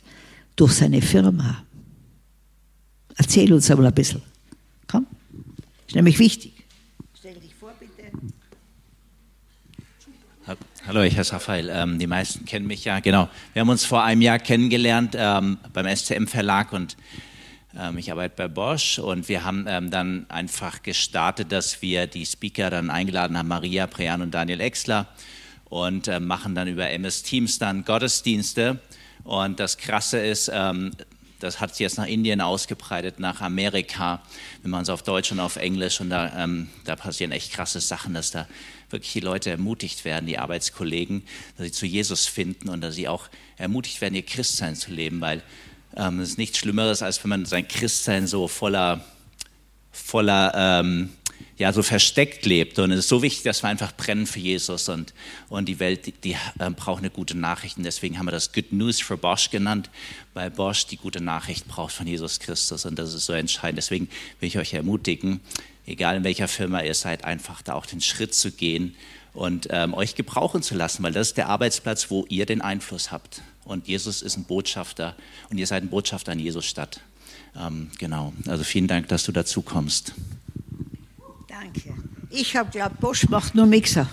durch 0.57 0.73
seine 0.73 1.03
Firma. 1.03 1.64
Erzähl 3.17 3.53
uns 3.53 3.71
aber 3.71 3.87
ein 3.87 3.95
bisschen. 3.95 4.23
Komm. 4.88 5.07
Ist 5.87 5.95
nämlich 5.95 6.19
wichtig. 6.19 6.53
Stell 7.17 7.35
dich 7.35 7.55
vor, 7.55 7.73
bitte. 7.79 8.11
Hallo, 10.87 11.01
ich 11.01 11.16
heiße 11.16 11.33
Raphael. 11.33 11.70
Ähm, 11.70 11.99
die 11.99 12.07
meisten 12.07 12.44
kennen 12.44 12.66
mich 12.66 12.85
ja. 12.85 13.01
Genau. 13.01 13.31
Wir 13.55 13.61
haben 13.61 13.70
uns 13.70 13.87
vor 13.87 14.05
einem 14.05 14.20
Jahr 14.20 14.38
kennengelernt 14.38 15.16
ähm, 15.18 15.57
beim 15.73 15.87
SCM 15.97 16.27
Verlag 16.27 16.75
und 16.75 16.99
ähm, 17.75 17.97
ich 17.97 18.12
arbeite 18.12 18.35
bei 18.37 18.49
Bosch 18.49 18.99
und 18.99 19.27
wir 19.31 19.44
haben 19.44 19.64
ähm, 19.66 19.90
dann 19.90 20.27
einfach 20.29 20.83
gestartet, 20.83 21.53
dass 21.53 21.81
wir 21.81 22.07
die 22.07 22.27
Speaker 22.27 22.68
dann 22.68 22.90
eingeladen 22.90 23.38
haben, 23.38 23.49
Maria 23.49 23.87
Prean 23.87 24.20
und 24.20 24.35
Daniel 24.35 24.61
Exler 24.61 25.07
und 25.70 26.07
äh, 26.07 26.20
machen 26.20 26.55
dann 26.55 26.68
über 26.68 26.90
MS 26.90 27.23
Teams 27.23 27.59
dann 27.59 27.87
Gottesdienste. 27.87 28.79
Und 29.23 29.61
das 29.61 29.79
Krasse 29.79 30.18
ist, 30.18 30.51
ähm, 30.53 30.90
das 31.45 31.61
hat 31.61 31.71
sich 31.71 31.81
jetzt 31.81 31.99
nach 31.99 32.07
Indien 32.07 32.41
ausgebreitet, 32.41 33.21
nach 33.21 33.41
Amerika, 33.41 34.23
wenn 34.63 34.71
man 34.71 34.83
es 34.83 34.89
auf 34.89 35.03
Deutsch 35.03 35.31
und 35.31 35.41
auf 35.41 35.57
Englisch 35.57 36.01
und 36.01 36.11
da, 36.11 36.33
ähm, 36.43 36.69
da 36.85 36.97
passieren 36.97 37.33
echt 37.33 37.53
krasse 37.53 37.81
Sachen, 37.81 38.15
dass 38.15 38.31
da 38.31 38.49
wirklich 38.91 39.13
die 39.13 39.21
Leute 39.21 39.51
ermutigt 39.51 40.05
werden, 40.05 40.27
die 40.27 40.39
Arbeitskollegen, 40.39 41.23
dass 41.57 41.67
sie 41.67 41.73
zu 41.73 41.87
Jesus 41.87 42.27
finden 42.27 42.69
und 42.69 42.81
dass 42.81 42.95
sie 42.95 43.09
auch 43.09 43.29
ermutigt 43.57 44.01
werden, 44.01 44.15
ihr 44.15 44.25
Christsein 44.25 44.75
zu 44.75 44.91
leben, 44.91 45.21
weil 45.21 45.43
ähm, 45.97 46.21
es 46.21 46.31
ist 46.31 46.39
nichts 46.39 46.59
Schlimmeres, 46.59 47.03
als 47.03 47.23
wenn 47.23 47.29
man 47.29 47.45
sein 47.45 47.69
Christsein 47.69 48.27
so 48.27 48.49
voller, 48.49 49.05
voller 49.93 50.53
ähm, 50.55 51.11
ja, 51.57 51.73
so 51.73 51.83
versteckt 51.83 52.47
lebt. 52.47 52.79
Und 52.79 52.90
es 52.90 53.01
ist 53.01 53.09
so 53.09 53.23
wichtig, 53.23 53.45
dass 53.45 53.62
wir 53.62 53.69
einfach 53.69 53.93
brennen 53.93 54.27
für 54.27 54.40
Jesus 54.40 54.88
und, 54.88 55.14
und 55.49 55.69
die 55.69 55.79
Welt, 55.79 56.07
die, 56.07 56.12
die 56.12 56.37
äh, 56.59 56.71
braucht 56.71 56.99
eine 56.99 57.11
gute 57.11 57.37
Nachricht. 57.37 57.77
Und 57.77 57.85
deswegen 57.85 58.19
haben 58.19 58.27
wir 58.27 58.33
das 58.33 58.53
Good 58.53 58.73
News 58.73 59.01
for 59.01 59.17
Bosch 59.17 59.51
genannt, 59.51 59.90
weil 60.33 60.51
Bosch 60.51 60.87
die 60.87 60.97
gute 60.97 61.23
Nachricht 61.23 61.69
braucht 61.69 61.93
von 61.93 62.07
Jesus 62.07 62.40
Christus. 62.40 62.85
Und 62.85 62.99
das 62.99 63.14
ist 63.14 63.27
so 63.27 63.33
entscheidend. 63.33 63.79
Deswegen 63.79 64.09
will 64.40 64.49
ich 64.49 64.59
euch 64.59 64.75
ermutigen, 64.75 65.40
egal 65.87 66.17
in 66.17 66.25
welcher 66.25 66.49
Firma 66.49 66.83
ihr 66.83 66.95
seid, 66.95 67.25
einfach 67.25 67.62
da 67.62 67.75
auch 67.75 67.87
den 67.87 68.01
Schritt 68.01 68.35
zu 68.35 68.51
gehen 68.51 68.97
und 69.33 69.69
ähm, 69.71 69.95
euch 69.95 70.14
gebrauchen 70.14 70.62
zu 70.62 70.75
lassen, 70.75 71.03
weil 71.03 71.12
das 71.12 71.29
ist 71.29 71.37
der 71.37 71.49
Arbeitsplatz, 71.49 72.11
wo 72.11 72.25
ihr 72.29 72.47
den 72.47 72.62
Einfluss 72.62 73.11
habt. 73.11 73.43
Und 73.64 73.88
Jesus 73.88 74.23
ist 74.23 74.37
ein 74.37 74.45
Botschafter 74.45 75.17
und 75.51 75.59
ihr 75.59 75.67
seid 75.67 75.83
ein 75.83 75.88
Botschafter 75.88 76.33
an 76.33 76.38
Jesus 76.38 76.67
Stadt. 76.67 77.01
Ähm, 77.57 77.90
genau. 77.99 78.33
Also 78.47 78.64
vielen 78.64 78.88
Dank, 78.88 79.09
dass 79.09 79.25
du 79.25 79.33
dazu 79.33 79.62
kommst. 79.62 80.14
Danke. 81.61 81.95
Ich 82.31 82.57
habe 82.57 82.69
glaubt, 82.69 82.99
Bosch 82.99 83.29
macht 83.29 83.55
nur 83.55 83.67
Mixer. 83.67 84.09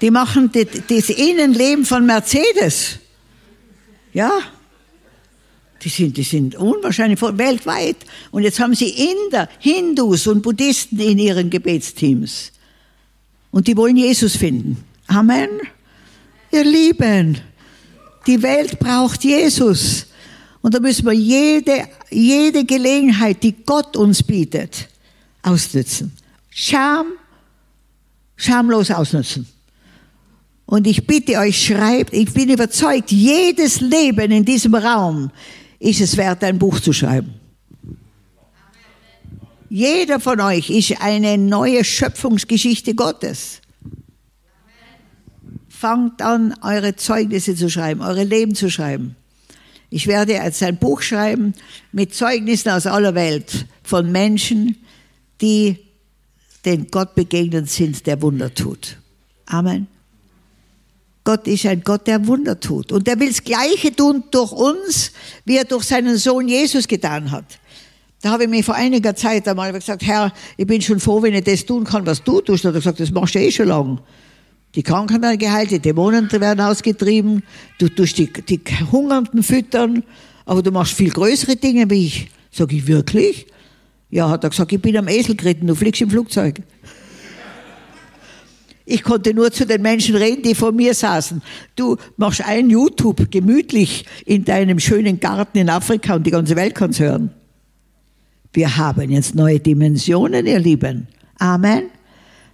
Die 0.00 0.10
machen 0.10 0.50
die, 0.50 0.64
das 0.64 1.10
Innenleben 1.10 1.84
von 1.84 2.04
Mercedes. 2.04 2.98
Ja. 4.12 4.32
Die 5.80 5.88
sind, 5.88 6.16
die 6.16 6.24
sind 6.24 6.56
unwahrscheinlich 6.56 7.22
weltweit. 7.22 7.98
Und 8.32 8.42
jetzt 8.42 8.58
haben 8.58 8.74
sie 8.74 8.88
Inder, 8.88 9.48
Hindus 9.60 10.26
und 10.26 10.42
Buddhisten 10.42 10.98
in 10.98 11.18
ihren 11.18 11.50
Gebetsteams. 11.50 12.50
Und 13.52 13.68
die 13.68 13.76
wollen 13.76 13.96
Jesus 13.96 14.34
finden. 14.34 14.82
Amen. 15.06 15.50
Ihr 16.50 16.64
Lieben, 16.64 17.40
die 18.26 18.42
Welt 18.42 18.80
braucht 18.80 19.22
Jesus. 19.22 20.06
Und 20.64 20.72
da 20.72 20.80
müssen 20.80 21.04
wir 21.04 21.12
jede, 21.12 21.86
jede 22.08 22.64
Gelegenheit, 22.64 23.42
die 23.42 23.52
Gott 23.52 23.98
uns 23.98 24.22
bietet, 24.22 24.88
ausnutzen. 25.42 26.10
Scham, 26.48 27.08
schamlos 28.34 28.90
ausnutzen. 28.90 29.46
Und 30.64 30.86
ich 30.86 31.06
bitte 31.06 31.36
euch, 31.36 31.66
schreibt, 31.66 32.14
ich 32.14 32.32
bin 32.32 32.48
überzeugt, 32.48 33.12
jedes 33.12 33.82
Leben 33.82 34.30
in 34.30 34.42
diesem 34.42 34.74
Raum 34.74 35.30
ist 35.80 36.00
es 36.00 36.16
wert, 36.16 36.42
ein 36.42 36.58
Buch 36.58 36.80
zu 36.80 36.94
schreiben. 36.94 37.34
Jeder 39.68 40.18
von 40.18 40.40
euch 40.40 40.70
ist 40.70 40.98
eine 40.98 41.36
neue 41.36 41.84
Schöpfungsgeschichte 41.84 42.94
Gottes. 42.94 43.60
Fangt 45.68 46.22
an, 46.22 46.54
eure 46.62 46.96
Zeugnisse 46.96 47.54
zu 47.54 47.68
schreiben, 47.68 48.00
eure 48.00 48.24
Leben 48.24 48.54
zu 48.54 48.70
schreiben. 48.70 49.16
Ich 49.94 50.08
werde 50.08 50.32
jetzt 50.32 50.60
ein 50.64 50.76
Buch 50.76 51.02
schreiben 51.02 51.54
mit 51.92 52.12
Zeugnissen 52.12 52.72
aus 52.72 52.84
aller 52.84 53.14
Welt 53.14 53.66
von 53.84 54.10
Menschen, 54.10 54.76
die 55.40 55.78
den 56.64 56.88
Gott 56.90 57.14
begegnet 57.14 57.70
sind, 57.70 58.04
der 58.04 58.20
Wunder 58.20 58.52
tut. 58.52 58.96
Amen. 59.46 59.86
Gott 61.22 61.46
ist 61.46 61.64
ein 61.66 61.82
Gott, 61.84 62.08
der 62.08 62.26
Wunder 62.26 62.58
tut. 62.58 62.90
Und 62.90 63.06
er 63.06 63.20
will 63.20 63.28
das 63.28 63.44
Gleiche 63.44 63.94
tun 63.94 64.24
durch 64.32 64.50
uns, 64.50 65.12
wie 65.44 65.58
er 65.58 65.64
durch 65.64 65.84
seinen 65.84 66.16
Sohn 66.16 66.48
Jesus 66.48 66.88
getan 66.88 67.30
hat. 67.30 67.60
Da 68.20 68.32
habe 68.32 68.42
ich 68.42 68.50
mir 68.50 68.64
vor 68.64 68.74
einiger 68.74 69.14
Zeit 69.14 69.46
einmal 69.46 69.72
gesagt, 69.72 70.02
Herr, 70.02 70.32
ich 70.56 70.66
bin 70.66 70.82
schon 70.82 70.98
froh, 70.98 71.22
wenn 71.22 71.34
ich 71.34 71.44
das 71.44 71.64
tun 71.64 71.84
kann, 71.84 72.04
was 72.04 72.20
du 72.24 72.40
tust. 72.40 72.64
Da 72.64 72.70
hat 72.70 72.74
er 72.74 72.80
gesagt, 72.80 72.98
das 72.98 73.12
machst 73.12 73.36
du 73.36 73.38
eh 73.38 73.52
schon 73.52 73.68
lange. 73.68 74.02
Die 74.74 74.82
Kranken 74.82 75.22
werden 75.22 75.38
geheilt, 75.38 75.70
die 75.70 75.78
Dämonen 75.78 76.30
werden 76.32 76.60
ausgetrieben, 76.60 77.42
du 77.78 77.88
tust 77.88 78.18
die, 78.18 78.32
die 78.32 78.60
Hungernden 78.90 79.42
füttern, 79.42 80.02
aber 80.46 80.62
du 80.62 80.72
machst 80.72 80.94
viel 80.94 81.10
größere 81.10 81.56
Dinge 81.56 81.88
wie 81.90 82.06
ich. 82.06 82.30
Sag 82.50 82.72
ich, 82.72 82.86
wirklich? 82.86 83.46
Ja, 84.10 84.28
hat 84.28 84.44
er 84.44 84.50
gesagt, 84.50 84.72
ich 84.72 84.80
bin 84.80 84.96
am 84.96 85.08
Esel 85.08 85.36
geritten, 85.36 85.66
du 85.66 85.74
fliegst 85.74 86.02
im 86.02 86.10
Flugzeug. 86.10 86.60
Ich 88.86 89.02
konnte 89.02 89.32
nur 89.32 89.50
zu 89.50 89.64
den 89.64 89.80
Menschen 89.80 90.14
reden, 90.14 90.42
die 90.42 90.54
vor 90.54 90.70
mir 90.70 90.92
saßen. 90.92 91.40
Du 91.74 91.96
machst 92.16 92.46
ein 92.46 92.68
YouTube 92.68 93.30
gemütlich 93.30 94.04
in 94.26 94.44
deinem 94.44 94.78
schönen 94.78 95.18
Garten 95.20 95.58
in 95.58 95.70
Afrika 95.70 96.16
und 96.16 96.26
die 96.26 96.30
ganze 96.30 96.54
Welt 96.54 96.74
kann's 96.74 97.00
hören. 97.00 97.30
Wir 98.52 98.76
haben 98.76 99.10
jetzt 99.10 99.34
neue 99.34 99.58
Dimensionen, 99.58 100.46
ihr 100.46 100.58
Lieben. 100.58 101.08
Amen. 101.38 101.84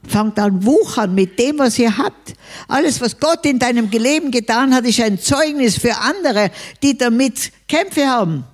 Fangt 0.06 0.38
an 0.38 0.64
wuchern 0.64 1.14
mit 1.14 1.38
dem, 1.38 1.58
was 1.58 1.78
ihr 1.78 1.96
habt. 1.96 2.34
Alles, 2.68 3.00
was 3.00 3.20
Gott 3.20 3.44
in 3.44 3.58
deinem 3.58 3.90
Leben 3.90 4.30
getan 4.30 4.74
hat, 4.74 4.84
ist 4.84 5.00
ein 5.00 5.18
Zeugnis 5.18 5.78
für 5.78 5.96
andere, 5.98 6.50
die 6.82 6.96
damit 6.96 7.52
Kämpfe 7.68 8.06
haben 8.06 8.44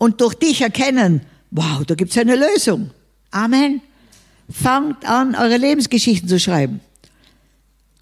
und 0.00 0.20
durch 0.22 0.34
dich 0.34 0.62
erkennen, 0.62 1.20
wow, 1.50 1.84
da 1.84 1.94
gibt's 1.94 2.16
eine 2.16 2.34
Lösung. 2.34 2.90
Amen. 3.30 3.82
Fangt 4.50 5.04
an, 5.04 5.34
eure 5.34 5.58
Lebensgeschichten 5.58 6.28
zu 6.28 6.40
schreiben. 6.40 6.80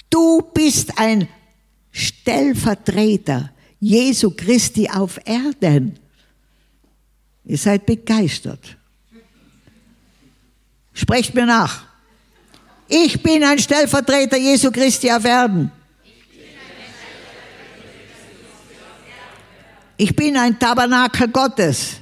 Du 0.09 0.43
bist 0.55 0.99
ein 0.99 1.29
Stellvertreter 1.91 3.51
Jesu 3.81 4.31
Christi 4.31 4.89
auf 4.89 5.19
Erden. 5.25 5.99
Ihr 7.45 7.59
seid 7.59 7.85
begeistert. 7.85 8.77
Sprecht 10.93 11.35
mir 11.35 11.47
nach. 11.47 11.88
Ich 12.89 13.23
bin 13.23 13.45
ein 13.45 13.59
Stellvertreter 13.59 14.39
Jesu 14.39 14.71
Christi 14.71 15.11
auf 15.11 15.25
Erden. 15.25 15.71
Ich 19.99 20.15
bin 20.17 20.37
ein 20.37 20.59
Tabernakel 20.59 21.29
Gottes. 21.29 21.97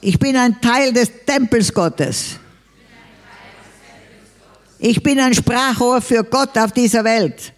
Ich 0.00 0.18
bin 0.18 0.36
ein 0.36 0.60
Teil 0.60 0.92
des 0.92 1.10
Tempels 1.24 1.72
Gottes. 1.72 2.38
Ich 4.78 5.02
bin 5.02 5.20
ein 5.20 5.34
Sprachrohr 5.34 6.00
für 6.00 6.24
Gott 6.24 6.56
auf 6.56 6.72
dieser 6.72 7.04
Welt. 7.04 7.52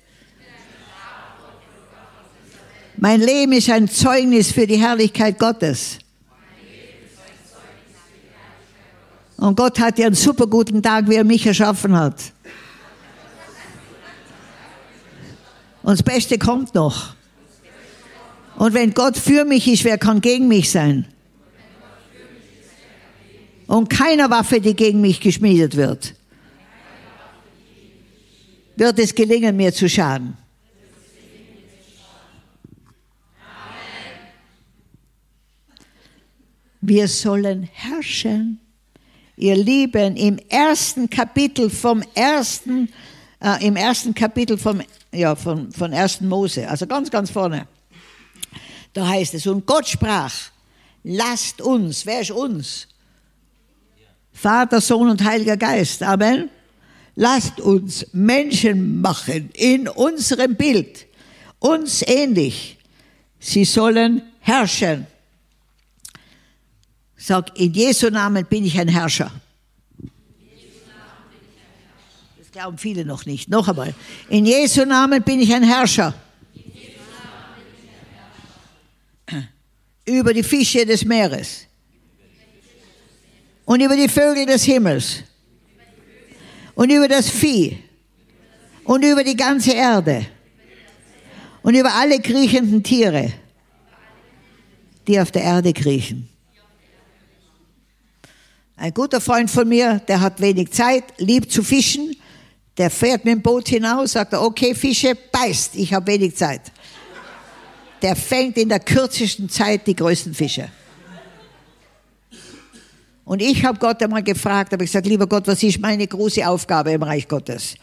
Mein 2.97 3.21
Leben 3.21 3.53
ist 3.53 3.71
ein 3.71 3.89
Zeugnis 3.89 4.53
für 4.53 4.67
die 4.67 4.77
Herrlichkeit 4.77 5.39
Gottes. 5.39 5.99
Und 9.43 9.57
Gott 9.57 9.81
hat 9.81 9.99
ja 9.99 10.07
einen 10.07 10.15
super 10.15 10.47
guten 10.47 10.81
Tag, 10.81 11.09
wie 11.09 11.17
er 11.17 11.25
mich 11.25 11.45
erschaffen 11.45 11.97
hat. 11.97 12.33
Und 15.83 15.99
das 15.99 16.03
Beste 16.05 16.39
kommt 16.39 16.77
noch. 16.77 17.17
Und 18.57 18.73
wenn 18.73 18.95
Gott 18.95 19.17
für 19.19 19.45
mich 19.45 19.67
ist, 19.67 19.83
wer 19.83 19.99
kann 19.99 20.21
gegen 20.21 20.47
mich 20.47 20.71
sein? 20.71 21.09
und 23.67 23.89
keiner 23.89 24.31
Waffe, 24.31 24.61
die 24.61 24.77
gegen 24.77 25.01
mich 25.01 25.19
geschmiedet 25.19 25.77
wird, 25.77 26.15
wird 28.77 28.99
es 29.01 29.13
gelingen, 29.15 29.57
mir 29.57 29.73
zu 29.73 29.89
schaden. 29.89 30.37
Wir 36.81 37.09
sollen 37.09 37.63
herrschen. 37.73 38.61
Ihr 39.43 39.57
Lieben, 39.57 40.17
im 40.17 40.39
ersten 40.49 41.11
Kapitel 41.11 41.69
vom 41.69 42.01
ersten, 42.15 42.89
äh, 43.43 43.67
im 43.67 43.75
ersten 43.75 44.15
Kapitel 44.15 44.57
vom, 44.57 44.81
ja, 45.11 45.35
von, 45.35 45.73
von 45.73 45.93
ersten 45.93 46.29
Mose, 46.29 46.69
also 46.69 46.87
ganz, 46.87 47.11
ganz 47.11 47.29
vorne, 47.29 47.67
da 48.93 49.09
heißt 49.09 49.35
es, 49.35 49.49
und 49.49 49.67
Gott 49.67 49.89
sprach, 49.89 50.33
lasst 51.03 51.61
uns, 51.61 52.07
wer 52.07 52.21
ist 52.21 52.31
uns? 52.31 52.87
Vater, 54.33 54.81
Sohn 54.81 55.09
und 55.09 55.25
Heiliger 55.25 55.57
Geist. 55.57 56.05
Amen. 56.05 56.49
Lasst 57.17 57.59
uns 57.59 58.07
Menschen 58.13 59.01
machen 59.01 59.51
in 59.55 59.89
unserem 59.89 60.55
Bild, 60.55 61.07
uns 61.59 62.03
ähnlich. 62.07 62.79
Sie 63.41 63.65
sollen 63.65 64.23
herrschen. 64.39 65.09
Sag, 67.25 67.57
in 67.57 67.73
Jesu 67.73 68.11
Namen 68.11 68.45
bin 68.47 68.65
ich 68.65 68.77
ein 68.81 68.89
Herrscher. 68.89 69.31
Das 72.37 72.51
glauben 72.51 72.77
viele 72.77 73.05
noch 73.05 73.27
nicht. 73.27 73.49
Noch 73.49 73.69
einmal. 73.69 73.95
In 74.29 74.45
Jesu 74.45 74.85
Namen 74.85 75.23
bin 75.23 75.41
ich 75.41 75.55
ein 75.55 75.63
Herrscher. 75.63 76.15
Über 80.05 80.35
die 80.35 80.43
Fische 80.43 80.85
des 80.85 81.05
Meeres 81.05 81.69
und 83.67 83.81
über 83.81 83.95
die 83.95 84.09
Vögel 84.09 84.45
des 84.45 84.65
Himmels 84.65 85.23
und 86.75 86.91
über 86.91 87.07
das 87.07 87.31
Vieh 87.31 87.79
und 88.83 89.05
über 89.05 89.23
die 89.23 89.37
ganze 89.37 89.75
Erde 89.75 90.27
und 91.63 91.77
über 91.77 91.95
alle 91.95 92.19
kriechenden 92.19 92.83
Tiere, 92.83 93.33
die 95.07 95.21
auf 95.21 95.31
der 95.31 95.43
Erde 95.45 95.73
kriechen. 95.73 96.32
Ein 98.83 98.93
guter 98.93 99.21
Freund 99.21 99.49
von 99.49 99.69
mir, 99.69 100.01
der 100.09 100.21
hat 100.21 100.41
wenig 100.41 100.73
Zeit, 100.73 101.05
liebt 101.19 101.53
zu 101.53 101.63
fischen, 101.63 102.17
der 102.77 102.91
fährt 102.91 103.25
mit 103.25 103.33
dem 103.33 103.41
Boot 103.41 103.69
hinaus, 103.69 104.11
sagt 104.11 104.33
er, 104.33 104.43
okay, 104.43 104.75
Fische, 104.75 105.17
beißt, 105.31 105.77
ich 105.77 105.95
habe 105.95 106.09
wenig 106.09 106.35
Zeit. 106.35 106.73
Der 108.03 108.17
fängt 108.17 108.57
in 108.57 108.69
der 108.69 108.81
kürzesten 108.81 109.49
Zeit 109.49 109.87
die 109.87 109.95
größten 109.95 110.35
Fische. 110.35 110.69
Und 113.25 113.41
ich 113.41 113.65
habe 113.65 113.79
Gott 113.79 114.03
einmal 114.03 114.25
gefragt, 114.25 114.73
habe 114.73 114.83
ich 114.83 114.91
gesagt, 114.91 115.07
lieber 115.07 115.29
Gott, 115.29 115.47
was 115.47 115.63
ist 115.63 115.79
meine 115.79 116.05
große 116.05 116.45
Aufgabe 116.45 116.91
im 116.91 117.05
Reich 117.05 117.29
Gottes? 117.29 117.77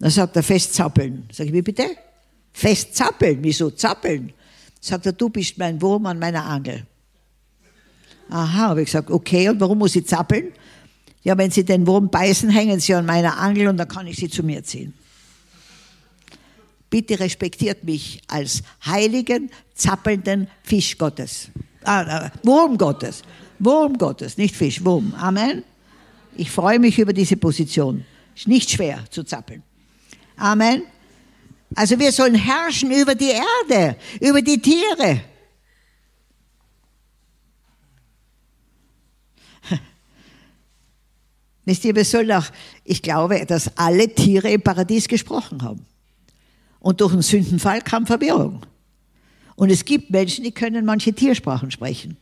Dann 0.00 0.10
sagt 0.10 0.34
er, 0.34 0.42
festzappeln. 0.42 1.28
Sag 1.30 1.46
ich, 1.46 1.52
wie 1.52 1.62
bitte? 1.62 1.86
Festzappeln? 2.52 3.38
Wieso 3.42 3.70
zappeln? 3.70 4.32
Sagt 4.80 5.06
er, 5.06 5.12
du 5.12 5.28
bist 5.28 5.56
mein 5.56 5.80
Wurm 5.80 6.04
an 6.06 6.18
meiner 6.18 6.44
Angel. 6.44 6.84
Aha, 8.32 8.70
habe 8.70 8.80
ich 8.80 8.86
gesagt, 8.86 9.10
okay, 9.10 9.50
und 9.50 9.60
warum 9.60 9.78
muss 9.78 9.94
ich 9.94 10.06
zappeln? 10.06 10.52
Ja, 11.22 11.36
wenn 11.36 11.50
Sie 11.50 11.64
den 11.64 11.86
Wurm 11.86 12.08
beißen, 12.08 12.48
hängen 12.48 12.80
Sie 12.80 12.94
an 12.94 13.04
meiner 13.04 13.38
Angel 13.38 13.68
und 13.68 13.76
dann 13.76 13.88
kann 13.88 14.06
ich 14.06 14.16
Sie 14.16 14.30
zu 14.30 14.42
mir 14.42 14.64
ziehen. 14.64 14.94
Bitte 16.88 17.20
respektiert 17.20 17.84
mich 17.84 18.22
als 18.28 18.62
heiligen, 18.86 19.50
zappelnden 19.74 20.48
Fisch 20.62 20.96
Gottes. 20.96 21.48
Ah, 21.84 22.30
Wurm 22.42 22.78
Gottes. 22.78 23.22
Wurm 23.58 23.98
Gottes, 23.98 24.38
nicht 24.38 24.56
Fisch, 24.56 24.82
Wurm. 24.82 25.14
Amen. 25.18 25.62
Ich 26.34 26.50
freue 26.50 26.78
mich 26.78 26.98
über 26.98 27.12
diese 27.12 27.36
Position. 27.36 28.04
Ist 28.34 28.48
nicht 28.48 28.70
schwer 28.70 29.04
zu 29.10 29.24
zappeln. 29.24 29.62
Amen. 30.36 30.84
Also 31.74 31.98
wir 31.98 32.12
sollen 32.12 32.34
herrschen 32.34 32.90
über 32.92 33.14
die 33.14 33.30
Erde, 33.30 33.96
über 34.20 34.40
die 34.40 34.60
Tiere. 34.60 35.20
Wisst 41.64 41.84
ihr, 41.84 41.94
wir 41.94 42.04
sollen 42.04 42.32
auch, 42.32 42.46
ich 42.84 43.02
glaube, 43.02 43.44
dass 43.46 43.76
alle 43.76 44.12
Tiere 44.12 44.50
im 44.50 44.62
Paradies 44.62 45.06
gesprochen 45.06 45.62
haben. 45.62 45.86
Und 46.80 47.00
durch 47.00 47.12
den 47.12 47.22
Sündenfall 47.22 47.80
kam 47.82 48.06
Verwirrung. 48.06 48.62
Und 49.54 49.70
es 49.70 49.84
gibt 49.84 50.10
Menschen, 50.10 50.42
die 50.44 50.50
können 50.50 50.84
manche 50.84 51.12
Tiersprachen 51.12 51.70
sprechen. 51.70 52.16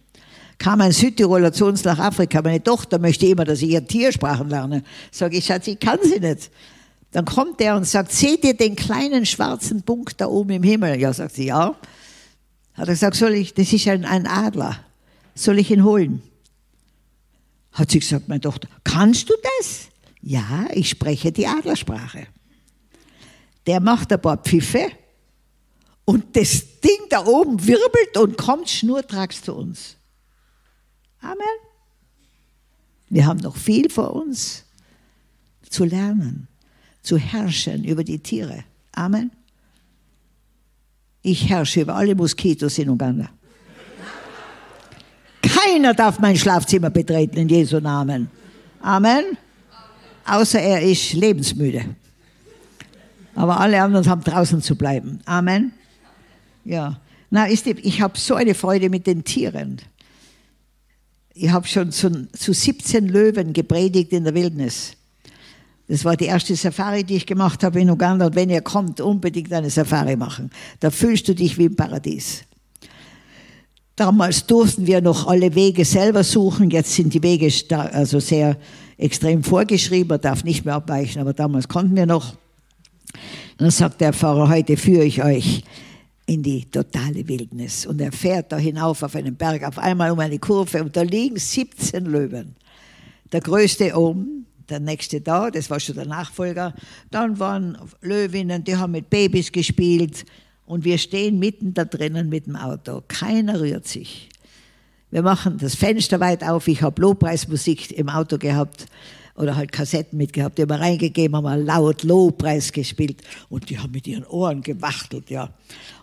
Kam 0.59 0.83
ein 0.83 0.93
Südtiroler 0.93 1.55
zu 1.55 1.65
uns 1.65 1.85
nach 1.85 1.99
Afrika, 1.99 2.43
meine 2.43 2.63
Tochter 2.63 2.99
möchte 2.99 3.25
immer, 3.25 3.47
dass 3.47 3.63
ich 3.63 3.71
ihr 3.71 3.87
Tiersprachen 3.87 4.51
lerne. 4.51 4.83
Sag 5.11 5.33
ich, 5.33 5.47
Schatz, 5.47 5.67
ich 5.67 5.81
kann 5.81 5.99
sie 6.03 6.21
nicht. 6.21 6.51
Dann 7.13 7.25
kommt 7.25 7.61
der 7.61 7.77
und 7.77 7.87
sagt, 7.87 8.13
seht 8.13 8.45
ihr 8.45 8.55
den 8.55 8.77
kleinen 8.77 9.25
schwarzen 9.25 9.83
Punkt 9.83 10.21
da 10.21 10.27
oben 10.27 10.51
im 10.51 10.63
Himmel? 10.63 11.01
Ja, 11.01 11.15
sagt 11.15 11.35
sie, 11.35 11.47
ja. 11.47 11.75
Hat 12.75 12.89
er 12.89 12.95
gesagt, 12.95 13.17
soll 13.17 13.33
ich, 13.33 13.55
das 13.55 13.73
ist 13.73 13.89
ein, 13.89 14.05
ein 14.05 14.27
Adler. 14.27 14.79
Soll 15.35 15.59
ich 15.59 15.71
ihn 15.71 15.83
holen? 15.83 16.23
Hat 17.73 17.91
sie 17.91 18.01
gesagt, 18.01 18.29
meine 18.29 18.41
Tochter, 18.41 18.69
kannst 18.85 19.29
du 19.29 19.35
das? 19.59 19.89
Ja, 20.23 20.67
ich 20.73 20.91
spreche 20.91 21.33
die 21.33 21.47
Adlersprache. 21.47 22.27
Der 23.67 23.81
macht 23.81 24.13
ein 24.13 24.21
paar 24.21 24.39
Pfiffe 24.39 24.91
und 26.05 26.37
das 26.37 26.81
Ding 26.81 26.99
da 27.09 27.25
oben 27.25 27.65
wirbelt 27.67 28.17
und 28.19 28.37
kommt 28.37 28.69
schnurstracks 28.69 29.43
zu 29.43 29.55
uns. 29.55 29.97
Amen. 31.21 31.39
Wir 33.09 33.27
haben 33.27 33.41
noch 33.41 33.57
viel 33.57 33.91
vor 33.91 34.15
uns 34.15 34.65
zu 35.69 35.85
lernen, 35.85 36.49
zu 37.03 37.17
herrschen 37.17 37.85
über 37.85 38.05
die 38.05 38.19
Tiere. 38.19 38.65
Amen. 38.93 39.31
Ich 41.23 41.49
herrsche 41.49 41.83
über 41.83 41.97
alle 41.97 42.15
Moskitos 42.15 42.79
in 42.79 42.89
Uganda. 42.89 43.31
Keiner 45.71 45.95
darf 45.95 46.19
mein 46.19 46.37
Schlafzimmer 46.37 46.91
betreten 46.91 47.37
in 47.37 47.49
Jesu 47.49 47.79
Namen. 47.79 48.29
Amen. 48.81 49.37
Außer 50.27 50.61
er 50.61 50.83
ist 50.83 51.13
lebensmüde. 51.13 51.85
Aber 53.35 53.61
alle 53.61 53.81
anderen 53.81 54.07
haben 54.09 54.23
draußen 54.23 54.63
zu 54.63 54.75
bleiben. 54.75 55.21
Amen. 55.27 55.73
Ja. 56.65 57.01
Na, 57.31 57.47
ist 57.47 57.67
die, 57.67 57.79
ich 57.83 58.01
habe 58.01 58.19
so 58.19 58.35
eine 58.35 58.55
Freude 58.55 58.91
mit 58.91 59.07
den 59.07 59.23
Tieren. 59.23 59.81
Ich 61.35 61.51
habe 61.51 61.67
schon 61.69 61.93
zu, 61.93 62.29
zu 62.33 62.53
17 62.53 63.09
Löwen 63.09 63.53
gepredigt 63.53 64.13
in 64.13 64.25
der 64.25 64.35
Wildnis. 64.35 64.97
Das 65.87 66.05
war 66.05 66.17
die 66.17 66.27
erste 66.27 66.57
Safari, 66.57 67.05
die 67.05 67.17
ich 67.17 67.27
gemacht 67.27 67.63
habe 67.63 67.81
in 67.81 67.91
Uganda. 67.91 68.27
Und 68.27 68.35
wenn 68.35 68.51
ihr 68.51 68.63
kommt, 68.63 69.01
unbedingt 69.01 69.53
eine 69.53 69.71
Safari 69.71 70.17
machen. 70.17 70.51
Da 70.81 70.91
fühlst 70.91 71.29
du 71.29 71.35
dich 71.35 71.59
wie 71.59 71.67
im 71.67 71.77
Paradies. 71.77 72.43
Damals 73.97 74.47
durften 74.47 74.87
wir 74.87 75.01
noch 75.01 75.27
alle 75.27 75.55
Wege 75.55 75.85
selber 75.85 76.25
suchen. 76.25 76.71
Jetzt 76.71 76.95
sind 76.95 77.13
die 77.13 77.23
Wege 77.23 77.53
also 77.93 78.19
sehr 78.19 78.57
extrem 78.97 79.43
vorgeschrieben. 79.43 80.09
Man 80.09 80.21
darf 80.21 80.45
nicht 80.45 80.65
mehr 80.65 80.75
abweichen, 80.75 81.21
aber 81.21 81.33
damals 81.33 81.69
konnten 81.69 81.97
wir 81.97 82.07
noch. 82.07 82.33
Und 82.33 83.65
dann 83.65 83.71
sagt 83.71 84.01
der 84.01 84.13
Pfarrer, 84.13 84.49
heute 84.49 84.77
führe 84.77 85.05
ich 85.05 85.23
euch 85.23 85.63
in 86.27 86.43
die 86.43 86.65
totale 86.71 87.27
Wildnis. 87.27 87.87
Und 87.87 88.01
er 88.01 88.13
fährt 88.13 88.53
da 88.53 88.57
hinauf 88.57 89.03
auf 89.03 89.17
einen 89.17 89.35
Berg, 89.35 89.65
auf 89.65 89.79
einmal 89.79 90.13
um 90.13 90.19
eine 90.21 90.39
Kurve 90.39 90.83
und 90.83 90.97
da 90.97 91.03
liegen 91.03 91.37
17 91.37 92.07
Löwen. 92.07 92.55
Der 93.33 93.41
größte 93.41 93.97
oben, 93.99 94.47
der 94.69 94.81
nächste 94.81 95.21
da, 95.21 95.51
das 95.51 95.69
war 95.69 95.81
schon 95.81 95.97
der 95.97 96.07
Nachfolger. 96.07 96.73
Dann 97.11 97.39
waren 97.39 97.77
Löwinnen, 98.01 98.63
die 98.63 98.77
haben 98.77 98.93
mit 98.93 99.11
Babys 99.11 99.51
gespielt. 99.51 100.25
Und 100.71 100.85
wir 100.85 100.99
stehen 100.99 101.41
mitten 101.41 101.75
da 101.75 101.85
drinnen 101.85 102.29
mit 102.29 102.47
dem 102.47 102.55
Auto. 102.55 103.03
Keiner 103.09 103.61
rührt 103.61 103.89
sich. 103.89 104.29
Wir 105.11 105.23
machen 105.23 105.59
das 105.59 105.75
Fenster 105.75 106.21
weit 106.21 106.45
auf. 106.45 106.69
Ich 106.69 106.83
habe 106.83 107.03
Lobpreismusik 107.03 107.91
im 107.91 108.09
Auto 108.09 108.39
gehabt 108.39 108.87
oder 109.41 109.57
halt 109.57 109.73
Kassetten 109.73 110.19
mitgehabt. 110.19 110.59
Die 110.59 110.63
haben 110.63 110.71
wir 110.71 110.81
reingegeben, 110.81 111.37
haben 111.37 111.45
wir 111.45 111.57
laut 111.57 112.03
Lobpreis 112.03 112.73
gespielt 112.73 113.23
und 113.49 113.71
die 113.71 113.79
haben 113.79 113.93
mit 113.93 114.07
ihren 114.07 114.25
Ohren 114.27 114.63
gewachtelt, 114.63 115.31
ja. 115.31 115.51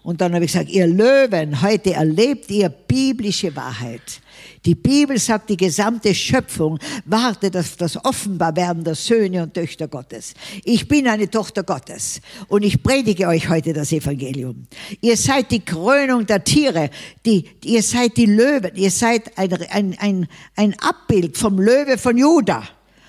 Und 0.03 0.21
dann 0.21 0.33
habe 0.33 0.45
ich 0.45 0.53
gesagt, 0.53 0.69
ihr 0.69 0.87
Löwen, 0.87 1.61
heute 1.61 1.93
erlebt 1.93 2.49
ihr 2.49 2.69
biblische 2.69 3.53
Wahrheit. 3.55 4.21
Die 4.65 4.75
Bibel 4.75 5.17
sagt, 5.17 5.49
die 5.49 5.57
gesamte 5.57 6.15
Schöpfung 6.15 6.79
wartet 7.05 7.57
auf 7.57 7.75
das 7.75 8.03
Offenbarwerden 8.05 8.83
der 8.83 8.95
Söhne 8.95 9.43
und 9.43 9.53
Töchter 9.53 9.87
Gottes. 9.87 10.33
Ich 10.63 10.87
bin 10.87 11.07
eine 11.07 11.29
Tochter 11.29 11.63
Gottes 11.63 12.21
und 12.47 12.63
ich 12.63 12.81
predige 12.81 13.27
euch 13.27 13.49
heute 13.49 13.73
das 13.73 13.91
Evangelium. 13.91 14.67
Ihr 15.01 15.17
seid 15.17 15.51
die 15.51 15.63
Krönung 15.63 16.25
der 16.25 16.43
Tiere, 16.43 16.89
die, 17.25 17.45
ihr 17.65 17.83
seid 17.83 18.15
die 18.17 18.27
Löwen, 18.27 18.75
ihr 18.75 18.91
seid 18.91 19.37
ein, 19.37 19.53
ein, 19.69 19.95
ein, 19.99 20.27
ein 20.55 20.79
Abbild 20.79 21.37
vom 21.37 21.59
Löwe 21.59 21.97
von 21.97 22.17
Judah. 22.17 22.63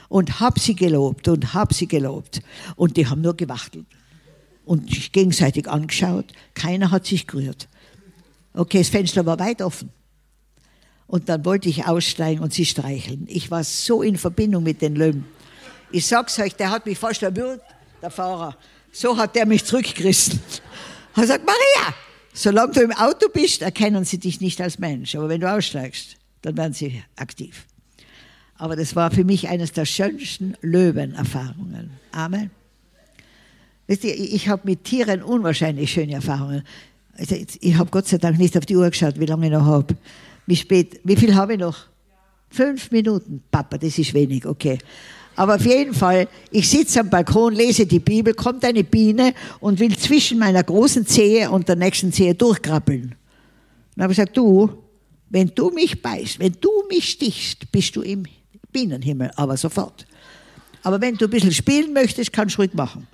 Und 0.09 0.41
hab 0.41 0.59
sie 0.59 0.75
gelobt 0.75 1.29
und 1.29 1.53
hab 1.53 1.75
sie 1.75 1.87
gelobt. 1.87 2.41
Und 2.77 2.97
die 2.97 3.07
haben 3.07 3.21
nur 3.21 3.37
gewachtelt 3.37 3.87
und 4.65 4.91
sich 4.91 5.13
gegenseitig 5.13 5.69
angeschaut. 5.69 6.27
Keiner 6.55 6.91
hat 6.91 7.07
sich 7.07 7.27
gerührt. 7.27 7.69
Okay, 8.55 8.79
das 8.79 8.89
Fenster 8.89 9.25
war 9.25 9.39
weit 9.39 9.63
offen. 9.63 9.91
Und 11.07 11.31
dann 11.31 11.45
wollte 11.47 11.71
ich 11.71 11.87
aussteigen 11.87 12.43
und 12.43 12.53
sie 12.53 12.67
streicheln. 12.67 13.27
Ich 13.29 13.51
war 13.51 13.65
so 13.65 14.03
in 14.03 14.19
Verbindung 14.19 14.63
mit 14.63 14.83
den 14.83 14.95
Löwen. 14.95 15.25
Ich 15.91 16.07
sag's 16.07 16.39
euch, 16.39 16.55
der 16.55 16.71
hat 16.71 16.85
mich 16.85 16.99
fast 16.99 17.23
erwürgt, 17.23 17.65
der 18.03 18.11
Fahrer. 18.11 18.59
So 18.93 19.17
hat 19.17 19.35
der 19.35 19.47
mich 19.47 19.65
zurückgerissen. 19.65 20.39
Er 21.17 21.27
sagt, 21.27 21.47
Maria, 21.47 21.95
solange 22.35 22.73
du 22.73 22.81
im 22.83 22.93
Auto 22.93 23.29
bist, 23.33 23.63
erkennen 23.63 24.05
sie 24.05 24.19
dich 24.19 24.43
nicht 24.43 24.61
als 24.61 24.79
Mensch. 24.79 25.15
Aber 25.15 25.31
wenn 25.31 25.41
du 25.41 25.51
aussteigst, 25.51 26.17
dann 26.43 26.57
werden 26.59 26.75
sie 26.75 27.03
aktiv. 27.17 27.68
Aber 28.59 28.75
das 28.75 28.97
war 28.97 29.11
für 29.11 29.25
mich 29.25 29.49
eines 29.49 29.73
der 29.73 29.85
schönsten 29.85 30.55
Löwenerfahrungen. 30.61 31.91
Amen. 32.13 32.51
Wisst 33.87 34.05
ihr, 34.05 34.19
ich 34.19 34.49
habe 34.49 34.63
mit 34.65 34.85
Tieren 34.85 35.23
unwahrscheinlich 35.23 35.91
schöne 35.93 36.15
Erfahrungen. 36.15 36.63
Also 37.17 37.37
ich 37.61 37.75
habe 37.77 37.91
Gott 37.91 38.07
sei 38.07 38.19
Dank 38.19 38.39
nicht 38.39 38.57
auf 38.59 38.67
die 38.67 38.77
Uhr 38.77 38.91
geschaut, 38.91 39.19
wie 39.19 39.27
lange 39.27 39.47
ich 39.47 39.53
noch 39.53 39.65
habe. 39.65 39.97
Wie 40.47 40.57
spät, 40.57 41.01
wie 41.05 41.17
viel 41.17 41.35
habe 41.35 41.55
ich 41.55 41.59
noch? 41.59 41.77
Fünf 42.51 42.91
Minuten. 42.91 43.43
Papa, 43.51 43.79
das 43.79 43.99
ist 43.99 44.13
wenig, 44.13 44.45
okay. 44.45 44.79
Aber 45.37 45.55
auf 45.55 45.65
jeden 45.65 45.95
Fall, 45.95 46.27
ich 46.51 46.69
sitze 46.69 47.01
am 47.01 47.11
Balkon, 47.11 47.55
lese 47.55 47.87
die 47.87 48.01
Bibel, 48.01 48.35
kommt 48.35 48.65
eine 48.65 48.83
Biene 48.83 49.35
und 49.61 49.79
will 49.79 49.97
zwischen 49.97 50.39
meiner 50.39 50.65
großen 50.65 51.07
Zehe 51.07 51.51
und 51.51 51.69
der 51.69 51.77
nächsten 51.77 52.13
Zehe 52.13 52.35
durchkrabbeln. 52.35 53.15
Dann 53.95 54.03
habe 54.03 54.13
ich 54.13 54.19
gesagt, 54.19 54.37
du, 54.37 54.69
wenn 55.31 55.53
du 55.55 55.71
mich 55.71 56.03
beißt, 56.03 56.41
wenn 56.41 56.57
du 56.61 56.71
mich 56.89 57.11
stichst, 57.11 57.71
bist 57.71 57.95
du 57.95 58.03
im 58.03 58.25
Bienenhimmel, 58.73 59.31
aber 59.37 59.57
sofort. 59.57 60.07
Aber 60.83 61.01
wenn 61.01 61.17
du 61.17 61.27
ein 61.27 61.31
bisschen 61.31 61.53
spielen 61.53 61.93
möchtest, 61.93 62.33
kannst 62.33 62.57
du 62.57 62.63
ruhig 62.63 62.75
machen. 62.75 63.07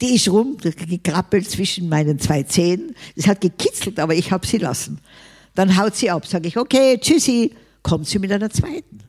Die 0.00 0.14
ist 0.14 0.28
rum, 0.28 0.56
gekrabbelt 0.58 1.50
zwischen 1.50 1.88
meinen 1.88 2.18
zwei 2.18 2.42
Zähnen. 2.42 2.94
Es 3.16 3.26
hat 3.26 3.40
gekitzelt, 3.40 3.98
aber 3.98 4.14
ich 4.14 4.32
habe 4.32 4.46
sie 4.46 4.58
lassen. 4.58 5.00
Dann 5.54 5.76
haut 5.76 5.96
sie 5.96 6.10
ab, 6.10 6.26
sage 6.26 6.48
ich, 6.48 6.56
okay, 6.56 6.98
tschüssi, 6.98 7.54
kommt 7.82 8.06
sie 8.06 8.18
mit 8.18 8.32
einer 8.32 8.50
zweiten. 8.50 9.00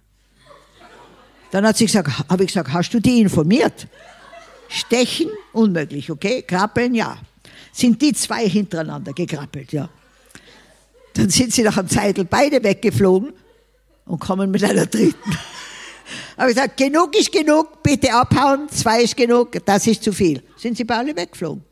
Dann 1.52 1.66
hat 1.66 1.78
sie 1.78 1.86
gesagt, 1.86 2.30
habe 2.30 2.44
ich 2.44 2.48
gesagt, 2.48 2.72
hast 2.74 2.94
du 2.94 3.00
die 3.00 3.22
informiert? 3.22 3.88
Stechen, 4.70 5.30
unmöglich, 5.52 6.10
okay? 6.10 6.42
Krabbeln, 6.42 6.96
ja. 6.96 7.18
Sind 7.74 8.02
die 8.02 8.14
zwei 8.14 8.48
hintereinander 8.48 9.14
gekrabbelt, 9.14 9.72
ja. 9.74 9.90
Dann 11.14 11.30
sind 11.30 11.54
sie 11.54 11.64
nach 11.64 11.78
einem 11.78 11.90
Zeitl 11.90 12.24
beide 12.24 12.64
weggeflogen 12.64 13.34
und 14.06 14.20
kommen 14.20 14.52
mit 14.52 14.64
einer 14.64 14.86
dritten. 14.86 15.38
Habe 16.38 16.50
ich 16.50 16.56
gesagt, 16.56 16.78
genug 16.78 17.18
ist 17.18 17.32
genug, 17.32 17.84
bitte 17.84 18.14
abhauen, 18.14 18.70
zwei 18.70 19.04
ist 19.04 19.16
genug, 19.16 19.58
das 19.66 19.88
ist 19.88 20.04
zu 20.04 20.12
viel. 20.12 20.42
Sind 20.58 20.78
sie 20.78 20.88
alle 20.90 21.16
weggeflogen. 21.16 21.64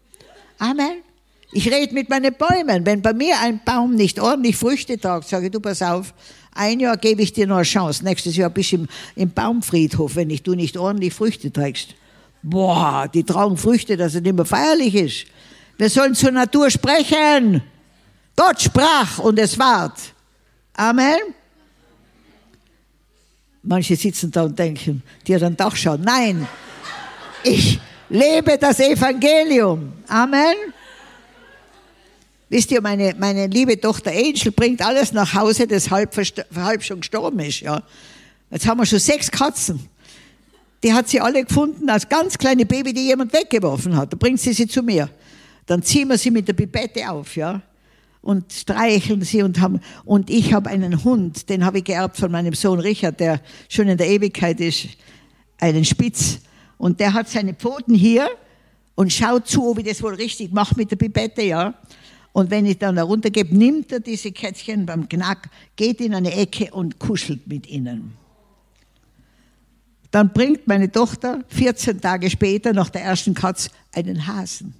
Amen. 0.57 1.03
Ich 1.51 1.71
rede 1.71 1.93
mit 1.93 2.09
meinen 2.09 2.33
Bäumen. 2.33 2.85
Wenn 2.85 3.01
bei 3.01 3.13
mir 3.13 3.39
ein 3.39 3.59
Baum 3.65 3.95
nicht 3.95 4.19
ordentlich 4.19 4.55
Früchte 4.55 4.99
tragt, 4.99 5.27
sage 5.27 5.47
ich, 5.47 5.51
du 5.51 5.59
pass 5.59 5.81
auf, 5.81 6.13
ein 6.53 6.79
Jahr 6.79 6.97
gebe 6.97 7.21
ich 7.21 7.33
dir 7.33 7.47
noch 7.47 7.55
eine 7.55 7.63
Chance. 7.63 8.03
Nächstes 8.03 8.35
Jahr 8.35 8.49
bist 8.49 8.71
du 8.71 8.77
im, 8.77 8.87
im 9.15 9.31
Baumfriedhof, 9.31 10.15
wenn 10.15 10.29
ich, 10.29 10.43
du 10.43 10.53
nicht 10.53 10.77
ordentlich 10.77 11.13
Früchte 11.13 11.51
trägst. 11.51 11.95
Boah, 12.43 13.09
die 13.11 13.23
tragen 13.23 13.57
Früchte, 13.57 13.97
dass 13.97 14.15
es 14.15 14.21
nicht 14.21 14.35
mehr 14.35 14.45
feierlich 14.45 14.95
ist. 14.95 15.25
Wir 15.77 15.89
sollen 15.89 16.15
zur 16.15 16.31
Natur 16.31 16.69
sprechen. 16.69 17.63
Gott 18.35 18.61
sprach 18.61 19.19
und 19.19 19.39
es 19.39 19.57
ward. 19.57 19.97
Amen. 20.73 21.19
Manche 23.61 23.95
sitzen 23.95 24.31
da 24.31 24.43
und 24.43 24.57
denken, 24.57 25.03
die 25.27 25.35
hat 25.35 25.43
ein 25.43 25.57
Dach 25.57 25.75
schauen. 25.75 26.01
Nein, 26.01 26.47
ich 27.43 27.79
lebe 28.09 28.57
das 28.57 28.79
Evangelium. 28.79 29.93
Amen. 30.07 30.55
Wisst 32.47 32.71
ihr, 32.71 32.81
meine, 32.81 33.15
meine 33.19 33.47
liebe 33.47 33.79
Tochter 33.79 34.11
Angel 34.11 34.51
bringt 34.51 34.81
alles 34.81 35.11
nach 35.11 35.33
Hause, 35.33 35.67
das 35.67 35.91
halb, 35.91 36.15
halb 36.55 36.83
schon 36.83 37.01
gestorben 37.01 37.39
ist. 37.41 37.59
Ja. 37.59 37.83
Jetzt 38.49 38.65
haben 38.65 38.79
wir 38.79 38.85
schon 38.85 38.99
sechs 38.99 39.29
Katzen. 39.29 39.87
Die 40.81 40.93
hat 40.93 41.09
sie 41.09 41.19
alle 41.19 41.43
gefunden 41.43 41.89
als 41.89 42.07
ganz 42.07 42.37
kleine 42.37 42.65
Baby, 42.65 42.93
die 42.93 43.07
jemand 43.07 43.33
weggeworfen 43.33 43.95
hat. 43.95 44.13
Da 44.13 44.17
bringt 44.17 44.39
sie 44.39 44.53
sie 44.53 44.67
zu 44.67 44.81
mir. 44.81 45.09
Dann 45.65 45.83
ziehen 45.83 46.07
wir 46.07 46.17
sie 46.17 46.31
mit 46.31 46.47
der 46.47 46.53
Pipette 46.53 47.07
auf, 47.09 47.35
ja 47.35 47.61
und 48.21 48.51
streicheln 48.51 49.21
sie 49.21 49.43
und 49.43 49.59
haben 49.61 49.79
und 50.05 50.29
ich 50.29 50.53
habe 50.53 50.69
einen 50.69 51.03
Hund, 51.03 51.49
den 51.49 51.65
habe 51.65 51.79
ich 51.79 51.85
geerbt 51.85 52.17
von 52.17 52.31
meinem 52.31 52.53
Sohn 52.53 52.79
Richard, 52.79 53.19
der 53.19 53.41
schon 53.69 53.87
in 53.87 53.97
der 53.97 54.07
Ewigkeit 54.07 54.59
ist, 54.59 54.89
einen 55.59 55.85
Spitz 55.85 56.39
und 56.77 56.99
der 56.99 57.13
hat 57.13 57.29
seine 57.29 57.53
Pfoten 57.53 57.95
hier 57.95 58.29
und 58.95 59.13
schaut 59.13 59.47
zu, 59.47 59.69
ob 59.69 59.79
ich 59.79 59.85
das 59.85 60.03
wohl 60.03 60.15
richtig 60.15 60.51
mache 60.51 60.75
mit 60.75 60.91
der 60.91 60.97
Pipette, 60.97 61.41
ja. 61.43 61.73
Und 62.31 62.51
wenn 62.51 62.65
ich 62.65 62.77
dann 62.77 62.95
da 62.95 63.03
runtergebe, 63.03 63.55
nimmt 63.55 63.91
er 63.91 64.01
diese 64.01 64.31
Kätzchen 64.31 64.85
beim 64.85 65.09
Knack, 65.09 65.49
geht 65.75 65.99
in 65.99 66.13
eine 66.13 66.31
Ecke 66.33 66.71
und 66.71 66.99
kuschelt 66.99 67.47
mit 67.47 67.67
ihnen. 67.67 68.13
Dann 70.11 70.31
bringt 70.33 70.67
meine 70.67 70.91
Tochter 70.91 71.43
14 71.47 72.01
Tage 72.01 72.29
später 72.29 72.73
nach 72.73 72.89
der 72.89 73.03
ersten 73.03 73.33
Katz 73.33 73.69
einen 73.93 74.27
Hasen, 74.27 74.73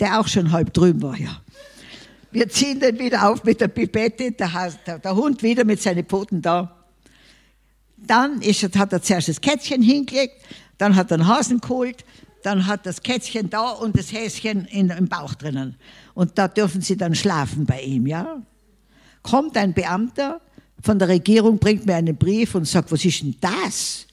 der 0.00 0.20
auch 0.20 0.28
schon 0.28 0.52
halb 0.52 0.72
drüben 0.72 1.02
war, 1.02 1.18
ja. 1.18 1.40
Wir 2.32 2.48
ziehen 2.48 2.80
den 2.80 2.98
wieder 2.98 3.28
auf 3.28 3.44
mit 3.44 3.60
der 3.60 3.68
Pipette, 3.68 4.32
der, 4.32 4.72
der, 4.86 4.98
der 4.98 5.14
Hund 5.14 5.42
wieder 5.42 5.64
mit 5.64 5.82
seinen 5.82 6.04
Pfoten 6.06 6.40
da. 6.40 6.74
Dann 7.98 8.40
ist, 8.40 8.62
hat 8.76 8.92
er 8.92 9.02
zuerst 9.02 9.28
das 9.28 9.40
Kätzchen 9.40 9.82
hingelegt, 9.82 10.34
dann 10.78 10.96
hat 10.96 11.10
er 11.10 11.18
einen 11.18 11.28
Hasen 11.28 11.60
geholt, 11.60 12.04
dann 12.42 12.66
hat 12.66 12.86
das 12.86 13.02
Kätzchen 13.02 13.50
da 13.50 13.70
und 13.70 13.96
das 13.96 14.12
Häschen 14.12 14.64
in, 14.64 14.88
im 14.90 15.08
Bauch 15.08 15.34
drinnen. 15.34 15.76
Und 16.14 16.38
da 16.38 16.48
dürfen 16.48 16.80
sie 16.80 16.96
dann 16.96 17.14
schlafen 17.14 17.66
bei 17.66 17.82
ihm, 17.82 18.06
ja. 18.06 18.42
Kommt 19.22 19.56
ein 19.56 19.74
Beamter 19.74 20.40
von 20.82 20.98
der 20.98 21.08
Regierung, 21.08 21.58
bringt 21.58 21.86
mir 21.86 21.94
einen 21.94 22.16
Brief 22.16 22.54
und 22.54 22.66
sagt, 22.66 22.90
was 22.90 23.04
ist 23.04 23.20
denn 23.22 23.36
das? 23.40 24.06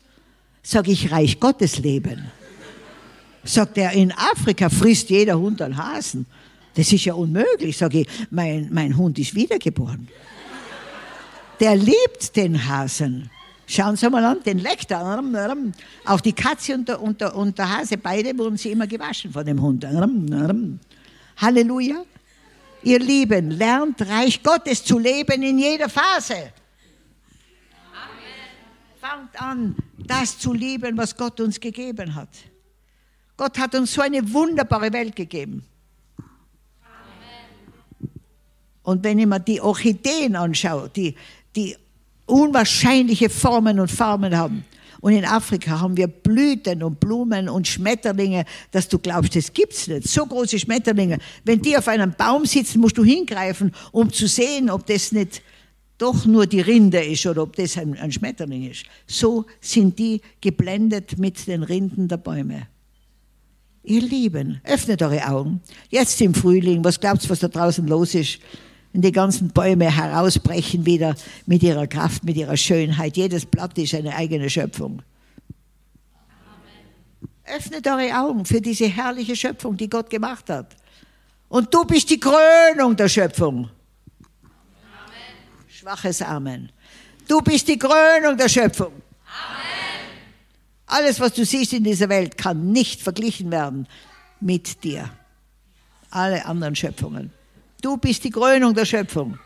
Sag 0.61 0.87
ich, 0.87 1.09
Reich 1.09 1.39
Gottes 1.39 1.79
leben. 1.79 2.25
Sagt 3.43 3.77
er, 3.77 3.93
in 3.93 4.11
Afrika 4.11 4.69
frisst 4.69 5.09
jeder 5.09 5.39
Hund 5.39 5.61
einen 5.61 5.77
Hasen. 5.77 6.27
Das 6.79 6.93
ist 6.93 7.03
ja 7.03 7.13
unmöglich. 7.13 7.77
Sag 7.77 7.93
ich, 7.93 8.07
mein, 8.31 8.69
mein 8.71 8.95
Hund 8.95 9.19
ist 9.19 9.35
wiedergeboren. 9.35 10.07
Der 11.59 11.75
liebt 11.75 12.33
den 12.37 12.69
Hasen. 12.69 13.29
Schauen 13.67 13.97
Sie 13.97 14.09
mal 14.09 14.23
an, 14.23 14.41
den 14.45 14.59
leckt 14.59 14.89
er. 14.89 15.21
Auch 16.05 16.21
die 16.21 16.31
Katze 16.31 16.75
und 16.75 16.87
der, 16.87 17.01
und, 17.01 17.19
der, 17.19 17.35
und 17.35 17.57
der 17.57 17.77
Hase, 17.77 17.97
beide 17.97 18.37
wurden 18.37 18.55
sie 18.55 18.71
immer 18.71 18.87
gewaschen 18.87 19.33
von 19.33 19.45
dem 19.45 19.61
Hund. 19.61 19.85
Halleluja. 21.35 22.05
Ihr 22.83 22.99
Lieben, 22.99 23.51
lernt 23.51 24.01
Reich 24.07 24.41
Gottes 24.41 24.81
zu 24.81 24.99
leben 24.99 25.43
in 25.43 25.59
jeder 25.59 25.89
Phase. 25.89 26.53
Fangt 29.01 29.41
an, 29.41 29.75
das 29.97 30.39
zu 30.39 30.53
lieben, 30.53 30.97
was 30.97 31.17
Gott 31.17 31.41
uns 31.41 31.59
gegeben 31.59 32.15
hat. 32.15 32.29
Gott 33.35 33.57
hat 33.59 33.75
uns 33.75 33.93
so 33.93 34.01
eine 34.01 34.31
wunderbare 34.31 34.93
Welt 34.93 35.17
gegeben. 35.17 35.65
Und 38.89 39.03
wenn 39.03 39.19
ich 39.19 39.27
mir 39.27 39.39
die 39.39 39.61
Orchideen 39.61 40.35
anschaue, 40.35 40.89
die, 40.89 41.13
die 41.55 41.75
unwahrscheinliche 42.25 43.29
Formen 43.29 43.79
und 43.79 43.91
Farben 43.91 44.35
haben, 44.35 44.65
und 44.99 45.13
in 45.13 45.25
Afrika 45.25 45.79
haben 45.79 45.95
wir 45.95 46.07
Blüten 46.07 46.81
und 46.81 46.99
Blumen 46.99 47.49
und 47.49 47.67
Schmetterlinge, 47.67 48.45
dass 48.71 48.89
du 48.89 48.97
glaubst, 48.97 49.35
das 49.35 49.53
gibt's 49.53 49.87
nicht. 49.87 50.07
So 50.07 50.25
große 50.25 50.57
Schmetterlinge. 50.57 51.19
Wenn 51.45 51.61
die 51.61 51.77
auf 51.77 51.87
einem 51.87 52.13
Baum 52.13 52.45
sitzen, 52.45 52.81
musst 52.81 52.97
du 52.97 53.03
hingreifen, 53.03 53.73
um 53.91 54.11
zu 54.11 54.27
sehen, 54.27 54.71
ob 54.71 54.87
das 54.87 55.11
nicht 55.11 55.43
doch 55.99 56.25
nur 56.25 56.47
die 56.47 56.61
Rinde 56.61 57.03
ist 57.05 57.27
oder 57.27 57.43
ob 57.43 57.55
das 57.57 57.77
ein, 57.77 57.95
ein 57.95 58.11
Schmetterling 58.11 58.71
ist. 58.71 58.85
So 59.05 59.45
sind 59.61 59.99
die 59.99 60.19
geblendet 60.41 61.19
mit 61.19 61.45
den 61.45 61.61
Rinden 61.61 62.07
der 62.07 62.17
Bäume. 62.17 62.67
Ihr 63.83 64.01
Lieben, 64.01 64.61
öffnet 64.63 65.03
eure 65.03 65.27
Augen. 65.27 65.61
Jetzt 65.89 66.19
im 66.21 66.33
Frühling, 66.33 66.83
was 66.83 66.99
glaubt 66.99 67.23
ihr, 67.23 67.29
was 67.29 67.39
da 67.39 67.47
draußen 67.47 67.87
los 67.87 68.15
ist? 68.15 68.39
Wenn 68.91 69.01
die 69.01 69.11
ganzen 69.11 69.49
Bäume 69.49 69.95
herausbrechen 69.95 70.85
wieder 70.85 71.15
mit 71.45 71.61
ihrer 71.61 71.87
Kraft, 71.87 72.23
mit 72.23 72.35
ihrer 72.35 72.57
Schönheit. 72.57 73.17
Jedes 73.17 73.45
Blatt 73.45 73.77
ist 73.77 73.93
eine 73.93 74.15
eigene 74.15 74.49
Schöpfung. 74.49 75.03
Amen. 77.45 77.57
Öffnet 77.57 77.85
eure 77.87 78.19
Augen 78.19 78.45
für 78.45 78.61
diese 78.61 78.87
herrliche 78.87 79.35
Schöpfung, 79.35 79.77
die 79.77 79.89
Gott 79.89 80.09
gemacht 80.09 80.49
hat. 80.49 80.75
Und 81.49 81.73
du 81.73 81.85
bist 81.85 82.09
die 82.09 82.19
Krönung 82.19 82.95
der 82.95 83.09
Schöpfung. 83.09 83.69
Schwaches 85.67 86.21
Amen. 86.21 86.71
Du 87.27 87.41
bist 87.41 87.67
die 87.67 87.77
Krönung 87.77 88.37
der 88.37 88.49
Schöpfung. 88.49 88.91
Amen. 88.91 89.69
Alles, 90.87 91.19
was 91.19 91.33
du 91.33 91.45
siehst 91.45 91.73
in 91.73 91.83
dieser 91.83 92.09
Welt, 92.09 92.37
kann 92.37 92.71
nicht 92.71 93.01
verglichen 93.01 93.51
werden 93.51 93.87
mit 94.39 94.83
dir. 94.83 95.09
Alle 96.09 96.45
anderen 96.45 96.75
Schöpfungen. 96.75 97.31
Du 97.81 97.97
bist 97.97 98.23
die 98.23 98.29
Krönung 98.29 98.73
der 98.73 98.85
Schöpfung. 98.85 99.37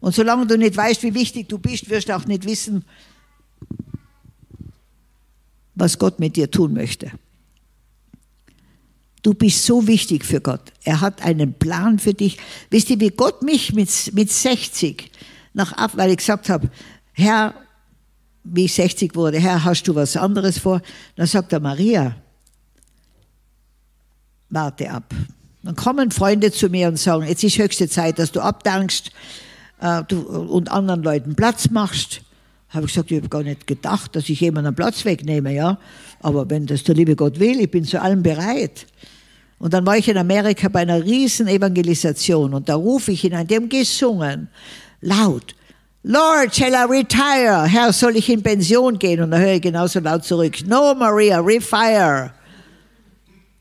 Und 0.00 0.14
solange 0.14 0.46
du 0.46 0.56
nicht 0.56 0.76
weißt, 0.76 1.02
wie 1.02 1.14
wichtig 1.14 1.48
du 1.48 1.58
bist, 1.58 1.88
wirst 1.90 2.08
du 2.08 2.16
auch 2.16 2.24
nicht 2.24 2.44
wissen, 2.44 2.84
was 5.74 5.98
Gott 5.98 6.18
mit 6.18 6.36
dir 6.36 6.50
tun 6.50 6.72
möchte. 6.74 7.12
Du 9.22 9.34
bist 9.34 9.64
so 9.64 9.86
wichtig 9.86 10.24
für 10.24 10.40
Gott. 10.40 10.72
Er 10.84 11.00
hat 11.02 11.22
einen 11.22 11.52
Plan 11.54 11.98
für 11.98 12.14
dich. 12.14 12.38
Wisst 12.70 12.88
ihr, 12.88 13.00
wie 13.00 13.10
Gott 13.10 13.42
mich 13.42 13.74
mit, 13.74 13.90
mit 14.14 14.30
60 14.30 15.10
nach 15.52 15.72
ab, 15.72 15.92
weil 15.94 16.10
ich 16.10 16.18
gesagt 16.18 16.48
habe, 16.48 16.70
Herr, 17.12 17.54
wie 18.44 18.64
ich 18.64 18.72
60 18.72 19.14
wurde, 19.14 19.38
Herr, 19.38 19.64
hast 19.64 19.82
du 19.84 19.94
was 19.94 20.16
anderes 20.16 20.58
vor? 20.58 20.80
Dann 21.16 21.26
sagt 21.26 21.52
er, 21.52 21.60
Maria, 21.60 22.16
warte 24.48 24.90
ab. 24.90 25.14
Dann 25.62 25.76
kommen 25.76 26.10
Freunde 26.10 26.52
zu 26.52 26.68
mir 26.68 26.88
und 26.88 26.98
sagen, 26.98 27.26
jetzt 27.26 27.44
ist 27.44 27.58
höchste 27.58 27.88
Zeit, 27.88 28.18
dass 28.18 28.32
du 28.32 28.40
abdankst 28.40 29.10
äh, 29.80 30.02
du, 30.08 30.20
und 30.20 30.70
anderen 30.70 31.02
Leuten 31.02 31.34
Platz 31.34 31.70
machst. 31.70 32.22
Habe 32.70 32.86
ich 32.86 32.92
gesagt, 32.92 33.10
ich 33.10 33.18
habe 33.18 33.28
gar 33.28 33.42
nicht 33.42 33.66
gedacht, 33.66 34.14
dass 34.16 34.28
ich 34.28 34.40
jemanden 34.40 34.74
Platz 34.74 35.04
wegnehme, 35.04 35.52
ja. 35.52 35.78
Aber 36.20 36.48
wenn 36.48 36.66
das 36.66 36.84
der 36.84 36.94
liebe 36.94 37.16
Gott 37.16 37.38
will, 37.40 37.60
ich 37.60 37.70
bin 37.70 37.84
zu 37.84 38.00
allem 38.00 38.22
bereit. 38.22 38.86
Und 39.58 39.74
dann 39.74 39.84
war 39.84 39.96
ich 39.96 40.08
in 40.08 40.16
Amerika 40.16 40.68
bei 40.68 40.80
einer 40.80 41.04
riesen 41.04 41.46
Evangelisation 41.46 42.54
und 42.54 42.68
da 42.68 42.76
rufe 42.76 43.12
ich 43.12 43.20
hinein, 43.20 43.46
die 43.46 43.56
haben 43.56 43.68
gesungen 43.68 44.48
laut. 45.02 45.54
Lord, 46.02 46.54
shall 46.54 46.72
I 46.72 46.86
retire? 46.88 47.66
Herr, 47.66 47.92
soll 47.92 48.16
ich 48.16 48.30
in 48.30 48.42
Pension 48.42 48.98
gehen? 48.98 49.20
Und 49.20 49.32
dann 49.32 49.40
höre 49.42 49.54
ich 49.54 49.60
genauso 49.60 50.00
laut 50.00 50.24
zurück. 50.24 50.66
No, 50.66 50.94
Maria, 50.94 51.40
refire. 51.40 52.32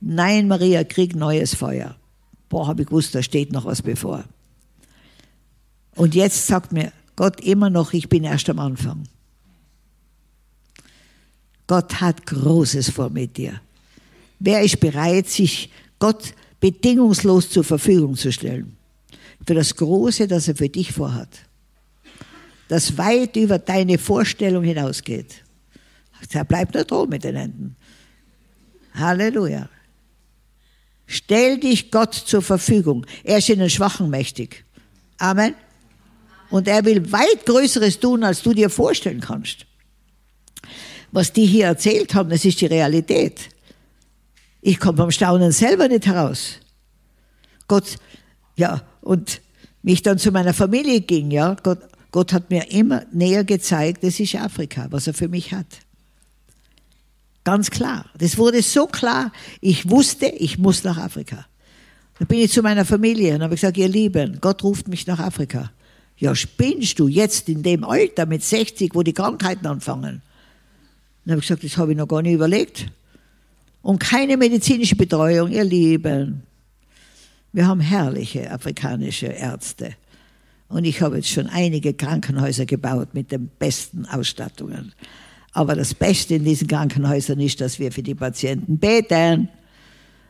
Nein, 0.01 0.47
Maria, 0.47 0.83
krieg 0.83 1.15
neues 1.15 1.55
Feuer. 1.55 1.95
Boah, 2.47 2.67
habe 2.67 2.81
ich 2.81 2.87
gewusst, 2.87 3.13
da 3.13 3.21
steht 3.21 3.51
noch 3.51 3.65
was 3.65 3.81
bevor. 3.81 4.23
Und 5.95 6.15
jetzt 6.15 6.47
sagt 6.47 6.71
mir 6.71 6.91
Gott 7.15 7.41
immer 7.41 7.69
noch, 7.69 7.93
ich 7.93 8.07
bin 8.07 8.23
erst 8.23 8.49
am 8.49 8.59
Anfang. 8.59 9.03
Gott 11.67 12.01
hat 12.01 12.25
Großes 12.25 12.89
vor 12.89 13.09
mit 13.09 13.37
dir. 13.37 13.59
Wer 14.39 14.61
ist 14.61 14.79
bereit, 14.79 15.27
sich 15.27 15.69
Gott 15.99 16.33
bedingungslos 16.59 17.49
zur 17.49 17.63
Verfügung 17.63 18.15
zu 18.15 18.31
stellen? 18.31 18.77
für 19.45 19.55
das 19.55 19.75
Große, 19.75 20.27
das 20.27 20.47
er 20.47 20.55
für 20.55 20.69
dich 20.69 20.91
vorhat. 20.91 21.29
Das 22.67 22.99
weit 22.99 23.35
über 23.35 23.57
deine 23.57 23.97
Vorstellung 23.97 24.63
hinausgeht. 24.63 25.43
Er 26.31 26.45
bleibt 26.45 26.75
nur 26.75 26.83
dran 26.83 27.09
mit 27.09 27.23
den 27.23 27.35
Händen. 27.35 27.75
Halleluja. 28.93 29.67
Stell 31.11 31.59
dich 31.59 31.89
Gott 31.89 32.13
zur 32.13 32.43
Verfügung. 32.43 33.03
Er 33.23 33.39
ist 33.39 33.49
in 33.49 33.57
den 33.57 33.71
Schwachen 33.71 34.11
mächtig. 34.11 34.63
Amen. 35.17 35.55
Und 36.51 36.67
er 36.67 36.85
will 36.85 37.11
weit 37.11 37.47
Größeres 37.47 37.99
tun, 37.99 38.23
als 38.23 38.43
du 38.43 38.53
dir 38.53 38.69
vorstellen 38.69 39.19
kannst. 39.19 39.65
Was 41.11 41.33
die 41.33 41.47
hier 41.47 41.65
erzählt 41.65 42.13
haben, 42.13 42.29
das 42.29 42.45
ist 42.45 42.61
die 42.61 42.67
Realität. 42.67 43.49
Ich 44.61 44.79
komme 44.79 44.99
vom 44.99 45.09
Staunen 45.09 45.51
selber 45.51 45.87
nicht 45.87 46.05
heraus. 46.05 46.59
Gott, 47.67 47.95
ja, 48.55 48.83
und 49.01 49.41
mich 49.81 50.03
dann 50.03 50.19
zu 50.19 50.31
meiner 50.31 50.53
Familie 50.53 51.01
ging, 51.01 51.31
ja, 51.31 51.55
Gott, 51.63 51.79
Gott 52.11 52.33
hat 52.33 52.51
mir 52.51 52.69
immer 52.69 53.07
näher 53.11 53.43
gezeigt, 53.43 54.03
das 54.03 54.19
ist 54.19 54.35
Afrika, 54.35 54.85
was 54.91 55.07
er 55.07 55.15
für 55.15 55.27
mich 55.27 55.53
hat. 55.53 55.65
Ganz 57.43 57.69
klar. 57.69 58.05
Das 58.17 58.37
wurde 58.37 58.61
so 58.61 58.87
klar. 58.87 59.31
Ich 59.61 59.89
wusste, 59.89 60.27
ich 60.27 60.57
muss 60.57 60.83
nach 60.83 60.97
Afrika. 60.97 61.45
Dann 62.19 62.27
bin 62.27 62.39
ich 62.39 62.51
zu 62.51 62.61
meiner 62.61 62.85
Familie 62.85 63.35
und 63.35 63.43
habe 63.43 63.55
gesagt, 63.55 63.77
ihr 63.77 63.87
Lieben, 63.87 64.39
Gott 64.41 64.63
ruft 64.63 64.87
mich 64.87 65.07
nach 65.07 65.19
Afrika. 65.19 65.71
Ja, 66.17 66.35
spinnst 66.35 66.99
du 66.99 67.07
jetzt 67.07 67.47
in 67.47 67.63
dem 67.63 67.85
Alter 67.85 68.25
mit 68.25 68.43
60, 68.43 68.93
wo 68.93 69.03
die 69.03 69.13
Krankheiten 69.13 69.65
anfangen? 69.65 70.21
Dann 71.23 71.31
habe 71.31 71.39
ich 71.39 71.47
gesagt, 71.47 71.63
das 71.63 71.77
habe 71.77 71.91
ich 71.91 71.97
noch 71.97 72.07
gar 72.07 72.21
nicht 72.21 72.33
überlegt. 72.33 72.87
Und 73.81 73.99
keine 73.99 74.35
medizinische 74.35 74.97
Betreuung, 74.97 75.49
ihr 75.49 75.63
Lieben. 75.63 76.43
Wir 77.53 77.67
haben 77.67 77.79
herrliche 77.79 78.51
afrikanische 78.51 79.27
Ärzte. 79.27 79.95
Und 80.67 80.83
ich 80.83 81.01
habe 81.01 81.15
jetzt 81.15 81.29
schon 81.29 81.47
einige 81.47 81.93
Krankenhäuser 81.93 82.65
gebaut 82.65 83.13
mit 83.13 83.31
den 83.31 83.47
besten 83.47 84.05
Ausstattungen. 84.05 84.93
Aber 85.53 85.75
das 85.75 85.93
Beste 85.93 86.35
in 86.35 86.45
diesen 86.45 86.67
Krankenhäusern 86.67 87.39
ist, 87.39 87.61
dass 87.61 87.79
wir 87.79 87.91
für 87.91 88.03
die 88.03 88.15
Patienten 88.15 88.77
beten 88.77 89.49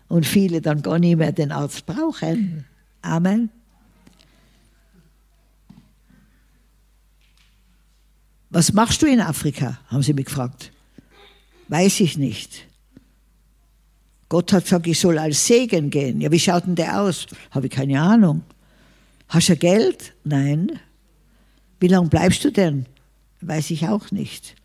und 0.07 0.26
viele 0.26 0.61
dann 0.61 0.82
gar 0.82 0.99
nicht 0.99 1.17
mehr 1.17 1.32
den 1.32 1.51
Arzt 1.51 1.86
brauchen. 1.86 2.65
Amen. 3.01 3.49
Was 8.49 8.74
machst 8.74 9.01
du 9.01 9.05
in 9.05 9.22
Afrika? 9.22 9.80
haben 9.88 10.01
sie 10.01 10.13
mich 10.13 10.26
gefragt. 10.26 10.72
Weiß 11.67 11.99
ich 11.99 12.17
nicht. 12.17 12.65
Gott 14.28 14.51
hat 14.53 14.63
gesagt, 14.63 14.88
ich 14.88 14.99
soll 14.99 15.17
als 15.17 15.45
Segen 15.45 15.89
gehen. 15.89 16.22
Ja, 16.22 16.32
wie 16.32 16.39
schaut 16.39 16.65
denn 16.65 16.76
der 16.76 17.01
aus? 17.01 17.28
Habe 17.51 17.67
ich 17.67 17.72
keine 17.72 18.01
Ahnung. 18.01 18.43
Hast 19.28 19.49
du 19.49 19.55
Geld? 19.55 20.13
Nein. 20.24 20.80
Wie 21.80 21.88
lange 21.88 22.09
bleibst 22.09 22.43
du 22.43 22.51
denn? 22.51 22.86
Weiß 23.41 23.70
ich 23.72 23.88
auch 23.88 24.11
nicht. 24.11 24.55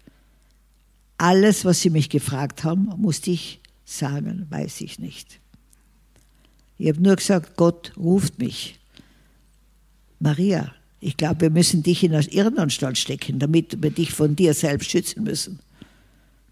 Alles, 1.19 1.65
was 1.65 1.81
sie 1.81 1.91
mich 1.91 2.11
gefragt 2.11 2.65
haben, 2.65 2.91
musste 2.97 3.31
ich 3.31 3.61
sagen, 3.85 4.47
weiß 4.51 4.81
ich 4.81 4.99
nicht. 4.99 5.41
Ich 6.79 6.89
habe 6.89 7.01
nur 7.01 7.17
gesagt, 7.17 7.57
Gott 7.57 7.93
ruft 7.97 8.39
mich. 8.39 8.79
Maria, 10.19 10.75
ich 11.01 11.17
glaube, 11.17 11.43
wir 11.43 11.51
müssen 11.51 11.83
dich 11.83 12.03
in 12.03 12.15
eine 12.15 12.25
Irrenanstalt 12.25 12.99
stecken, 12.99 13.39
damit 13.39 13.83
wir 13.83 13.91
dich 13.91 14.13
von 14.13 14.35
dir 14.35 14.55
selbst 14.55 14.91
schützen 14.91 15.23
müssen. 15.23 15.61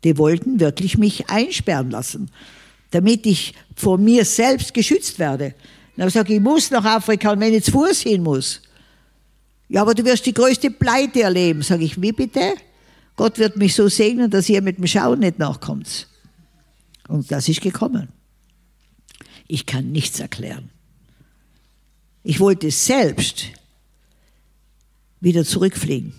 Die 0.04 0.18
wollten 0.18 0.60
wirklich 0.60 0.98
mich 0.98 1.28
einsperren 1.30 1.90
lassen, 1.90 2.30
damit 2.90 3.26
ich 3.26 3.54
vor 3.74 3.98
mir 3.98 4.24
selbst 4.24 4.74
geschützt 4.74 5.18
werde. 5.18 5.54
Dann 5.96 6.02
habe 6.02 6.08
ich 6.08 6.14
gesagt, 6.14 6.30
ich 6.30 6.40
muss 6.40 6.70
nach 6.70 6.84
Afrika 6.84 7.32
und 7.32 7.40
wenn 7.40 7.54
ich 7.54 7.64
zu 7.64 7.72
Fuß 7.72 8.04
muss. 8.18 8.60
Ja, 9.68 9.82
aber 9.82 9.94
du 9.94 10.04
wirst 10.04 10.26
die 10.26 10.34
größte 10.34 10.70
Pleite 10.70 11.22
erleben. 11.22 11.62
Sage 11.62 11.84
ich, 11.84 12.00
wie 12.00 12.12
bitte? 12.12 12.54
Gott 13.16 13.38
wird 13.38 13.56
mich 13.56 13.74
so 13.74 13.88
segnen, 13.88 14.30
dass 14.30 14.48
ihr 14.48 14.62
mit 14.62 14.78
dem 14.78 14.86
Schauen 14.86 15.20
nicht 15.20 15.38
nachkommt. 15.38 16.08
Und 17.08 17.30
das 17.30 17.48
ist 17.48 17.60
gekommen. 17.60 18.08
Ich 19.48 19.66
kann 19.66 19.92
nichts 19.92 20.20
erklären. 20.20 20.70
Ich 22.22 22.40
wollte 22.40 22.70
selbst 22.70 23.46
wieder 25.20 25.44
zurückfliegen. 25.44 26.14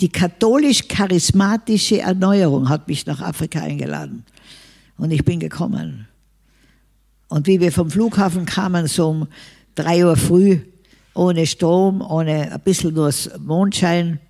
Die 0.00 0.08
katholisch-charismatische 0.08 2.00
Erneuerung 2.00 2.68
hat 2.68 2.88
mich 2.88 3.06
nach 3.06 3.20
Afrika 3.20 3.60
eingeladen. 3.60 4.24
Und 4.96 5.10
ich 5.10 5.24
bin 5.24 5.40
gekommen. 5.40 6.08
Und 7.28 7.46
wie 7.46 7.60
wir 7.60 7.72
vom 7.72 7.90
Flughafen 7.90 8.46
kamen, 8.46 8.86
so 8.86 9.10
um 9.10 9.28
drei 9.74 10.04
Uhr 10.04 10.16
früh, 10.16 10.60
ohne 11.14 11.46
Strom, 11.46 12.00
ohne 12.00 12.52
ein 12.52 12.60
bisschen 12.60 12.94
nur 12.94 13.12
Mondschein, 13.38 14.20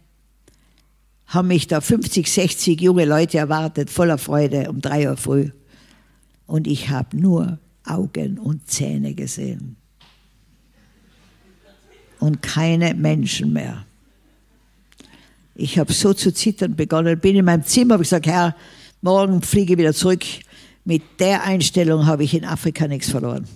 haben 1.31 1.49
mich 1.49 1.69
da 1.69 1.81
50, 1.81 2.31
60 2.31 2.81
junge 2.81 3.05
Leute 3.05 3.39
erwartet, 3.39 3.89
voller 3.89 4.19
Freude, 4.19 4.69
um 4.69 4.81
drei 4.81 5.09
Uhr 5.09 5.17
früh. 5.17 5.51
Und 6.47 6.67
ich 6.67 6.91
habe 6.91 7.17
nur 7.17 7.61
Augen 7.85 8.39
und 8.39 8.69
Zähne 8.69 9.15
gesehen. 9.15 9.77
Und 12.19 12.43
keine 12.43 12.95
Menschen 12.95 13.53
mehr. 13.53 13.87
Ich 15.55 15.79
habe 15.79 15.93
so 15.93 16.13
zu 16.13 16.35
zittern 16.35 16.75
begonnen, 16.75 17.19
bin 17.21 17.37
in 17.37 17.45
meinem 17.45 17.65
Zimmer, 17.65 17.95
habe 17.95 18.03
gesagt, 18.03 18.27
Herr, 18.27 18.57
morgen 19.01 19.41
fliege 19.41 19.75
ich 19.75 19.79
wieder 19.79 19.95
zurück. 19.95 20.25
Mit 20.85 21.03
der 21.21 21.45
Einstellung 21.45 22.07
habe 22.07 22.25
ich 22.25 22.35
in 22.35 22.45
Afrika 22.45 22.89
nichts 22.89 23.09
verloren. 23.09 23.47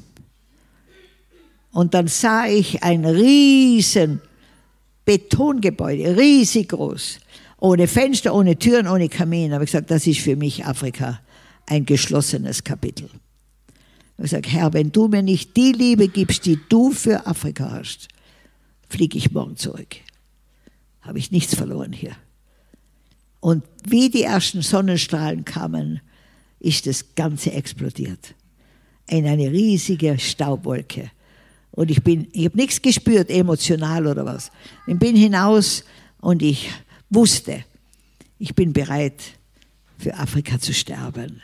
Und 1.72 1.92
dann 1.94 2.06
sah 2.06 2.46
ich 2.46 2.84
ein 2.84 3.04
riesen 3.04 4.20
Betongebäude, 5.04 6.16
riesig 6.16 6.68
groß 6.68 7.18
ohne 7.64 7.88
Fenster, 7.88 8.34
ohne 8.34 8.58
Türen, 8.58 8.86
ohne 8.86 9.08
Kamin. 9.08 9.48
Da 9.48 9.54
habe 9.54 9.64
ich 9.64 9.70
gesagt, 9.70 9.90
das 9.90 10.06
ist 10.06 10.20
für 10.20 10.36
mich 10.36 10.66
Afrika 10.66 11.20
ein 11.66 11.86
geschlossenes 11.86 12.62
Kapitel. 12.62 13.08
Ich 14.18 14.22
gesagt, 14.24 14.52
Herr, 14.52 14.74
wenn 14.74 14.92
du 14.92 15.08
mir 15.08 15.22
nicht 15.22 15.56
die 15.56 15.72
Liebe 15.72 16.08
gibst, 16.08 16.44
die 16.44 16.58
du 16.68 16.90
für 16.90 17.26
Afrika 17.26 17.70
hast, 17.70 18.08
fliege 18.90 19.16
ich 19.16 19.32
morgen 19.32 19.56
zurück. 19.56 19.96
Habe 21.00 21.18
ich 21.18 21.32
nichts 21.32 21.54
verloren 21.54 21.94
hier. 21.94 22.14
Und 23.40 23.64
wie 23.88 24.10
die 24.10 24.24
ersten 24.24 24.60
Sonnenstrahlen 24.60 25.46
kamen, 25.46 26.02
ist 26.60 26.86
das 26.86 27.14
Ganze 27.14 27.52
explodiert. 27.52 28.34
In 29.06 29.26
eine 29.26 29.50
riesige 29.50 30.18
Staubwolke. 30.18 31.10
Und 31.70 31.90
ich 31.90 32.02
bin, 32.04 32.28
ich 32.32 32.44
habe 32.44 32.58
nichts 32.58 32.82
gespürt, 32.82 33.30
emotional 33.30 34.06
oder 34.06 34.26
was. 34.26 34.50
Ich 34.86 34.98
bin 34.98 35.16
hinaus 35.16 35.82
und 36.20 36.42
ich 36.42 36.70
wusste, 37.14 37.64
ich 38.38 38.54
bin 38.54 38.72
bereit, 38.72 39.22
für 39.98 40.14
Afrika 40.14 40.58
zu 40.58 40.74
sterben, 40.74 41.40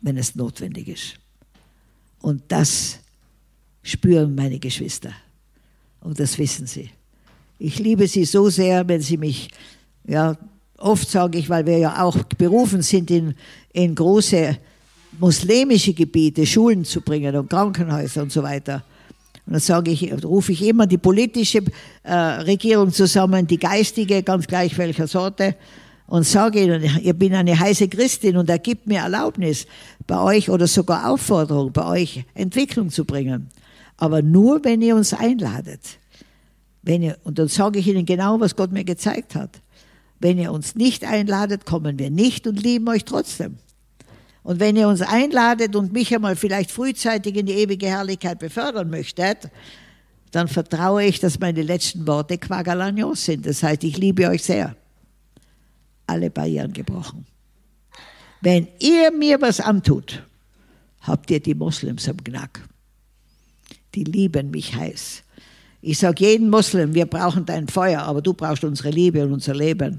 wenn 0.00 0.16
es 0.16 0.34
notwendig 0.34 0.88
ist. 0.88 1.14
Und 2.20 2.42
das 2.48 2.98
spüren 3.82 4.34
meine 4.34 4.58
Geschwister. 4.58 5.12
Und 6.00 6.18
das 6.20 6.38
wissen 6.38 6.66
sie. 6.66 6.90
Ich 7.58 7.78
liebe 7.78 8.06
sie 8.06 8.24
so 8.24 8.50
sehr, 8.50 8.86
wenn 8.88 9.00
sie 9.00 9.16
mich, 9.16 9.48
ja, 10.04 10.36
oft 10.78 11.08
sage 11.08 11.38
ich, 11.38 11.48
weil 11.48 11.64
wir 11.66 11.78
ja 11.78 12.02
auch 12.02 12.22
berufen 12.24 12.82
sind, 12.82 13.10
in, 13.10 13.34
in 13.72 13.94
große 13.94 14.58
muslimische 15.18 15.94
Gebiete 15.94 16.44
Schulen 16.44 16.84
zu 16.84 17.00
bringen 17.00 17.34
und 17.36 17.48
Krankenhäuser 17.48 18.22
und 18.22 18.32
so 18.32 18.42
weiter. 18.42 18.84
Und 19.46 19.52
dann 19.52 19.60
sage 19.60 19.92
ich, 19.92 20.12
rufe 20.24 20.52
ich 20.52 20.66
immer 20.66 20.86
die 20.86 20.98
politische 20.98 21.62
äh, 22.02 22.12
Regierung 22.12 22.92
zusammen, 22.92 23.46
die 23.46 23.58
geistige, 23.58 24.22
ganz 24.22 24.46
gleich 24.46 24.76
welcher 24.76 25.06
Sorte, 25.06 25.54
und 26.08 26.24
sage 26.24 26.62
ihnen, 26.62 26.84
ich 27.02 27.14
bin 27.14 27.34
eine 27.34 27.58
heiße 27.58 27.88
Christin 27.88 28.36
und 28.36 28.48
er 28.48 28.58
gibt 28.58 28.86
mir 28.86 29.00
Erlaubnis, 29.00 29.66
bei 30.06 30.20
euch 30.20 30.50
oder 30.50 30.66
sogar 30.66 31.10
Aufforderung, 31.10 31.72
bei 31.72 31.84
euch 31.84 32.24
Entwicklung 32.34 32.90
zu 32.90 33.04
bringen. 33.04 33.48
Aber 33.96 34.22
nur, 34.22 34.62
wenn 34.64 34.82
ihr 34.82 34.94
uns 34.94 35.12
einladet. 35.12 35.80
Wenn 36.82 37.02
ihr, 37.02 37.16
und 37.24 37.38
dann 37.38 37.48
sage 37.48 37.80
ich 37.80 37.88
ihnen 37.88 38.06
genau, 38.06 38.38
was 38.38 38.54
Gott 38.54 38.70
mir 38.70 38.84
gezeigt 38.84 39.34
hat. 39.34 39.50
Wenn 40.20 40.38
ihr 40.38 40.52
uns 40.52 40.76
nicht 40.76 41.04
einladet, 41.04 41.66
kommen 41.66 41.98
wir 41.98 42.10
nicht 42.10 42.46
und 42.46 42.62
lieben 42.62 42.88
euch 42.88 43.04
trotzdem. 43.04 43.56
Und 44.46 44.60
wenn 44.60 44.76
ihr 44.76 44.86
uns 44.86 45.02
einladet 45.02 45.74
und 45.74 45.92
mich 45.92 46.14
einmal 46.14 46.36
vielleicht 46.36 46.70
frühzeitig 46.70 47.34
in 47.34 47.46
die 47.46 47.54
ewige 47.54 47.86
Herrlichkeit 47.88 48.38
befördern 48.38 48.88
möchtet, 48.88 49.50
dann 50.30 50.46
vertraue 50.46 51.02
ich, 51.02 51.18
dass 51.18 51.40
meine 51.40 51.62
letzten 51.62 52.06
Worte 52.06 52.38
Quagalagnon 52.38 53.16
sind. 53.16 53.44
Das 53.44 53.64
heißt, 53.64 53.82
ich 53.82 53.96
liebe 53.96 54.28
euch 54.28 54.44
sehr. 54.44 54.76
Alle 56.06 56.30
Barrieren 56.30 56.72
gebrochen. 56.72 57.26
Wenn 58.40 58.68
ihr 58.78 59.10
mir 59.10 59.40
was 59.40 59.58
antut, 59.58 60.22
habt 61.00 61.28
ihr 61.32 61.40
die 61.40 61.56
Moslems 61.56 62.08
am 62.08 62.22
Knack. 62.22 62.68
Die 63.96 64.04
lieben 64.04 64.52
mich 64.52 64.76
heiß. 64.76 65.24
Ich 65.82 65.98
sage 65.98 66.24
jedem 66.24 66.50
Moslem, 66.50 66.94
wir 66.94 67.06
brauchen 67.06 67.44
dein 67.46 67.66
Feuer, 67.66 68.02
aber 68.02 68.22
du 68.22 68.32
brauchst 68.32 68.62
unsere 68.62 68.90
Liebe 68.90 69.24
und 69.24 69.32
unser 69.32 69.56
Leben. 69.56 69.98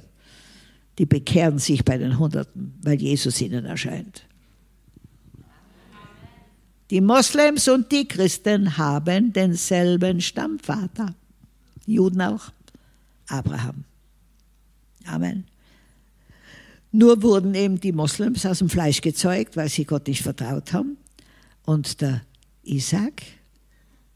Die 1.00 1.06
bekehren 1.06 1.60
sich 1.60 1.84
bei 1.84 1.98
den 1.98 2.18
Hunderten, 2.18 2.80
weil 2.82 2.95
Jesus 2.95 3.41
ihnen 3.41 3.66
erscheint. 3.66 4.27
Die 6.90 7.02
Moslems 7.02 7.68
und 7.68 7.92
die 7.92 8.08
Christen 8.08 8.78
haben 8.78 9.34
denselben 9.34 10.22
Stammvater. 10.22 11.14
Juden 11.86 12.22
auch. 12.22 12.52
Abraham. 13.28 13.84
Amen. 15.06 15.46
Nur 16.92 17.22
wurden 17.22 17.54
eben 17.56 17.80
die 17.80 17.92
Moslems 17.92 18.46
aus 18.46 18.60
dem 18.60 18.70
Fleisch 18.70 19.02
gezeugt, 19.02 19.58
weil 19.58 19.70
sie 19.70 19.84
Gott 19.84 20.08
nicht 20.08 20.24
vertraut 20.24 20.72
haben. 20.72 20.98
Und 21.66 22.00
der 22.02 22.22
Isaac 22.64 23.22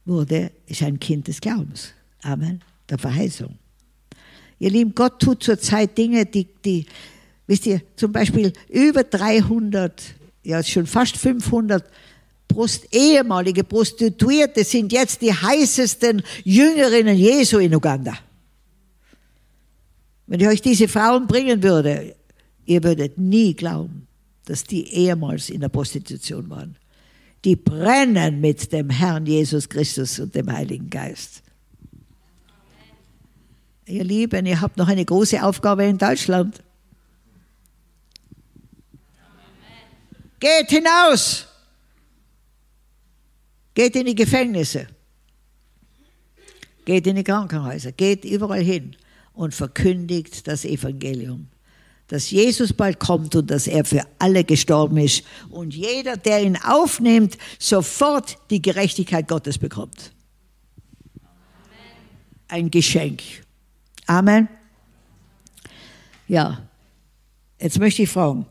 wurde, 0.06 0.52
ist 0.66 0.82
ein 0.82 1.00
Kind 1.00 1.28
des 1.28 1.42
Glaubens. 1.42 1.94
Amen. 2.22 2.62
Der 2.90 2.98
Verheißung. 2.98 3.58
Ihr 4.60 4.70
Lieben, 4.70 4.96
Gott 4.96 5.20
tut 5.22 5.44
zurzeit 5.44 5.98
Dinge, 5.98 6.26
die, 6.26 6.48
die, 6.64 6.86
wisst 7.48 7.66
ihr, 7.66 7.82
zum 7.96 8.12
Beispiel 8.12 8.54
über 8.70 9.04
300, 9.04 10.02
ja 10.44 10.64
schon 10.64 10.86
fast 10.86 11.18
500 11.18 11.84
Brust, 12.54 12.88
ehemalige 12.92 13.64
Prostituierte 13.64 14.64
sind 14.64 14.92
jetzt 14.92 15.22
die 15.22 15.34
heißesten 15.34 16.22
Jüngerinnen 16.44 17.18
Jesu 17.18 17.58
in 17.60 17.74
Uganda. 17.74 18.18
Wenn 20.28 20.40
ich 20.40 20.48
euch 20.48 20.62
diese 20.62 20.88
Frauen 20.88 21.28
bringen 21.28 21.62
würde, 21.62 22.16
ihr 22.66 22.84
würdet 22.84 23.18
nie 23.18 23.54
glauben, 23.54 24.08
dass 24.46 24.64
die 24.64 24.88
ehemals 24.94 25.50
in 25.50 25.62
der 25.62 25.70
Prostitution 25.70 26.50
waren. 26.50 26.78
Die 27.44 27.56
brennen 27.56 28.40
mit 28.40 28.72
dem 28.72 28.90
Herrn 28.90 29.26
Jesus 29.26 29.68
Christus 29.68 30.20
und 30.20 30.36
dem 30.36 30.52
Heiligen 30.52 30.90
Geist. 30.90 31.42
Ihr 33.88 34.04
Lieben, 34.04 34.46
ihr 34.46 34.62
habt 34.62 34.78
noch 34.78 34.88
eine 34.88 35.04
große 35.04 35.44
Aufgabe 35.44 35.86
in 35.86 35.98
Deutschland. 35.98 36.62
Geht 40.40 40.70
hinaus! 40.70 41.51
Geht 43.74 43.96
in 43.96 44.06
die 44.06 44.16
Gefängnisse. 44.16 44.88
Geht 46.86 47.08
in 47.08 47.16
die 47.16 47.24
Krankenhäuser. 47.24 47.92
Geht 47.92 48.26
überall 48.26 48.64
hin 48.64 48.96
und 49.34 49.54
verkündigt 49.54 50.48
das 50.48 50.66
Evangelium. 50.66 51.48
Dass 52.08 52.30
Jesus 52.30 52.74
bald 52.74 53.00
kommt 53.00 53.36
und 53.36 53.50
dass 53.50 53.68
er 53.68 53.86
für 53.86 54.04
alle 54.20 54.44
gestorben 54.44 54.98
ist. 54.98 55.24
Und 55.50 55.74
jeder, 55.74 56.18
der 56.18 56.44
ihn 56.44 56.58
aufnimmt, 56.58 57.38
sofort 57.58 58.38
die 58.50 58.62
Gerechtigkeit 58.62 59.28
Gottes 59.28 59.58
bekommt. 59.58 60.12
Ein 62.50 62.70
Geschenk. 62.70 63.22
Amen. 64.08 64.50
Ja, 66.28 66.62
jetzt 67.62 67.80
möchte 67.80 68.04
ich 68.04 68.10
fragen, 68.10 68.46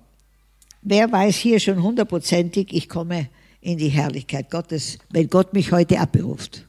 wer 0.81 1.11
weiß 1.13 1.37
hier 1.37 1.61
schon 1.61 1.83
hundertprozentig, 1.83 2.73
ich 2.73 2.89
komme 2.89 3.29
in 3.61 3.79
die 3.79 3.89
Herrlichkeit 3.89 4.51
Gottes, 4.51 4.99
wenn 5.11 5.29
Gott 5.29 5.53
mich 5.53 5.71
heute 5.73 5.99
abberuft. 5.99 6.67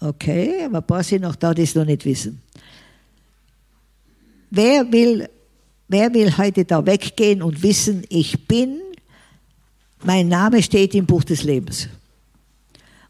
Okay, 0.00 0.64
aber 0.64 0.78
ein 0.78 0.86
paar 0.86 1.02
sind 1.02 1.22
noch 1.22 1.36
da, 1.36 1.52
die 1.52 1.62
es 1.62 1.74
noch 1.74 1.84
nicht 1.84 2.04
wissen. 2.04 2.40
Wer 4.50 4.90
will, 4.90 5.28
wer 5.88 6.12
will 6.14 6.36
heute 6.36 6.64
da 6.64 6.84
weggehen 6.84 7.42
und 7.42 7.62
wissen, 7.62 8.04
ich 8.08 8.46
bin, 8.46 8.80
mein 10.02 10.28
Name 10.28 10.62
steht 10.62 10.94
im 10.94 11.06
Buch 11.06 11.24
des 11.24 11.42
Lebens. 11.42 11.88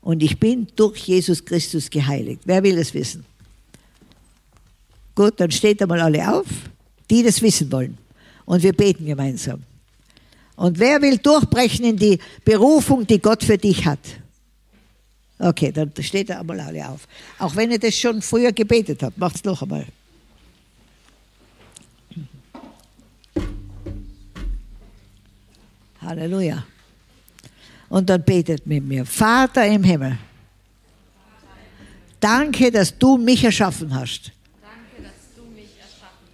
Und 0.01 0.23
ich 0.23 0.39
bin 0.41 0.67
durch 0.77 0.99
Jesus 0.99 1.45
Christus 1.45 1.89
geheiligt. 1.89 2.41
Wer 2.45 2.63
will 2.63 2.77
das 2.77 2.93
wissen? 2.93 3.25
Gut, 5.15 5.39
dann 5.39 5.51
steht 5.51 5.81
einmal 5.83 6.01
alle 6.01 6.33
auf, 6.33 6.47
die 7.11 7.23
das 7.23 7.41
wissen 7.43 7.71
wollen. 7.71 7.99
Und 8.47 8.63
wir 8.63 8.73
beten 8.73 9.05
gemeinsam. 9.05 9.63
Und 10.61 10.79
wer 10.79 11.01
will 11.01 11.17
durchbrechen 11.17 11.87
in 11.87 11.97
die 11.97 12.19
Berufung, 12.45 13.07
die 13.07 13.19
Gott 13.19 13.43
für 13.43 13.57
dich 13.57 13.87
hat? 13.87 13.99
Okay, 15.39 15.73
dann 15.73 15.91
steht 16.01 16.29
er 16.29 16.41
einmal 16.41 16.61
alle 16.61 16.87
auf. 16.87 17.09
Auch 17.39 17.57
wenn 17.57 17.71
ihr 17.71 17.79
das 17.79 17.97
schon 17.97 18.21
früher 18.21 18.53
gebetet 18.53 19.03
habt, 19.03 19.17
macht 19.17 19.37
es 19.37 19.45
noch 19.45 19.63
einmal. 19.63 19.87
Halleluja. 26.03 26.63
Und 27.89 28.11
dann 28.11 28.23
betet 28.23 28.67
mit 28.67 28.85
mir, 28.85 29.07
Vater 29.07 29.67
im 29.67 29.83
Himmel, 29.83 30.19
danke, 32.21 32.71
dass 32.71 32.99
du 32.99 33.17
mich 33.17 33.43
erschaffen 33.43 33.95
hast. 33.95 34.31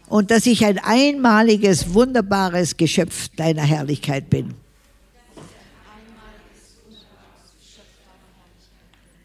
Und 0.09 0.31
dass 0.31 0.47
ich 0.47 0.65
ein 0.65 0.79
einmaliges, 0.79 1.93
wunderbares 1.93 2.77
Geschöpf 2.77 3.29
deiner 3.37 3.63
Herrlichkeit 3.63 4.31
bin. 4.31 4.55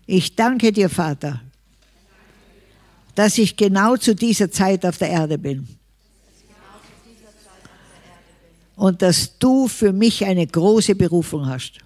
Ich 0.07 0.36
danke 0.36 0.71
dir, 0.71 0.89
Vater, 0.89 1.41
dass 3.15 3.38
ich 3.38 3.55
genau 3.55 3.95
zu 3.95 4.15
dieser 4.15 4.51
Zeit 4.51 4.86
auf 4.86 4.97
der 4.97 5.09
Erde 5.09 5.38
bin. 5.38 5.67
Und 8.75 9.01
dass 9.01 9.38
du 9.38 9.67
für 9.67 9.93
mich 9.93 10.25
eine 10.25 10.47
große 10.47 10.95
Berufung 10.95 11.45
hast. 11.45 11.77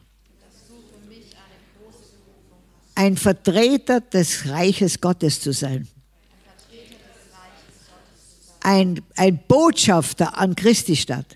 Ein 2.96 3.18
Vertreter 3.18 4.00
des 4.00 4.48
Reiches 4.48 5.02
Gottes 5.02 5.42
zu 5.42 5.52
sein. 5.52 5.88
Ein, 8.66 9.04
ein 9.16 9.40
Botschafter 9.48 10.40
an 10.40 10.56
Christi 10.56 10.96
Stadt. 10.96 11.36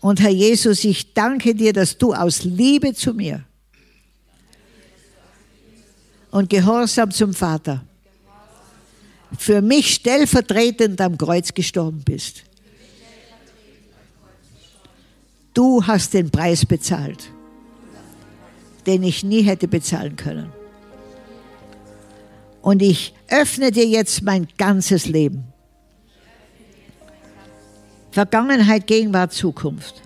Und 0.00 0.20
Herr 0.20 0.30
Jesus, 0.30 0.84
ich 0.84 1.12
danke 1.12 1.56
dir, 1.56 1.72
dass 1.72 1.98
du 1.98 2.14
aus 2.14 2.44
Liebe 2.44 2.94
zu 2.94 3.12
mir 3.12 3.44
und 6.30 6.48
Gehorsam 6.50 7.10
zum 7.10 7.34
Vater 7.34 7.84
für 9.36 9.60
mich 9.60 9.92
stellvertretend 9.94 11.00
am 11.00 11.18
Kreuz 11.18 11.52
gestorben 11.52 12.02
bist. 12.04 12.44
Du 15.52 15.84
hast 15.84 16.14
den 16.14 16.30
Preis 16.30 16.64
bezahlt, 16.64 17.32
den 18.86 19.02
ich 19.02 19.24
nie 19.24 19.42
hätte 19.42 19.66
bezahlen 19.66 20.14
können. 20.14 20.52
Und 22.66 22.82
ich 22.82 23.14
öffne 23.28 23.70
dir 23.70 23.86
jetzt 23.86 24.22
mein 24.22 24.48
ganzes 24.58 25.06
Leben. 25.06 25.44
Vergangenheit, 28.10 28.88
Gegenwart, 28.88 29.32
Zukunft. 29.32 30.02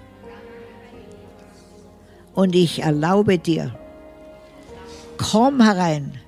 Und 2.35 2.55
ich 2.55 2.83
erlaube 2.83 3.39
dir, 3.39 3.75
komm 5.17 5.63
herein 5.63 6.19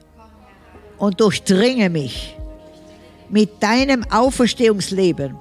und 0.96 1.20
durchdringe 1.20 1.90
mich 1.90 2.34
mit 3.28 3.62
deinem 3.62 4.02
Auferstehungsleben 4.10 5.36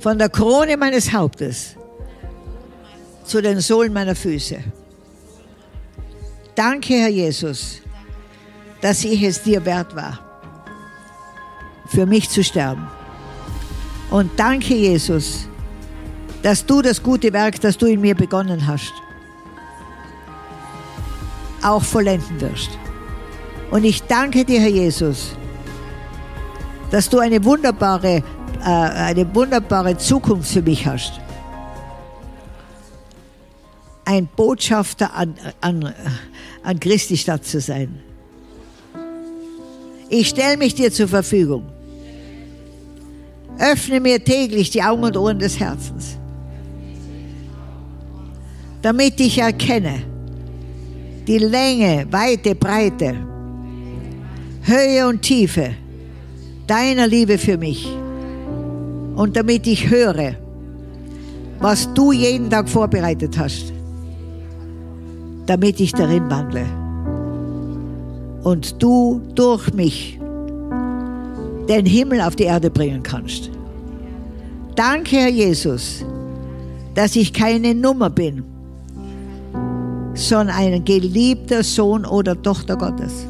von 0.00 0.18
der 0.18 0.30
Krone 0.30 0.76
meines 0.76 1.12
Hauptes 1.12 1.76
zu 3.22 3.40
den 3.40 3.60
Sohlen 3.60 3.92
meiner 3.92 4.16
Füße. 4.16 4.58
Danke, 6.56 6.94
Herr 6.94 7.08
Jesus, 7.08 7.82
dass 8.80 9.04
ich 9.04 9.22
es 9.22 9.42
dir 9.42 9.64
wert 9.64 9.94
war, 9.94 10.18
für 11.86 12.06
mich 12.06 12.28
zu 12.30 12.42
sterben. 12.42 12.86
Und 14.10 14.30
danke, 14.36 14.74
Jesus, 14.74 15.48
dass 16.42 16.64
du 16.64 16.82
das 16.82 17.02
gute 17.02 17.32
Werk, 17.32 17.60
das 17.60 17.76
du 17.76 17.86
in 17.86 18.00
mir 18.00 18.14
begonnen 18.14 18.66
hast, 18.66 18.92
auch 21.62 21.82
vollenden 21.82 22.40
wirst. 22.40 22.70
Und 23.70 23.84
ich 23.84 24.02
danke 24.02 24.44
dir, 24.44 24.60
Herr 24.60 24.68
Jesus, 24.68 25.36
dass 26.90 27.08
du 27.08 27.18
eine 27.18 27.44
wunderbare, 27.44 28.22
äh, 28.60 28.64
eine 28.64 29.32
wunderbare 29.34 29.96
Zukunft 29.96 30.52
für 30.52 30.62
mich 30.62 30.86
hast. 30.86 31.20
Ein 34.04 34.26
Botschafter 34.26 35.14
an, 35.14 35.36
an, 35.60 35.94
an 36.64 36.80
Christi 36.80 37.16
Stadt 37.16 37.44
zu 37.44 37.60
sein. 37.60 38.00
Ich 40.10 40.28
stelle 40.28 40.56
mich 40.56 40.74
dir 40.74 40.90
zur 40.90 41.06
Verfügung. 41.06 41.62
Öffne 43.58 44.00
mir 44.00 44.22
täglich 44.22 44.70
die 44.70 44.82
Augen 44.82 45.04
und 45.04 45.16
Ohren 45.16 45.38
des 45.38 45.60
Herzens, 45.60 46.16
damit 48.82 49.20
ich 49.20 49.38
erkenne 49.38 50.02
die 51.26 51.38
Länge, 51.38 52.06
Weite, 52.10 52.56
Breite, 52.56 53.14
Höhe 54.62 55.06
und 55.06 55.22
Tiefe 55.22 55.74
deiner 56.66 57.06
Liebe 57.06 57.38
für 57.38 57.56
mich. 57.56 57.86
Und 59.14 59.36
damit 59.36 59.66
ich 59.66 59.90
höre, 59.90 60.34
was 61.60 61.92
du 61.94 62.10
jeden 62.10 62.50
Tag 62.50 62.68
vorbereitet 62.68 63.38
hast, 63.38 63.72
damit 65.46 65.78
ich 65.78 65.92
darin 65.92 66.28
wandle. 66.30 66.79
Und 68.42 68.82
du 68.82 69.20
durch 69.34 69.72
mich 69.74 70.18
den 71.68 71.86
Himmel 71.86 72.20
auf 72.20 72.36
die 72.36 72.44
Erde 72.44 72.70
bringen 72.70 73.02
kannst. 73.02 73.50
Danke, 74.74 75.16
Herr 75.16 75.28
Jesus, 75.28 76.04
dass 76.94 77.16
ich 77.16 77.32
keine 77.32 77.74
Nummer 77.74 78.10
bin, 78.10 78.42
sondern 80.14 80.56
ein 80.56 80.84
geliebter 80.84 81.62
Sohn 81.62 82.04
oder 82.04 82.40
Tochter 82.40 82.76
Gottes. 82.76 83.26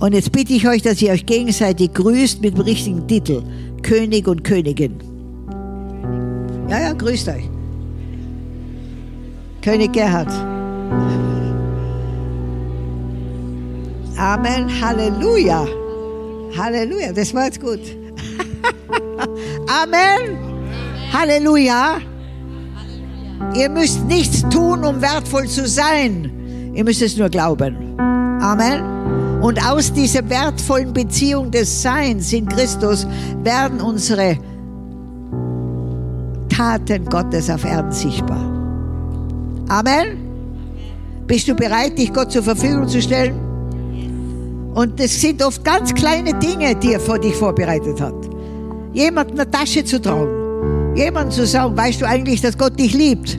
Und 0.00 0.14
jetzt 0.14 0.32
bitte 0.32 0.54
ich 0.54 0.66
euch, 0.66 0.80
dass 0.82 1.00
ihr 1.02 1.12
euch 1.12 1.26
gegenseitig 1.26 1.92
grüßt 1.92 2.40
mit 2.40 2.56
dem 2.56 2.62
richtigen 2.62 3.06
Titel. 3.06 3.42
König 3.82 4.26
und 4.26 4.42
Königin. 4.42 4.94
Ja, 6.68 6.80
ja, 6.80 6.92
grüßt 6.94 7.28
euch. 7.28 7.48
König 9.60 9.92
Gerhard. 9.92 10.30
Amen, 14.20 14.68
Halleluja. 14.82 15.66
Halleluja, 16.54 17.10
das 17.10 17.32
war 17.32 17.46
jetzt 17.46 17.58
gut. 17.58 17.80
Amen. 19.66 20.36
Halleluja. 21.10 22.00
Ihr 23.54 23.70
müsst 23.70 24.04
nichts 24.04 24.46
tun, 24.50 24.84
um 24.84 25.00
wertvoll 25.00 25.48
zu 25.48 25.66
sein. 25.66 26.70
Ihr 26.74 26.84
müsst 26.84 27.00
es 27.00 27.16
nur 27.16 27.30
glauben. 27.30 27.98
Amen. 27.98 29.40
Und 29.40 29.66
aus 29.66 29.90
dieser 29.90 30.28
wertvollen 30.28 30.92
Beziehung 30.92 31.50
des 31.50 31.80
Seins 31.80 32.30
in 32.34 32.46
Christus 32.46 33.06
werden 33.42 33.80
unsere 33.80 34.36
Taten 36.50 37.06
Gottes 37.06 37.48
auf 37.48 37.64
Erden 37.64 37.90
sichtbar. 37.90 38.44
Amen. 39.70 40.18
Bist 41.26 41.48
du 41.48 41.54
bereit, 41.54 41.96
dich 41.96 42.12
Gott 42.12 42.30
zur 42.30 42.42
Verfügung 42.42 42.86
zu 42.86 43.00
stellen? 43.00 43.49
Und 44.74 45.00
es 45.00 45.20
sind 45.20 45.42
oft 45.42 45.64
ganz 45.64 45.92
kleine 45.94 46.32
Dinge, 46.34 46.74
die 46.76 46.92
er 46.92 47.00
vor 47.00 47.18
dich 47.18 47.34
vorbereitet 47.34 48.00
hat. 48.00 48.14
Jemand 48.92 49.32
eine 49.32 49.50
Tasche 49.50 49.84
zu 49.84 50.00
tragen. 50.00 50.94
Jemand 50.96 51.32
zu 51.32 51.46
sagen, 51.46 51.76
weißt 51.76 52.00
du 52.00 52.06
eigentlich, 52.06 52.40
dass 52.40 52.56
Gott 52.56 52.78
dich 52.78 52.94
liebt? 52.94 53.38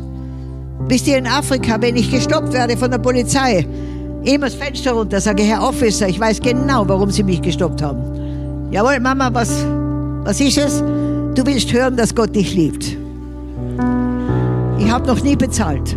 Bist 0.87 1.07
du 1.07 1.11
in 1.11 1.27
Afrika, 1.27 1.79
wenn 1.79 1.95
ich 1.95 2.11
gestoppt 2.11 2.53
werde 2.53 2.75
von 2.75 2.91
der 2.91 2.97
Polizei, 2.97 3.65
immer 4.23 4.47
das 4.47 4.55
Fenster 4.55 4.93
runter, 4.93 5.21
sage, 5.21 5.43
Herr 5.43 5.63
Officer, 5.63 6.07
ich 6.07 6.19
weiß 6.19 6.41
genau, 6.41 6.87
warum 6.87 7.11
Sie 7.11 7.23
mich 7.23 7.41
gestoppt 7.41 7.81
haben. 7.81 8.69
Jawohl, 8.71 8.99
Mama, 8.99 9.29
was, 9.33 9.65
was 10.23 10.39
ist 10.39 10.57
es? 10.57 10.79
Du 11.35 11.45
willst 11.45 11.71
hören, 11.71 11.95
dass 11.95 12.13
Gott 12.13 12.35
dich 12.35 12.53
liebt. 12.53 12.97
Ich 14.79 14.91
habe 14.91 15.07
noch 15.07 15.21
nie 15.23 15.35
bezahlt. 15.35 15.95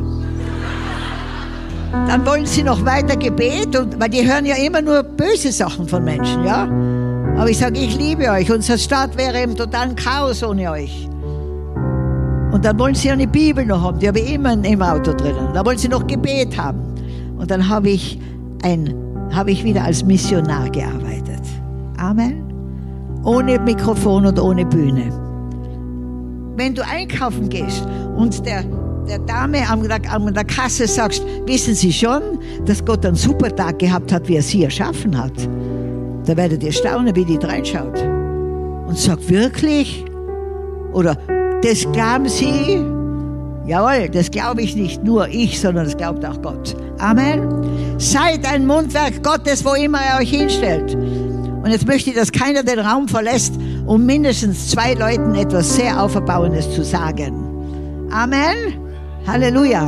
Dann 2.07 2.27
wollen 2.27 2.47
sie 2.47 2.63
noch 2.63 2.85
weiter 2.85 3.17
Gebet, 3.17 3.77
und, 3.77 3.99
weil 3.99 4.11
die 4.11 4.27
hören 4.27 4.47
ja 4.47 4.57
immer 4.57 4.83
nur 4.83 5.03
böse 5.03 5.53
Sachen 5.53 5.89
von 5.89 6.05
Menschen, 6.05 6.45
ja? 6.45 6.69
Aber 7.37 7.51
ich 7.51 7.59
sage, 7.59 7.79
ich 7.79 7.97
liebe 7.97 8.31
euch. 8.31 8.51
Unser 8.51 8.79
Staat 8.79 9.17
wäre 9.17 9.43
im 9.43 9.57
totalen 9.57 9.97
Chaos 9.97 10.43
ohne 10.43 10.71
euch. 10.71 11.09
Und 12.53 12.65
dann 12.65 12.79
wollen 12.79 12.95
sie 12.95 13.11
eine 13.11 13.27
Bibel 13.27 13.67
noch 13.67 13.83
haben, 13.83 13.99
die 13.99 14.07
habe 14.07 14.21
ich 14.21 14.33
immer 14.33 14.53
im 14.53 14.83
Auto 14.83 15.13
drinnen. 15.13 15.49
Da 15.53 15.65
wollen 15.67 15.79
sie 15.79 15.89
noch 15.89 16.07
Gebet 16.07 16.57
haben. 16.57 16.79
Und 17.37 17.51
dann 17.51 17.69
habe 17.69 17.91
ich, 17.91 18.21
ein, 18.63 18.95
habe 19.33 19.51
ich 19.51 19.65
wieder 19.65 19.83
als 19.83 20.05
Missionar 20.05 20.71
gearbeitet. 20.71 21.43
Amen. 21.97 22.45
Ohne 23.25 23.59
Mikrofon 23.59 24.27
und 24.27 24.39
ohne 24.39 24.65
Bühne. 24.67 25.11
Wenn 26.57 26.77
du 26.77 26.87
einkaufen 26.87 27.49
gehst 27.49 27.85
und 28.17 28.47
der, 28.47 28.65
der 29.09 29.19
Dame 29.21 29.69
an 29.69 29.83
der, 29.83 30.01
an 30.13 30.33
der 30.33 30.45
Kasse 30.45 30.87
sagst, 30.87 31.23
wissen 31.47 31.75
Sie 31.75 31.93
schon, 31.93 32.23
dass 32.65 32.85
Gott 32.85 33.05
einen 33.05 33.17
super 33.17 33.55
Tag 33.55 33.79
gehabt 33.79 34.13
hat, 34.13 34.29
wie 34.29 34.37
er 34.37 34.43
sie 34.43 34.65
erschaffen 34.65 35.17
hat, 35.17 35.33
da 36.27 36.37
werdet 36.37 36.63
ihr 36.63 36.73
staunen, 36.73 37.15
wie 37.15 37.25
die 37.25 37.37
reinschaut. 37.37 38.03
Und 38.87 38.99
sagt, 38.99 39.29
wirklich? 39.29 40.05
Oder, 40.93 41.17
das 41.63 41.83
glauben 41.93 42.29
Sie? 42.29 42.83
Jawohl, 43.67 44.11
das 44.11 44.31
glaube 44.31 44.63
ich 44.63 44.77
nicht 44.77 45.03
nur 45.03 45.29
ich, 45.29 45.61
sondern 45.61 45.87
das 45.87 45.97
glaubt 45.97 46.25
auch 46.25 46.41
Gott. 46.43 46.77
Amen. 46.99 47.99
Seid 47.99 48.47
ein 48.47 48.67
Mundwerk 48.67 49.23
Gottes, 49.23 49.65
wo 49.65 49.75
immer 49.75 49.99
er 49.99 50.21
euch 50.21 50.31
hinstellt. 50.31 50.95
Und 50.95 51.71
jetzt 51.71 51.87
möchte 51.87 52.11
ich, 52.11 52.17
dass 52.17 52.31
keiner 52.31 52.63
den 52.63 52.79
Raum 52.79 53.09
verlässt, 53.09 53.55
um 53.87 54.05
mindestens 54.05 54.71
zwei 54.71 54.93
Leuten 54.93 55.35
etwas 55.35 55.77
sehr 55.77 56.03
Auferbauendes 56.03 56.71
zu 56.75 56.85
sagen. 56.85 57.33
Amen. 58.11 58.84
Halleluja. 59.27 59.83